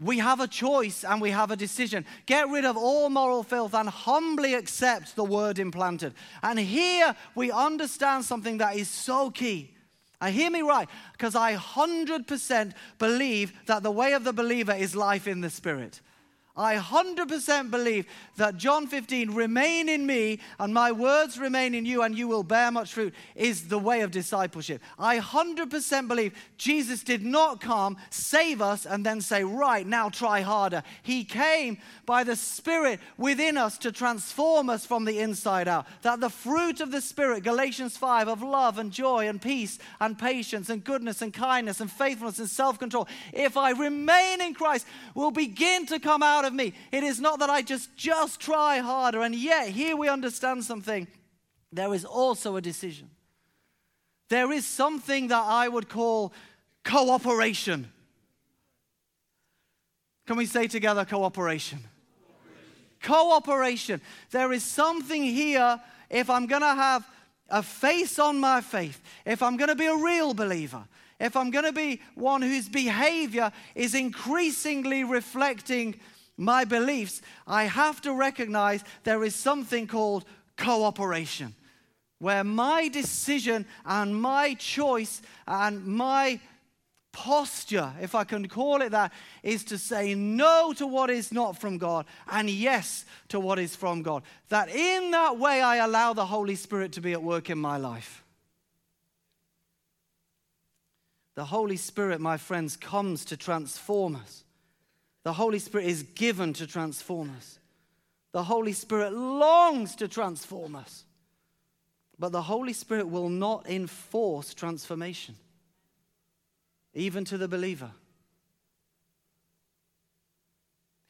we 0.00 0.18
have 0.18 0.40
a 0.40 0.48
choice 0.48 1.04
and 1.04 1.22
we 1.22 1.30
have 1.30 1.52
a 1.52 1.56
decision. 1.56 2.04
Get 2.26 2.50
rid 2.50 2.64
of 2.64 2.76
all 2.76 3.08
moral 3.08 3.44
filth 3.44 3.74
and 3.74 3.88
humbly 3.88 4.54
accept 4.54 5.14
the 5.14 5.24
word 5.24 5.60
implanted. 5.60 6.14
And 6.42 6.58
here 6.58 7.14
we 7.36 7.50
understand 7.52 8.24
something 8.24 8.58
that 8.58 8.76
is 8.76 8.90
so 8.90 9.30
key. 9.30 9.72
I 10.20 10.32
hear 10.32 10.50
me 10.50 10.62
right, 10.62 10.88
because 11.12 11.36
I 11.36 11.54
100% 11.54 12.72
believe 12.98 13.52
that 13.66 13.84
the 13.84 13.90
way 13.90 14.14
of 14.14 14.24
the 14.24 14.32
believer 14.32 14.74
is 14.74 14.96
life 14.96 15.28
in 15.28 15.42
the 15.42 15.50
Spirit. 15.50 16.00
I 16.56 16.76
100% 16.76 17.70
believe 17.70 18.06
that 18.36 18.56
John 18.56 18.86
15, 18.86 19.34
remain 19.34 19.88
in 19.88 20.06
me 20.06 20.40
and 20.58 20.72
my 20.72 20.90
words 20.90 21.38
remain 21.38 21.74
in 21.74 21.84
you 21.84 22.02
and 22.02 22.16
you 22.16 22.28
will 22.28 22.42
bear 22.42 22.70
much 22.70 22.94
fruit, 22.94 23.14
is 23.34 23.68
the 23.68 23.78
way 23.78 24.00
of 24.00 24.10
discipleship. 24.10 24.80
I 24.98 25.18
100% 25.18 26.08
believe 26.08 26.34
Jesus 26.56 27.02
did 27.02 27.24
not 27.24 27.60
come, 27.60 27.98
save 28.08 28.62
us, 28.62 28.86
and 28.86 29.04
then 29.04 29.20
say, 29.20 29.44
right, 29.44 29.86
now 29.86 30.08
try 30.08 30.40
harder. 30.40 30.82
He 31.02 31.24
came 31.24 31.76
by 32.06 32.24
the 32.24 32.36
Spirit 32.36 33.00
within 33.18 33.58
us 33.58 33.76
to 33.78 33.92
transform 33.92 34.70
us 34.70 34.86
from 34.86 35.04
the 35.04 35.18
inside 35.18 35.68
out. 35.68 35.86
That 36.02 36.20
the 36.20 36.30
fruit 36.30 36.80
of 36.80 36.90
the 36.90 37.02
Spirit, 37.02 37.42
Galatians 37.42 37.96
5, 37.98 38.28
of 38.28 38.42
love 38.42 38.78
and 38.78 38.90
joy 38.90 39.28
and 39.28 39.42
peace 39.42 39.78
and 40.00 40.18
patience 40.18 40.70
and 40.70 40.82
goodness 40.82 41.20
and 41.20 41.34
kindness 41.34 41.80
and 41.80 41.90
faithfulness 41.90 42.38
and 42.38 42.48
self 42.48 42.78
control, 42.78 43.08
if 43.32 43.56
I 43.58 43.72
remain 43.72 44.40
in 44.40 44.54
Christ, 44.54 44.86
will 45.14 45.30
begin 45.30 45.84
to 45.86 45.98
come 45.98 46.22
out 46.22 46.45
of 46.46 46.54
me. 46.54 46.72
It 46.92 47.02
is 47.02 47.20
not 47.20 47.40
that 47.40 47.50
I 47.50 47.62
just 47.62 47.94
just 47.96 48.40
try 48.40 48.78
harder. 48.78 49.22
And 49.22 49.34
yet, 49.34 49.68
here 49.68 49.96
we 49.96 50.08
understand 50.08 50.64
something. 50.64 51.06
There 51.72 51.92
is 51.92 52.04
also 52.04 52.56
a 52.56 52.60
decision. 52.60 53.10
There 54.28 54.50
is 54.52 54.66
something 54.66 55.28
that 55.28 55.42
I 55.44 55.68
would 55.68 55.88
call 55.88 56.32
cooperation. 56.84 57.92
Can 60.26 60.36
we 60.36 60.46
say 60.46 60.66
together 60.66 61.04
cooperation? 61.04 61.80
Cooperation. 63.02 64.00
There 64.30 64.52
is 64.52 64.64
something 64.64 65.22
here 65.22 65.80
if 66.10 66.30
I'm 66.30 66.46
going 66.46 66.62
to 66.62 66.74
have 66.74 67.08
a 67.48 67.62
face 67.62 68.18
on 68.18 68.38
my 68.40 68.60
faith, 68.60 69.00
if 69.24 69.42
I'm 69.42 69.56
going 69.56 69.68
to 69.68 69.76
be 69.76 69.86
a 69.86 69.96
real 69.96 70.34
believer, 70.34 70.84
if 71.20 71.36
I'm 71.36 71.50
going 71.50 71.64
to 71.64 71.72
be 71.72 72.00
one 72.14 72.42
whose 72.42 72.68
behavior 72.68 73.52
is 73.74 73.94
increasingly 73.94 75.04
reflecting 75.04 75.94
my 76.36 76.64
beliefs, 76.64 77.22
I 77.46 77.64
have 77.64 78.00
to 78.02 78.12
recognize 78.12 78.84
there 79.04 79.24
is 79.24 79.34
something 79.34 79.86
called 79.86 80.24
cooperation, 80.56 81.54
where 82.18 82.44
my 82.44 82.88
decision 82.88 83.66
and 83.84 84.20
my 84.20 84.54
choice 84.54 85.22
and 85.46 85.86
my 85.86 86.40
posture, 87.12 87.92
if 88.02 88.14
I 88.14 88.24
can 88.24 88.46
call 88.46 88.82
it 88.82 88.90
that, 88.90 89.10
is 89.42 89.64
to 89.64 89.78
say 89.78 90.14
no 90.14 90.74
to 90.74 90.86
what 90.86 91.08
is 91.08 91.32
not 91.32 91.58
from 91.58 91.78
God 91.78 92.04
and 92.30 92.50
yes 92.50 93.06
to 93.28 93.40
what 93.40 93.58
is 93.58 93.74
from 93.74 94.02
God. 94.02 94.22
That 94.50 94.68
in 94.68 95.10
that 95.12 95.38
way 95.38 95.62
I 95.62 95.76
allow 95.76 96.12
the 96.12 96.26
Holy 96.26 96.56
Spirit 96.56 96.92
to 96.92 97.00
be 97.00 97.12
at 97.12 97.22
work 97.22 97.48
in 97.48 97.58
my 97.58 97.78
life. 97.78 98.22
The 101.36 101.44
Holy 101.44 101.76
Spirit, 101.76 102.20
my 102.20 102.36
friends, 102.36 102.76
comes 102.76 103.24
to 103.26 103.36
transform 103.36 104.16
us. 104.16 104.44
The 105.26 105.32
Holy 105.32 105.58
Spirit 105.58 105.88
is 105.88 106.04
given 106.04 106.52
to 106.52 106.68
transform 106.68 107.32
us. 107.36 107.58
The 108.30 108.44
Holy 108.44 108.72
Spirit 108.72 109.12
longs 109.12 109.96
to 109.96 110.06
transform 110.06 110.76
us. 110.76 111.04
But 112.16 112.30
the 112.30 112.42
Holy 112.42 112.72
Spirit 112.72 113.08
will 113.08 113.28
not 113.28 113.68
enforce 113.68 114.54
transformation, 114.54 115.34
even 116.94 117.24
to 117.24 117.38
the 117.38 117.48
believer. 117.48 117.90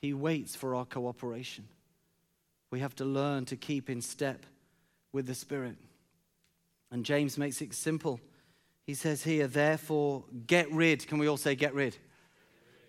He 0.01 0.15
waits 0.15 0.57
for 0.57 0.75
our 0.75 0.87
cooperation. 0.87 1.69
We 2.71 2.81
have 2.81 2.95
to 2.95 3.05
learn 3.05 3.45
to 3.45 3.57
keep 3.57 3.91
in 3.91 4.01
step 4.01 4.47
with 5.13 5.27
the 5.27 5.35
Spirit. 5.35 5.77
And 6.91 7.05
James 7.05 7.37
makes 7.37 7.61
it 7.61 7.75
simple. 7.75 8.19
He 8.87 8.95
says 8.95 9.23
here, 9.23 9.47
therefore, 9.47 10.25
get 10.47 10.73
rid. 10.73 11.07
Can 11.07 11.19
we 11.19 11.29
all 11.29 11.37
say, 11.37 11.55
get 11.55 11.75
rid? 11.75 11.99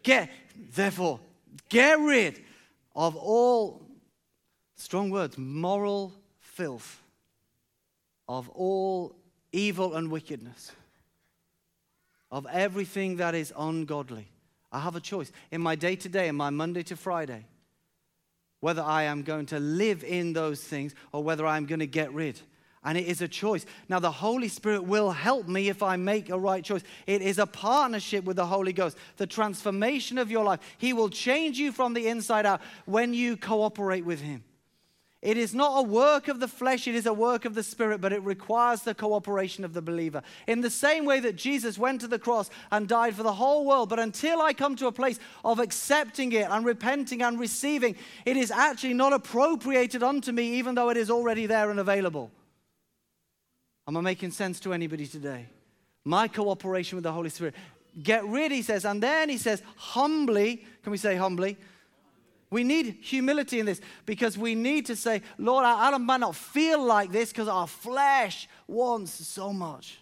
Get, 0.07 0.29
therefore, 0.73 1.19
get 1.67 1.99
rid 1.99 2.39
of 2.95 3.17
all, 3.17 3.81
strong 4.77 5.09
words, 5.09 5.37
moral 5.37 6.13
filth, 6.39 7.03
of 8.25 8.47
all 8.47 9.17
evil 9.51 9.95
and 9.95 10.09
wickedness, 10.09 10.71
of 12.31 12.47
everything 12.49 13.17
that 13.17 13.35
is 13.35 13.51
ungodly. 13.57 14.29
I 14.71 14.79
have 14.79 14.95
a 14.95 15.01
choice 15.01 15.29
in 15.51 15.59
my 15.59 15.75
day 15.75 15.97
to 15.97 16.07
day, 16.07 16.29
in 16.29 16.37
my 16.37 16.51
Monday 16.51 16.83
to 16.83 16.95
Friday, 16.95 17.45
whether 18.61 18.83
I 18.83 19.03
am 19.03 19.23
going 19.23 19.47
to 19.47 19.59
live 19.59 20.05
in 20.05 20.31
those 20.31 20.63
things 20.63 20.95
or 21.11 21.21
whether 21.21 21.45
I'm 21.45 21.65
going 21.65 21.81
to 21.81 21.85
get 21.85 22.13
rid. 22.13 22.39
And 22.87 22.97
it 22.97 23.07
is 23.07 23.21
a 23.21 23.27
choice. 23.27 23.65
Now, 23.89 23.99
the 23.99 24.09
Holy 24.09 24.47
Spirit 24.47 24.85
will 24.85 25.11
help 25.11 25.49
me 25.49 25.67
if 25.67 25.83
I 25.83 25.97
make 25.97 26.29
a 26.29 26.39
right 26.39 26.63
choice. 26.63 26.83
It 27.05 27.21
is 27.21 27.37
a 27.37 27.45
partnership 27.45 28.23
with 28.23 28.37
the 28.37 28.45
Holy 28.45 28.71
Ghost, 28.71 28.95
the 29.17 29.27
transformation 29.27 30.17
of 30.17 30.31
your 30.31 30.45
life. 30.45 30.61
He 30.77 30.93
will 30.93 31.09
change 31.09 31.59
you 31.59 31.73
from 31.73 31.93
the 31.93 32.07
inside 32.07 32.45
out 32.45 32.61
when 32.85 33.13
you 33.13 33.35
cooperate 33.35 34.05
with 34.05 34.21
Him. 34.21 34.45
It 35.21 35.35
is 35.35 35.53
not 35.53 35.79
a 35.79 35.81
work 35.81 36.29
of 36.29 36.39
the 36.39 36.47
flesh, 36.47 36.87
it 36.87 36.95
is 36.95 37.05
a 37.05 37.13
work 37.13 37.43
of 37.43 37.55
the 37.55 37.63
Spirit, 37.63 37.99
but 37.99 38.13
it 38.13 38.23
requires 38.23 38.83
the 38.83 38.95
cooperation 38.95 39.65
of 39.65 39.73
the 39.73 39.81
believer. 39.81 40.21
In 40.47 40.61
the 40.61 40.69
same 40.69 41.03
way 41.03 41.19
that 41.19 41.35
Jesus 41.35 41.77
went 41.77 41.99
to 41.99 42.07
the 42.07 42.17
cross 42.17 42.49
and 42.71 42.87
died 42.87 43.15
for 43.15 43.23
the 43.23 43.33
whole 43.33 43.65
world, 43.65 43.89
but 43.89 43.99
until 43.99 44.41
I 44.41 44.53
come 44.53 44.77
to 44.77 44.87
a 44.87 44.93
place 44.93 45.19
of 45.43 45.59
accepting 45.59 46.31
it 46.31 46.49
and 46.49 46.65
repenting 46.65 47.21
and 47.21 47.37
receiving, 47.37 47.97
it 48.25 48.37
is 48.37 48.49
actually 48.49 48.93
not 48.93 49.11
appropriated 49.11 50.03
unto 50.03 50.31
me, 50.31 50.53
even 50.53 50.75
though 50.75 50.89
it 50.89 50.95
is 50.95 51.11
already 51.11 51.47
there 51.47 51.69
and 51.69 51.81
available. 51.81 52.31
Am 53.87 53.95
I 53.95 54.01
making 54.01 54.31
sense 54.31 54.59
to 54.61 54.73
anybody 54.73 55.07
today? 55.07 55.47
My 56.03 56.27
cooperation 56.27 56.97
with 56.97 57.03
the 57.03 57.11
Holy 57.11 57.29
Spirit. 57.29 57.55
Get 58.01 58.25
rid, 58.25 58.51
he 58.51 58.61
says, 58.61 58.85
and 58.85 59.01
then 59.01 59.29
he 59.29 59.37
says, 59.37 59.61
humbly, 59.75 60.65
can 60.83 60.91
we 60.91 60.97
say 60.97 61.15
humbly? 61.15 61.57
We 62.49 62.63
need 62.63 62.97
humility 63.01 63.59
in 63.59 63.65
this 63.65 63.81
because 64.05 64.37
we 64.37 64.55
need 64.55 64.85
to 64.85 64.95
say, 64.95 65.21
Lord, 65.37 65.65
I, 65.65 65.91
I 65.91 65.97
might 65.97 66.19
not 66.19 66.35
feel 66.35 66.83
like 66.83 67.11
this 67.11 67.29
because 67.29 67.47
our 67.47 67.67
flesh 67.67 68.47
wants 68.67 69.11
so 69.11 69.51
much. 69.51 69.99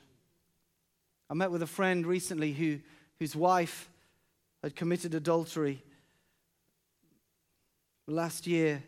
I 1.29 1.33
met 1.33 1.51
with 1.51 1.63
a 1.63 1.67
friend 1.67 2.05
recently 2.05 2.53
who, 2.53 2.79
whose 3.17 3.35
wife 3.35 3.89
had 4.61 4.75
committed 4.75 5.15
adultery 5.15 5.81
last 8.07 8.45
year, 8.45 8.83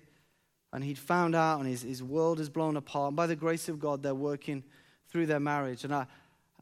and 0.73 0.83
he'd 0.83 0.99
found 0.99 1.33
out, 1.33 1.59
and 1.59 1.67
his, 1.67 1.81
his 1.81 2.03
world 2.03 2.39
is 2.39 2.49
blown 2.49 2.77
apart. 2.77 3.07
And 3.07 3.15
by 3.15 3.25
the 3.25 3.35
grace 3.35 3.69
of 3.69 3.79
God, 3.79 4.03
they're 4.03 4.13
working 4.13 4.63
through 5.09 5.25
their 5.25 5.39
marriage. 5.39 5.83
And, 5.83 5.93
I, 5.93 6.05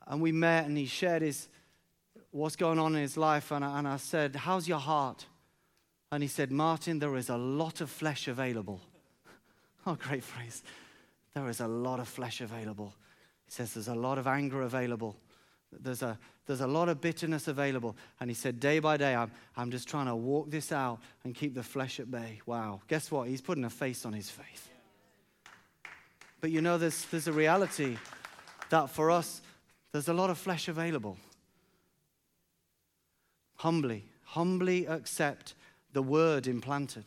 and 0.07 0.21
we 0.21 0.31
met, 0.31 0.65
and 0.65 0.77
he 0.77 0.85
shared 0.85 1.21
his, 1.21 1.47
what's 2.31 2.55
going 2.55 2.79
on 2.79 2.95
in 2.95 3.01
his 3.01 3.17
life. 3.17 3.51
And 3.51 3.63
I, 3.63 3.79
and 3.79 3.87
I 3.87 3.97
said, 3.97 4.35
How's 4.35 4.67
your 4.67 4.79
heart? 4.79 5.25
And 6.11 6.21
he 6.23 6.29
said, 6.29 6.51
Martin, 6.51 6.99
there 6.99 7.15
is 7.15 7.29
a 7.29 7.37
lot 7.37 7.81
of 7.81 7.89
flesh 7.89 8.27
available. 8.27 8.79
oh, 9.87 9.95
great 9.95 10.23
phrase. 10.23 10.63
There 11.33 11.49
is 11.49 11.59
a 11.59 11.67
lot 11.67 11.99
of 11.99 12.07
flesh 12.07 12.41
available. 12.41 12.93
He 13.45 13.51
says, 13.51 13.73
There's 13.73 13.87
a 13.87 13.95
lot 13.95 14.17
of 14.17 14.27
anger 14.27 14.61
available. 14.61 15.17
There's 15.71 16.03
a, 16.03 16.17
there's 16.45 16.61
a 16.61 16.67
lot 16.67 16.89
of 16.89 17.01
bitterness 17.01 17.47
available. 17.47 17.97
And 18.19 18.29
he 18.29 18.33
said, 18.35 18.59
Day 18.59 18.79
by 18.79 18.97
day, 18.97 19.15
I'm, 19.15 19.31
I'm 19.57 19.71
just 19.71 19.87
trying 19.87 20.05
to 20.05 20.15
walk 20.15 20.49
this 20.49 20.71
out 20.71 20.99
and 21.23 21.33
keep 21.33 21.55
the 21.55 21.63
flesh 21.63 21.99
at 21.99 22.09
bay. 22.09 22.39
Wow. 22.45 22.81
Guess 22.87 23.11
what? 23.11 23.27
He's 23.27 23.41
putting 23.41 23.65
a 23.65 23.69
face 23.69 24.05
on 24.05 24.13
his 24.13 24.29
faith. 24.29 24.69
But 26.39 26.51
you 26.51 26.61
know, 26.61 26.77
there's, 26.77 27.05
there's 27.05 27.27
a 27.27 27.33
reality 27.33 27.97
that 28.69 28.89
for 28.89 29.11
us, 29.11 29.41
there's 29.91 30.07
a 30.07 30.13
lot 30.13 30.29
of 30.29 30.37
flesh 30.37 30.67
available. 30.67 31.17
Humbly, 33.57 34.05
humbly 34.23 34.85
accept 34.85 35.55
the 35.93 36.03
word 36.03 36.47
implanted. 36.47 37.05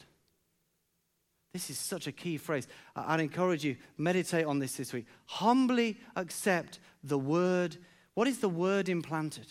This 1.52 1.70
is 1.70 1.78
such 1.78 2.06
a 2.06 2.12
key 2.12 2.36
phrase. 2.36 2.68
I'd 2.94 3.20
encourage 3.20 3.64
you, 3.64 3.76
meditate 3.96 4.44
on 4.44 4.58
this 4.58 4.76
this 4.76 4.92
week. 4.92 5.06
Humbly 5.26 5.98
accept 6.16 6.78
the 7.02 7.18
word. 7.18 7.76
What 8.14 8.28
is 8.28 8.38
the 8.38 8.48
word 8.48 8.88
implanted? 8.88 9.46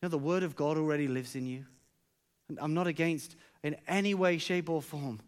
You 0.00 0.06
know, 0.06 0.08
the 0.08 0.18
word 0.18 0.42
of 0.42 0.56
God 0.56 0.76
already 0.76 1.08
lives 1.08 1.36
in 1.36 1.46
you. 1.46 1.64
And 2.48 2.58
I'm 2.60 2.74
not 2.74 2.86
against, 2.86 3.36
in 3.62 3.76
any 3.86 4.14
way, 4.14 4.38
shape, 4.38 4.68
or 4.68 4.82
form, 4.82 5.20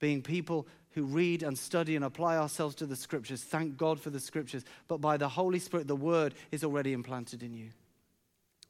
being 0.00 0.22
people 0.22 0.66
who 0.94 1.04
read 1.04 1.42
and 1.42 1.58
study 1.58 1.96
and 1.96 2.04
apply 2.04 2.36
ourselves 2.36 2.74
to 2.76 2.86
the 2.86 2.96
scriptures. 2.96 3.42
Thank 3.42 3.76
God 3.76 4.00
for 4.00 4.10
the 4.10 4.20
scriptures. 4.20 4.64
But 4.88 5.00
by 5.00 5.16
the 5.16 5.28
Holy 5.28 5.58
Spirit, 5.58 5.88
the 5.88 5.96
word 5.96 6.34
is 6.52 6.64
already 6.64 6.92
implanted 6.92 7.42
in 7.42 7.52
you. 7.52 7.70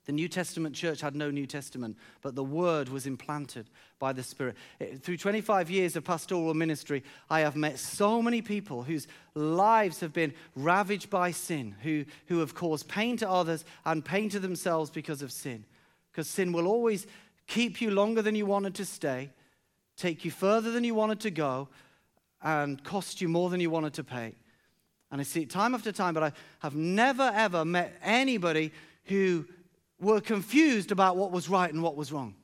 The 0.06 0.12
New 0.12 0.28
Testament 0.28 0.74
church 0.74 1.00
had 1.00 1.16
no 1.16 1.30
New 1.30 1.46
Testament, 1.46 1.96
but 2.20 2.34
the 2.34 2.44
word 2.44 2.90
was 2.90 3.06
implanted 3.06 3.70
by 3.98 4.12
the 4.12 4.22
Spirit. 4.22 4.56
Eh, 4.80 4.96
through 5.00 5.16
25 5.16 5.70
years 5.70 5.96
of 5.96 6.04
pastoral 6.04 6.52
ministry, 6.52 7.02
I 7.30 7.40
have 7.40 7.56
met 7.56 7.78
so 7.78 8.20
many 8.20 8.42
people 8.42 8.82
whose 8.82 9.06
lives 9.34 10.00
have 10.00 10.12
been 10.12 10.34
ravaged 10.54 11.08
by 11.08 11.30
sin, 11.30 11.74
who, 11.82 12.04
who 12.26 12.40
have 12.40 12.54
caused 12.54 12.86
pain 12.86 13.16
to 13.18 13.30
others 13.30 13.64
and 13.86 14.04
pain 14.04 14.28
to 14.30 14.38
themselves 14.38 14.90
because 14.90 15.22
of 15.22 15.32
sin. 15.32 15.64
Because 16.12 16.28
sin 16.28 16.52
will 16.52 16.66
always 16.66 17.06
keep 17.46 17.80
you 17.80 17.90
longer 17.90 18.20
than 18.20 18.34
you 18.34 18.44
wanted 18.44 18.74
to 18.74 18.84
stay, 18.84 19.30
take 19.96 20.24
you 20.24 20.30
further 20.30 20.70
than 20.70 20.84
you 20.84 20.94
wanted 20.94 21.20
to 21.20 21.30
go, 21.30 21.68
and 22.44 22.84
cost 22.84 23.20
you 23.20 23.28
more 23.28 23.50
than 23.50 23.58
you 23.58 23.70
wanted 23.70 23.94
to 23.94 24.04
pay. 24.04 24.34
And 25.10 25.20
I 25.20 25.24
see 25.24 25.42
it 25.42 25.50
time 25.50 25.74
after 25.74 25.90
time, 25.90 26.14
but 26.14 26.22
I 26.22 26.32
have 26.60 26.74
never 26.76 27.32
ever 27.34 27.64
met 27.64 27.98
anybody 28.02 28.72
who 29.04 29.46
were 30.00 30.20
confused 30.20 30.92
about 30.92 31.16
what 31.16 31.32
was 31.32 31.48
right 31.48 31.72
and 31.72 31.82
what 31.82 31.96
was 31.96 32.12
wrong. 32.12 32.34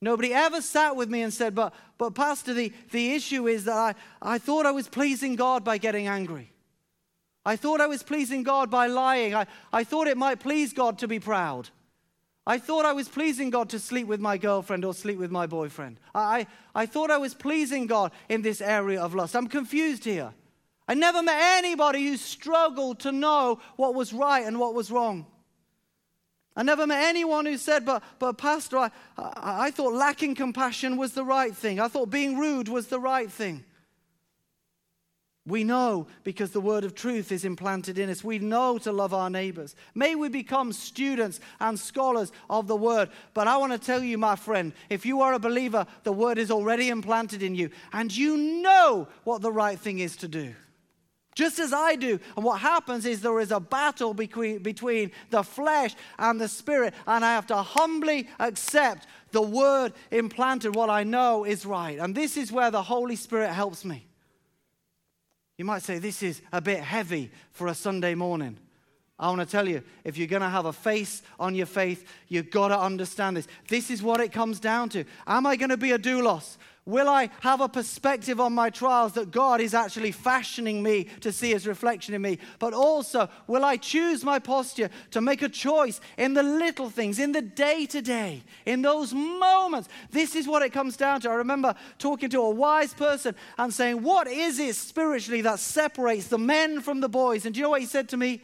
Nobody 0.00 0.32
ever 0.32 0.60
sat 0.60 0.96
with 0.96 1.08
me 1.08 1.22
and 1.22 1.32
said, 1.32 1.54
But, 1.54 1.74
but 1.98 2.14
Pastor, 2.14 2.54
the, 2.54 2.72
the 2.92 3.14
issue 3.14 3.48
is 3.48 3.64
that 3.64 3.76
I, 3.76 3.94
I 4.20 4.38
thought 4.38 4.66
I 4.66 4.70
was 4.70 4.88
pleasing 4.88 5.34
God 5.34 5.64
by 5.64 5.78
getting 5.78 6.06
angry. 6.06 6.52
I 7.46 7.56
thought 7.56 7.80
I 7.80 7.86
was 7.86 8.02
pleasing 8.02 8.42
God 8.42 8.70
by 8.70 8.86
lying. 8.86 9.34
I, 9.34 9.46
I 9.72 9.84
thought 9.84 10.06
it 10.06 10.16
might 10.16 10.40
please 10.40 10.72
God 10.72 10.98
to 10.98 11.08
be 11.08 11.20
proud. 11.20 11.70
I 12.46 12.58
thought 12.58 12.84
I 12.84 12.92
was 12.92 13.08
pleasing 13.08 13.48
God 13.48 13.70
to 13.70 13.78
sleep 13.78 14.06
with 14.06 14.20
my 14.20 14.36
girlfriend 14.36 14.84
or 14.84 14.92
sleep 14.92 15.18
with 15.18 15.30
my 15.30 15.46
boyfriend. 15.46 15.98
I, 16.14 16.46
I 16.74 16.84
thought 16.84 17.10
I 17.10 17.16
was 17.16 17.34
pleasing 17.34 17.86
God 17.86 18.12
in 18.28 18.42
this 18.42 18.60
area 18.60 19.00
of 19.00 19.14
lust. 19.14 19.34
I'm 19.34 19.48
confused 19.48 20.04
here. 20.04 20.34
I 20.86 20.92
never 20.92 21.22
met 21.22 21.38
anybody 21.58 22.06
who 22.06 22.18
struggled 22.18 23.00
to 23.00 23.12
know 23.12 23.60
what 23.76 23.94
was 23.94 24.12
right 24.12 24.44
and 24.44 24.60
what 24.60 24.74
was 24.74 24.90
wrong. 24.90 25.26
I 26.54 26.62
never 26.62 26.86
met 26.86 27.02
anyone 27.02 27.46
who 27.46 27.56
said, 27.56 27.86
but, 27.86 28.02
but 28.18 28.38
Pastor, 28.38 28.76
I, 28.76 28.90
I, 29.16 29.66
I 29.66 29.70
thought 29.70 29.94
lacking 29.94 30.34
compassion 30.34 30.98
was 30.98 31.12
the 31.12 31.24
right 31.24 31.56
thing. 31.56 31.80
I 31.80 31.88
thought 31.88 32.10
being 32.10 32.38
rude 32.38 32.68
was 32.68 32.88
the 32.88 33.00
right 33.00 33.30
thing. 33.30 33.64
We 35.46 35.62
know 35.62 36.06
because 36.22 36.52
the 36.52 36.60
word 36.60 36.84
of 36.84 36.94
truth 36.94 37.30
is 37.30 37.44
implanted 37.44 37.98
in 37.98 38.08
us. 38.08 38.24
We 38.24 38.38
know 38.38 38.78
to 38.78 38.92
love 38.92 39.12
our 39.12 39.28
neighbors. 39.28 39.76
May 39.94 40.14
we 40.14 40.30
become 40.30 40.72
students 40.72 41.38
and 41.60 41.78
scholars 41.78 42.32
of 42.48 42.66
the 42.66 42.76
word. 42.76 43.10
But 43.34 43.46
I 43.46 43.58
want 43.58 43.72
to 43.72 43.78
tell 43.78 44.02
you, 44.02 44.16
my 44.16 44.36
friend, 44.36 44.72
if 44.88 45.04
you 45.04 45.20
are 45.20 45.34
a 45.34 45.38
believer, 45.38 45.86
the 46.02 46.12
word 46.12 46.38
is 46.38 46.50
already 46.50 46.88
implanted 46.88 47.42
in 47.42 47.54
you, 47.54 47.70
and 47.92 48.14
you 48.14 48.36
know 48.36 49.06
what 49.24 49.42
the 49.42 49.52
right 49.52 49.78
thing 49.78 49.98
is 49.98 50.16
to 50.16 50.28
do 50.28 50.54
just 51.34 51.58
as 51.58 51.72
I 51.72 51.96
do. 51.96 52.20
And 52.36 52.44
what 52.44 52.60
happens 52.60 53.04
is 53.04 53.20
there 53.20 53.40
is 53.40 53.50
a 53.50 53.60
battle 53.60 54.14
between, 54.14 54.62
between 54.62 55.10
the 55.30 55.42
flesh 55.42 55.94
and 56.18 56.40
the 56.40 56.48
spirit, 56.48 56.94
and 57.06 57.24
I 57.24 57.34
have 57.34 57.48
to 57.48 57.56
humbly 57.56 58.28
accept 58.38 59.06
the 59.32 59.42
word 59.42 59.92
implanted, 60.12 60.76
what 60.76 60.90
I 60.90 61.02
know 61.02 61.44
is 61.44 61.66
right. 61.66 61.98
And 61.98 62.14
this 62.14 62.36
is 62.36 62.52
where 62.52 62.70
the 62.70 62.82
Holy 62.82 63.16
Spirit 63.16 63.52
helps 63.52 63.84
me. 63.84 64.06
You 65.56 65.64
might 65.64 65.82
say, 65.82 65.98
This 65.98 66.22
is 66.22 66.42
a 66.52 66.60
bit 66.60 66.80
heavy 66.80 67.30
for 67.52 67.68
a 67.68 67.74
Sunday 67.74 68.14
morning. 68.14 68.58
I 69.18 69.28
want 69.28 69.40
to 69.40 69.46
tell 69.46 69.68
you, 69.68 69.82
if 70.02 70.18
you're 70.18 70.26
going 70.26 70.42
to 70.42 70.48
have 70.48 70.66
a 70.66 70.72
face 70.72 71.22
on 71.38 71.54
your 71.54 71.66
faith, 71.66 72.04
you've 72.26 72.50
got 72.50 72.68
to 72.68 72.78
understand 72.78 73.36
this. 73.36 73.46
This 73.68 73.90
is 73.90 74.02
what 74.02 74.20
it 74.20 74.32
comes 74.32 74.58
down 74.58 74.88
to. 74.90 75.04
Am 75.26 75.46
I 75.46 75.54
going 75.54 75.70
to 75.70 75.76
be 75.76 75.92
a 75.92 75.98
doulos? 75.98 76.56
Will 76.86 77.08
I 77.08 77.30
have 77.40 77.62
a 77.62 77.68
perspective 77.68 78.38
on 78.38 78.52
my 78.52 78.68
trials 78.68 79.14
that 79.14 79.30
God 79.30 79.62
is 79.62 79.72
actually 79.72 80.12
fashioning 80.12 80.82
me 80.82 81.04
to 81.20 81.32
see 81.32 81.50
his 81.50 81.66
reflection 81.66 82.12
in 82.12 82.20
me? 82.20 82.38
But 82.58 82.74
also, 82.74 83.30
will 83.46 83.64
I 83.64 83.78
choose 83.78 84.22
my 84.22 84.38
posture 84.38 84.90
to 85.12 85.22
make 85.22 85.40
a 85.40 85.48
choice 85.48 86.02
in 86.18 86.34
the 86.34 86.42
little 86.42 86.90
things, 86.90 87.18
in 87.18 87.32
the 87.32 87.40
day 87.40 87.86
to 87.86 88.02
day, 88.02 88.42
in 88.66 88.82
those 88.82 89.14
moments? 89.14 89.88
This 90.10 90.36
is 90.36 90.46
what 90.46 90.60
it 90.60 90.74
comes 90.74 90.98
down 90.98 91.22
to. 91.22 91.30
I 91.30 91.36
remember 91.36 91.74
talking 91.98 92.28
to 92.30 92.40
a 92.40 92.50
wise 92.50 92.92
person 92.92 93.34
and 93.56 93.72
saying, 93.72 94.02
What 94.02 94.28
is 94.28 94.58
it 94.58 94.76
spiritually 94.76 95.40
that 95.40 95.60
separates 95.60 96.26
the 96.26 96.36
men 96.36 96.82
from 96.82 97.00
the 97.00 97.08
boys? 97.08 97.46
And 97.46 97.54
do 97.54 97.60
you 97.60 97.64
know 97.64 97.70
what 97.70 97.80
he 97.80 97.86
said 97.86 98.10
to 98.10 98.18
me? 98.18 98.32
He 98.32 98.42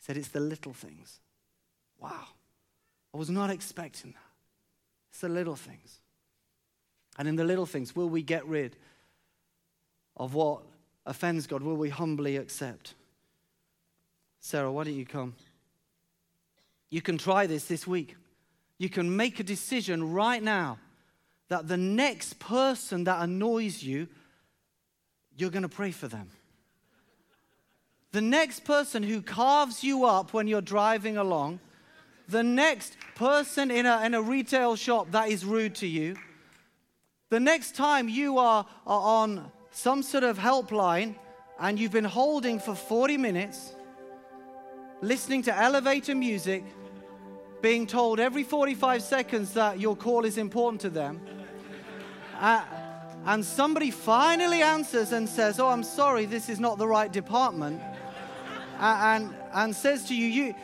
said, 0.00 0.18
It's 0.18 0.28
the 0.28 0.40
little 0.40 0.74
things. 0.74 1.18
Wow. 1.98 2.26
I 3.14 3.16
was 3.16 3.30
not 3.30 3.48
expecting 3.48 4.10
that. 4.10 4.18
It's 5.12 5.20
the 5.22 5.30
little 5.30 5.56
things. 5.56 6.01
And 7.18 7.28
in 7.28 7.36
the 7.36 7.44
little 7.44 7.66
things, 7.66 7.94
will 7.94 8.08
we 8.08 8.22
get 8.22 8.46
rid 8.46 8.76
of 10.16 10.34
what 10.34 10.62
offends 11.06 11.46
God? 11.46 11.62
Will 11.62 11.76
we 11.76 11.90
humbly 11.90 12.36
accept? 12.36 12.94
Sarah, 14.40 14.72
why 14.72 14.84
don't 14.84 14.94
you 14.94 15.06
come? 15.06 15.34
You 16.90 17.00
can 17.00 17.18
try 17.18 17.46
this 17.46 17.64
this 17.64 17.86
week. 17.86 18.16
You 18.78 18.88
can 18.88 19.16
make 19.16 19.40
a 19.40 19.44
decision 19.44 20.12
right 20.12 20.42
now 20.42 20.78
that 21.48 21.68
the 21.68 21.76
next 21.76 22.38
person 22.38 23.04
that 23.04 23.22
annoys 23.22 23.82
you, 23.82 24.08
you're 25.36 25.50
going 25.50 25.62
to 25.62 25.68
pray 25.68 25.90
for 25.90 26.08
them. 26.08 26.28
The 28.12 28.20
next 28.20 28.64
person 28.64 29.02
who 29.02 29.22
carves 29.22 29.84
you 29.84 30.04
up 30.04 30.32
when 30.32 30.46
you're 30.46 30.60
driving 30.60 31.16
along, 31.16 31.60
the 32.28 32.42
next 32.42 32.96
person 33.14 33.70
in 33.70 33.86
a, 33.86 34.04
in 34.04 34.14
a 34.14 34.20
retail 34.20 34.76
shop 34.76 35.12
that 35.12 35.30
is 35.30 35.44
rude 35.44 35.74
to 35.76 35.86
you, 35.86 36.16
the 37.32 37.40
next 37.40 37.74
time 37.74 38.10
you 38.10 38.36
are, 38.36 38.66
are 38.86 39.00
on 39.24 39.50
some 39.70 40.02
sort 40.02 40.22
of 40.22 40.38
helpline 40.38 41.14
and 41.58 41.78
you've 41.78 41.90
been 41.90 42.04
holding 42.04 42.58
for 42.58 42.74
40 42.74 43.16
minutes, 43.16 43.72
listening 45.00 45.40
to 45.44 45.56
elevator 45.56 46.14
music, 46.14 46.62
being 47.62 47.86
told 47.86 48.20
every 48.20 48.42
45 48.42 49.02
seconds 49.02 49.54
that 49.54 49.80
your 49.80 49.96
call 49.96 50.26
is 50.26 50.36
important 50.36 50.82
to 50.82 50.90
them. 50.90 51.20
Uh, 52.38 52.64
and 53.26 53.44
somebody 53.44 53.92
finally 53.92 54.62
answers 54.62 55.12
and 55.12 55.28
says, 55.28 55.60
Oh, 55.60 55.68
I'm 55.68 55.84
sorry, 55.84 56.24
this 56.24 56.48
is 56.48 56.58
not 56.58 56.76
the 56.76 56.88
right 56.88 57.12
department. 57.12 57.80
uh, 58.80 58.98
and, 59.00 59.32
and 59.54 59.76
says 59.76 60.08
to 60.08 60.14
you, 60.14 60.26
you, 60.26 60.54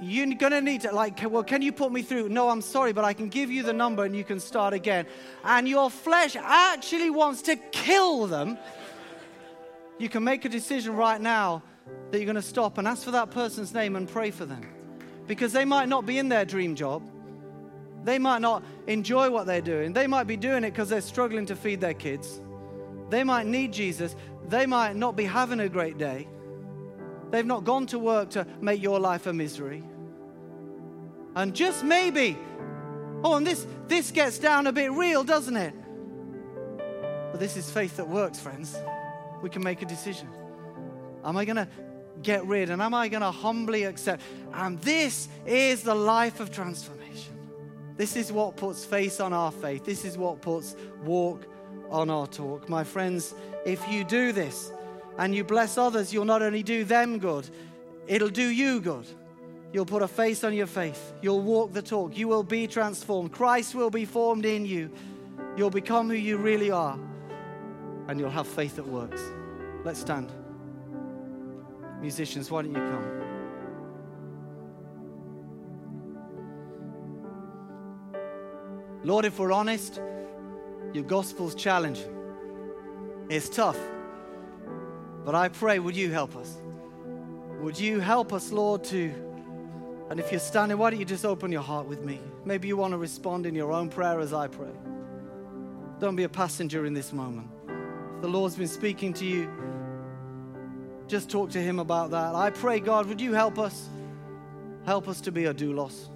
you're 0.00 0.34
gonna 0.34 0.60
need 0.60 0.82
to, 0.82 0.92
like, 0.92 1.20
well, 1.28 1.42
can 1.42 1.62
you 1.62 1.72
put 1.72 1.92
me 1.92 2.02
through? 2.02 2.28
No, 2.28 2.48
I'm 2.48 2.60
sorry, 2.60 2.92
but 2.92 3.04
I 3.04 3.12
can 3.12 3.28
give 3.28 3.50
you 3.50 3.62
the 3.62 3.72
number 3.72 4.04
and 4.04 4.14
you 4.14 4.24
can 4.24 4.40
start 4.40 4.74
again. 4.74 5.06
And 5.44 5.68
your 5.68 5.90
flesh 5.90 6.36
actually 6.36 7.10
wants 7.10 7.42
to 7.42 7.56
kill 7.56 8.26
them. 8.26 8.58
You 9.98 10.08
can 10.08 10.22
make 10.24 10.44
a 10.44 10.48
decision 10.48 10.94
right 10.94 11.20
now 11.20 11.62
that 12.10 12.18
you're 12.18 12.26
gonna 12.26 12.42
stop 12.42 12.78
and 12.78 12.86
ask 12.86 13.04
for 13.04 13.10
that 13.12 13.30
person's 13.30 13.74
name 13.74 13.96
and 13.96 14.08
pray 14.08 14.30
for 14.30 14.44
them. 14.44 14.62
Because 15.26 15.52
they 15.52 15.64
might 15.64 15.88
not 15.88 16.06
be 16.06 16.18
in 16.18 16.28
their 16.28 16.44
dream 16.44 16.74
job. 16.74 17.02
They 18.04 18.18
might 18.18 18.40
not 18.40 18.62
enjoy 18.86 19.30
what 19.30 19.46
they're 19.46 19.60
doing. 19.60 19.92
They 19.92 20.06
might 20.06 20.26
be 20.26 20.36
doing 20.36 20.64
it 20.64 20.70
because 20.70 20.88
they're 20.88 21.00
struggling 21.00 21.46
to 21.46 21.56
feed 21.56 21.80
their 21.80 21.94
kids. 21.94 22.40
They 23.10 23.24
might 23.24 23.46
need 23.46 23.72
Jesus. 23.72 24.14
They 24.48 24.66
might 24.66 24.96
not 24.96 25.16
be 25.16 25.24
having 25.24 25.60
a 25.60 25.68
great 25.68 25.98
day. 25.98 26.28
They've 27.30 27.46
not 27.46 27.64
gone 27.64 27.86
to 27.86 27.98
work 27.98 28.30
to 28.30 28.46
make 28.60 28.82
your 28.82 28.98
life 28.98 29.26
a 29.26 29.32
misery. 29.32 29.82
And 31.34 31.54
just 31.54 31.84
maybe, 31.84 32.36
oh, 33.22 33.36
and 33.36 33.46
this, 33.46 33.66
this 33.86 34.10
gets 34.10 34.38
down 34.38 34.66
a 34.66 34.72
bit 34.72 34.90
real, 34.92 35.24
doesn't 35.24 35.56
it? 35.56 35.74
But 37.30 37.40
this 37.40 37.56
is 37.56 37.70
faith 37.70 37.96
that 37.98 38.08
works, 38.08 38.40
friends. 38.40 38.76
We 39.42 39.50
can 39.50 39.62
make 39.62 39.82
a 39.82 39.86
decision. 39.86 40.28
Am 41.24 41.36
I 41.36 41.44
going 41.44 41.56
to 41.56 41.68
get 42.22 42.44
rid 42.46 42.70
and 42.70 42.82
am 42.82 42.94
I 42.94 43.08
going 43.08 43.20
to 43.20 43.30
humbly 43.30 43.84
accept? 43.84 44.22
And 44.52 44.80
this 44.80 45.28
is 45.46 45.82
the 45.82 45.94
life 45.94 46.40
of 46.40 46.50
transformation. 46.50 47.34
This 47.96 48.16
is 48.16 48.32
what 48.32 48.56
puts 48.56 48.84
face 48.84 49.20
on 49.20 49.32
our 49.32 49.52
faith. 49.52 49.84
This 49.84 50.04
is 50.04 50.16
what 50.16 50.40
puts 50.40 50.76
walk 51.04 51.46
on 51.90 52.10
our 52.10 52.26
talk. 52.26 52.68
My 52.68 52.84
friends, 52.84 53.34
if 53.66 53.86
you 53.88 54.04
do 54.04 54.32
this, 54.32 54.72
and 55.18 55.34
you 55.34 55.44
bless 55.44 55.76
others, 55.76 56.12
you'll 56.12 56.24
not 56.24 56.42
only 56.42 56.62
do 56.62 56.84
them 56.84 57.18
good, 57.18 57.48
it'll 58.06 58.28
do 58.28 58.48
you 58.48 58.80
good. 58.80 59.06
You'll 59.72 59.84
put 59.84 60.02
a 60.02 60.08
face 60.08 60.44
on 60.44 60.54
your 60.54 60.66
faith. 60.66 61.12
You'll 61.20 61.42
walk 61.42 61.72
the 61.72 61.82
talk. 61.82 62.16
You 62.16 62.28
will 62.28 62.42
be 62.42 62.66
transformed. 62.66 63.32
Christ 63.32 63.74
will 63.74 63.90
be 63.90 64.06
formed 64.06 64.46
in 64.46 64.64
you. 64.64 64.90
You'll 65.56 65.70
become 65.70 66.08
who 66.08 66.14
you 66.14 66.38
really 66.38 66.70
are. 66.70 66.98
And 68.06 68.18
you'll 68.18 68.30
have 68.30 68.46
faith 68.46 68.76
that 68.76 68.86
works. 68.86 69.20
Let's 69.84 70.00
stand. 70.00 70.32
Musicians, 72.00 72.50
why 72.50 72.62
don't 72.62 72.74
you 72.74 72.80
come? 72.80 73.04
Lord, 79.04 79.26
if 79.26 79.38
we're 79.38 79.52
honest, 79.52 80.00
your 80.94 81.04
gospel's 81.04 81.54
challenging. 81.54 82.14
It's 83.28 83.48
tough. 83.50 83.78
But 85.28 85.34
I 85.34 85.50
pray, 85.50 85.78
would 85.78 85.94
you 85.94 86.10
help 86.10 86.34
us? 86.36 86.56
Would 87.60 87.78
you 87.78 88.00
help 88.00 88.32
us, 88.32 88.50
Lord, 88.50 88.82
to. 88.84 89.12
And 90.08 90.18
if 90.18 90.30
you're 90.30 90.40
standing, 90.40 90.78
why 90.78 90.88
don't 90.88 90.98
you 90.98 91.04
just 91.04 91.26
open 91.26 91.52
your 91.52 91.60
heart 91.60 91.86
with 91.86 92.02
me? 92.02 92.18
Maybe 92.46 92.66
you 92.66 92.78
want 92.78 92.92
to 92.92 92.96
respond 92.96 93.44
in 93.44 93.54
your 93.54 93.70
own 93.70 93.90
prayer 93.90 94.20
as 94.20 94.32
I 94.32 94.46
pray. 94.48 94.72
Don't 96.00 96.16
be 96.16 96.22
a 96.22 96.30
passenger 96.30 96.86
in 96.86 96.94
this 96.94 97.12
moment. 97.12 97.46
If 98.16 98.22
the 98.22 98.28
Lord's 98.28 98.56
been 98.56 98.68
speaking 98.68 99.12
to 99.12 99.26
you, 99.26 99.50
just 101.08 101.28
talk 101.28 101.50
to 101.50 101.60
Him 101.60 101.78
about 101.78 102.10
that. 102.12 102.34
I 102.34 102.48
pray, 102.48 102.80
God, 102.80 103.04
would 103.04 103.20
you 103.20 103.34
help 103.34 103.58
us? 103.58 103.90
Help 104.86 105.08
us 105.08 105.20
to 105.20 105.30
be 105.30 105.44
a 105.44 105.52
doulos. 105.52 106.08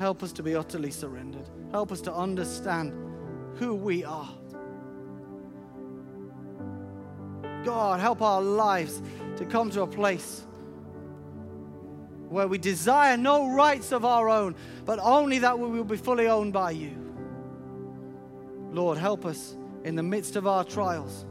Help 0.00 0.24
us 0.24 0.32
to 0.32 0.42
be 0.42 0.56
utterly 0.56 0.90
surrendered. 0.90 1.48
Help 1.70 1.92
us 1.92 2.00
to 2.00 2.12
understand 2.12 2.92
who 3.58 3.76
we 3.76 4.02
are. 4.02 4.34
God, 7.68 8.00
help 8.00 8.22
our 8.22 8.40
lives 8.40 9.02
to 9.36 9.44
come 9.44 9.68
to 9.72 9.82
a 9.82 9.86
place 9.86 10.46
where 12.30 12.48
we 12.48 12.56
desire 12.56 13.18
no 13.18 13.52
rights 13.52 13.92
of 13.92 14.06
our 14.06 14.30
own, 14.30 14.54
but 14.86 14.98
only 15.02 15.40
that 15.40 15.58
we 15.58 15.68
will 15.68 15.84
be 15.84 15.98
fully 15.98 16.28
owned 16.28 16.54
by 16.54 16.70
you. 16.70 16.96
Lord, 18.72 18.96
help 18.96 19.26
us 19.26 19.54
in 19.84 19.96
the 19.96 20.02
midst 20.02 20.34
of 20.36 20.46
our 20.46 20.64
trials 20.64 21.26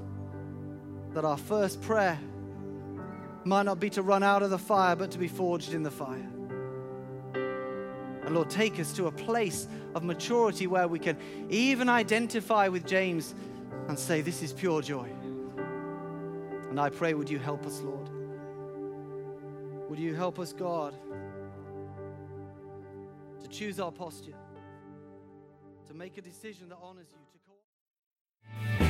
that 1.16 1.26
our 1.26 1.40
first 1.40 1.82
prayer 1.82 2.20
might 3.44 3.64
not 3.64 3.80
be 3.80 3.90
to 3.90 4.04
run 4.04 4.22
out 4.22 4.44
of 4.44 4.52
the 4.52 4.60
fire, 4.60 4.96
but 4.96 5.10
to 5.10 5.18
be 5.18 5.28
forged 5.28 5.74
in 5.74 5.82
the 5.82 5.90
fire. 5.90 6.30
And 7.34 8.36
Lord, 8.36 8.52
take 8.52 8.80
us 8.80 8.94
to 8.94 9.08
a 9.08 9.12
place 9.12 9.68
of 9.96 10.04
maturity 10.04 10.68
where 10.68 10.88
we 10.88 11.00
can 11.00 11.18
even 11.50 11.90
identify 11.90 12.68
with 12.68 12.86
James 12.86 13.34
and 13.88 13.98
say, 13.98 14.22
This 14.22 14.44
is 14.44 14.54
pure 14.54 14.84
joy. 14.84 15.17
And 16.78 16.86
I 16.86 16.90
pray, 16.92 17.16
would 17.16 17.28
you 17.28 17.40
help 17.40 17.66
us, 17.66 17.82
Lord? 17.82 18.08
Would 19.90 19.98
you 19.98 20.14
help 20.14 20.38
us, 20.38 20.54
God, 20.54 20.94
to 23.42 23.48
choose 23.48 23.80
our 23.80 23.92
posture, 23.92 24.36
to 25.88 25.94
make 25.96 26.20
a 26.20 26.22
decision 26.22 26.70
that 26.70 26.78
honors 26.80 27.08
you, 27.10 27.18
to 27.34 28.80
call. 28.80 28.87